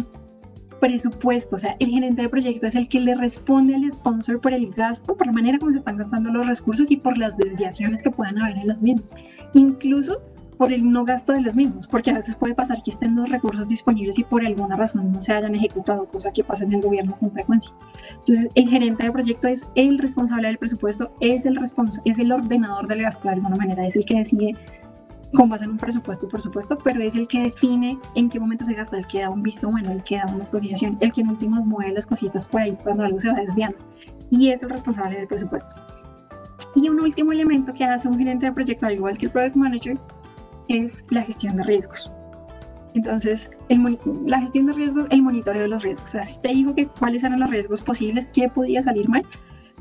presupuesto, 0.81 1.57
o 1.57 1.59
sea, 1.59 1.77
el 1.79 1.91
gerente 1.91 2.23
de 2.23 2.29
proyecto 2.29 2.67
es 2.67 2.75
el 2.75 2.89
que 2.89 3.01
le 3.01 3.15
responde 3.15 3.75
al 3.75 3.91
sponsor 3.91 4.41
por 4.41 4.53
el 4.53 4.71
gasto, 4.71 5.17
por 5.17 5.27
la 5.27 5.33
manera 5.33 5.59
como 5.59 5.71
se 5.71 5.79
están 5.79 5.97
gastando 5.97 6.31
los 6.31 6.47
recursos 6.47 6.91
y 6.91 6.97
por 6.97 7.19
las 7.19 7.37
desviaciones 7.37 8.03
que 8.03 8.11
puedan 8.11 8.39
haber 8.39 8.57
en 8.57 8.69
los 8.69 8.83
mismos, 8.83 9.13
incluso 9.53 10.21
por 10.61 10.75
el 10.75 10.93
no 10.93 11.07
gasto 11.07 11.33
de 11.33 11.41
los 11.41 11.57
mismos, 11.57 11.89
porque 11.89 12.11
a 12.11 12.15
veces 12.15 12.37
puede 12.37 12.55
pasar 12.55 12.83
que 12.83 12.91
estén 12.91 13.17
los 13.17 13.31
recursos 13.31 13.67
disponibles 13.67 14.19
y 14.19 14.25
por 14.25 14.45
alguna 14.45 14.77
razón 14.77 15.11
no 15.11 15.23
se 15.23 15.33
hayan 15.33 15.55
ejecutado, 15.55 16.07
cosa 16.07 16.33
que 16.33 16.45
pasa 16.45 16.65
en 16.65 16.75
el 16.75 16.83
gobierno 16.83 17.17
con 17.19 17.33
frecuencia. 17.33 17.75
Entonces, 18.11 18.47
el 18.55 18.69
gerente 18.69 19.05
de 19.05 19.11
proyecto 19.11 19.49
es 19.49 19.65
el 19.75 19.99
responsable 19.99 20.49
del 20.49 20.59
presupuesto, 20.59 21.15
es 21.21 21.47
el, 21.47 21.59
es 22.05 22.19
el 22.19 22.31
ordenador 22.31 22.89
del 22.89 23.01
gasto 23.01 23.29
de 23.29 23.37
alguna 23.37 23.57
manera, 23.57 23.87
es 23.87 23.97
el 23.97 24.05
que 24.05 24.19
decide 24.19 24.55
con 25.35 25.49
base 25.49 25.65
en 25.65 25.71
un 25.71 25.79
presupuesto, 25.79 26.29
por 26.29 26.41
supuesto, 26.41 26.77
pero 26.83 27.01
es 27.03 27.15
el 27.15 27.29
que 27.29 27.43
define 27.43 27.99
en 28.15 28.29
qué 28.29 28.41
momento 28.41 28.65
se 28.65 28.75
gasta, 28.75 28.99
el 28.99 29.07
que 29.07 29.21
da 29.21 29.31
un 29.31 29.43
visto 29.43 29.71
bueno, 29.71 29.93
el 29.93 30.03
que 30.03 30.17
da 30.17 30.27
una 30.27 30.45
autorización, 30.45 30.97
el 31.01 31.13
que 31.13 31.21
en 31.21 31.29
últimas 31.29 31.65
mueve 31.65 31.93
las 31.93 32.07
cositas 32.07 32.45
por 32.45 32.63
ahí 32.63 32.77
cuando 32.83 33.05
algo 33.05 33.21
se 33.21 33.29
va 33.31 33.35
desviando. 33.35 33.79
Y 34.31 34.51
es 34.51 34.63
el 34.63 34.71
responsable 34.71 35.17
del 35.17 35.29
presupuesto. 35.29 35.81
Y 36.75 36.89
un 36.89 37.01
último 37.01 37.33
elemento 37.33 37.73
que 37.73 37.85
hace 37.85 38.09
un 38.09 38.19
gerente 38.19 38.47
de 38.47 38.53
proyecto, 38.53 38.87
al 38.87 38.95
igual 38.95 39.19
que 39.19 39.27
el 39.27 39.33
project 39.33 39.57
manager, 39.57 39.99
es 40.69 41.05
la 41.11 41.23
gestión 41.23 41.57
de 41.57 41.65
riesgos. 41.65 42.13
Entonces, 42.95 43.51
la 44.27 44.41
gestión 44.41 44.67
de 44.67 44.73
riesgos, 44.73 45.07
el 45.11 45.23
monitoreo 45.23 45.63
de 45.63 45.69
los 45.69 45.83
riesgos. 45.83 46.09
O 46.09 46.13
sea, 46.13 46.25
si 46.25 46.41
te 46.41 46.49
digo 46.49 46.75
que 46.75 46.87
cuáles 46.87 47.23
eran 47.23 47.39
los 47.39 47.51
riesgos 47.51 47.83
posibles, 47.83 48.29
qué 48.33 48.49
podía 48.49 48.83
salir 48.83 49.09
mal, 49.09 49.23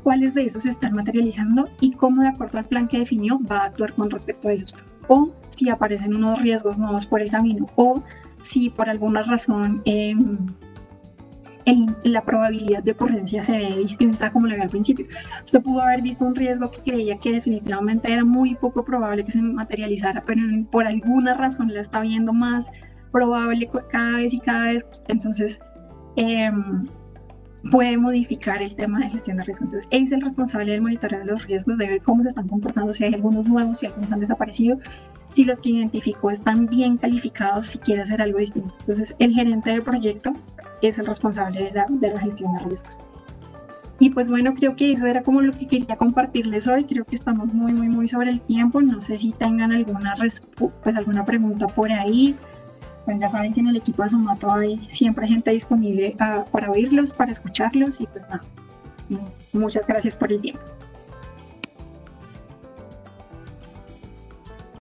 cuáles 0.02 0.34
de 0.34 0.44
esos 0.44 0.64
se 0.64 0.70
están 0.70 0.94
materializando 0.94 1.68
y 1.80 1.92
cómo 1.92 2.22
de 2.22 2.28
acuerdo 2.28 2.58
al 2.58 2.66
plan 2.66 2.88
que 2.88 2.98
definió 2.98 3.38
va 3.50 3.58
a 3.58 3.64
actuar 3.66 3.92
con 3.92 4.10
respecto 4.10 4.48
a 4.48 4.52
esos. 4.52 4.74
O 5.08 5.32
si 5.48 5.68
aparecen 5.68 6.14
unos 6.14 6.40
riesgos 6.40 6.78
nuevos 6.78 7.06
por 7.06 7.20
el 7.20 7.30
camino 7.30 7.66
o 7.76 8.02
si 8.40 8.70
por 8.70 8.88
alguna 8.88 9.22
razón 9.22 9.82
em, 9.84 10.46
la 12.04 12.24
probabilidad 12.24 12.82
de 12.82 12.92
ocurrencia 12.92 13.42
se 13.42 13.52
ve 13.52 13.76
distinta 13.76 14.30
como 14.30 14.46
lo 14.46 14.54
vi 14.54 14.62
al 14.62 14.70
principio. 14.70 15.06
Usted 15.44 15.62
pudo 15.62 15.82
haber 15.82 16.02
visto 16.02 16.24
un 16.24 16.34
riesgo 16.34 16.70
que 16.70 16.80
creía 16.80 17.18
que 17.18 17.32
definitivamente 17.32 18.12
era 18.12 18.24
muy 18.24 18.54
poco 18.54 18.84
probable 18.84 19.24
que 19.24 19.30
se 19.30 19.42
materializara, 19.42 20.24
pero 20.24 20.42
por 20.70 20.86
alguna 20.86 21.34
razón 21.34 21.72
lo 21.72 21.80
está 21.80 22.00
viendo 22.00 22.32
más 22.32 22.70
probable 23.12 23.68
cada 23.90 24.16
vez 24.16 24.32
y 24.32 24.40
cada 24.40 24.66
vez. 24.66 24.86
Entonces, 25.08 25.60
eh, 26.16 26.50
puede 27.70 27.96
modificar 27.98 28.62
el 28.62 28.74
tema 28.74 29.00
de 29.00 29.10
gestión 29.10 29.36
de 29.36 29.44
riesgos. 29.44 29.66
Entonces, 29.66 29.88
es 29.90 30.12
el 30.12 30.20
responsable 30.20 30.72
del 30.72 30.80
monitoreo 30.80 31.20
de 31.20 31.26
los 31.26 31.46
riesgos, 31.46 31.78
de 31.78 31.88
ver 31.88 32.02
cómo 32.02 32.22
se 32.22 32.30
están 32.30 32.48
comportando, 32.48 32.94
si 32.94 33.04
hay 33.04 33.14
algunos 33.14 33.46
nuevos, 33.46 33.78
si 33.78 33.86
algunos 33.86 34.12
han 34.12 34.20
desaparecido, 34.20 34.78
si 35.28 35.44
los 35.44 35.60
que 35.60 35.70
identificó 35.70 36.30
están 36.30 36.66
bien 36.66 36.96
calificados, 36.96 37.66
si 37.66 37.78
quiere 37.78 38.02
hacer 38.02 38.22
algo 38.22 38.38
distinto. 38.38 38.72
Entonces, 38.80 39.14
el 39.18 39.34
gerente 39.34 39.70
del 39.70 39.82
proyecto 39.82 40.34
es 40.82 40.98
el 40.98 41.06
responsable 41.06 41.64
de 41.64 41.72
la, 41.72 41.86
de 41.88 42.12
la 42.12 42.20
gestión 42.20 42.54
de 42.54 42.60
riesgos. 42.64 43.00
Y 44.02 44.08
pues 44.08 44.30
bueno, 44.30 44.54
creo 44.54 44.76
que 44.76 44.92
eso 44.92 45.04
era 45.04 45.22
como 45.22 45.42
lo 45.42 45.52
que 45.52 45.68
quería 45.68 45.96
compartirles 45.96 46.66
hoy. 46.66 46.84
Creo 46.84 47.04
que 47.04 47.14
estamos 47.14 47.52
muy, 47.52 47.74
muy, 47.74 47.90
muy 47.90 48.08
sobre 48.08 48.30
el 48.30 48.40
tiempo. 48.40 48.80
No 48.80 49.02
sé 49.02 49.18
si 49.18 49.32
tengan 49.32 49.72
alguna, 49.72 50.14
pues, 50.16 50.96
alguna 50.96 51.26
pregunta 51.26 51.66
por 51.66 51.92
ahí 51.92 52.34
pues 53.10 53.22
ya 53.22 53.28
saben 53.28 53.52
que 53.52 53.58
en 53.58 53.66
el 53.66 53.76
equipo 53.76 54.04
de 54.04 54.10
Sumato 54.10 54.52
hay 54.52 54.78
siempre 54.88 55.26
gente 55.26 55.50
disponible 55.50 56.14
ah, 56.20 56.44
para 56.52 56.70
oírlos, 56.70 57.12
para 57.12 57.32
escucharlos 57.32 58.00
y 58.00 58.06
pues 58.06 58.28
nada, 58.28 58.42
muchas 59.52 59.84
gracias 59.84 60.14
por 60.14 60.32
el 60.32 60.40
tiempo. 60.40 60.62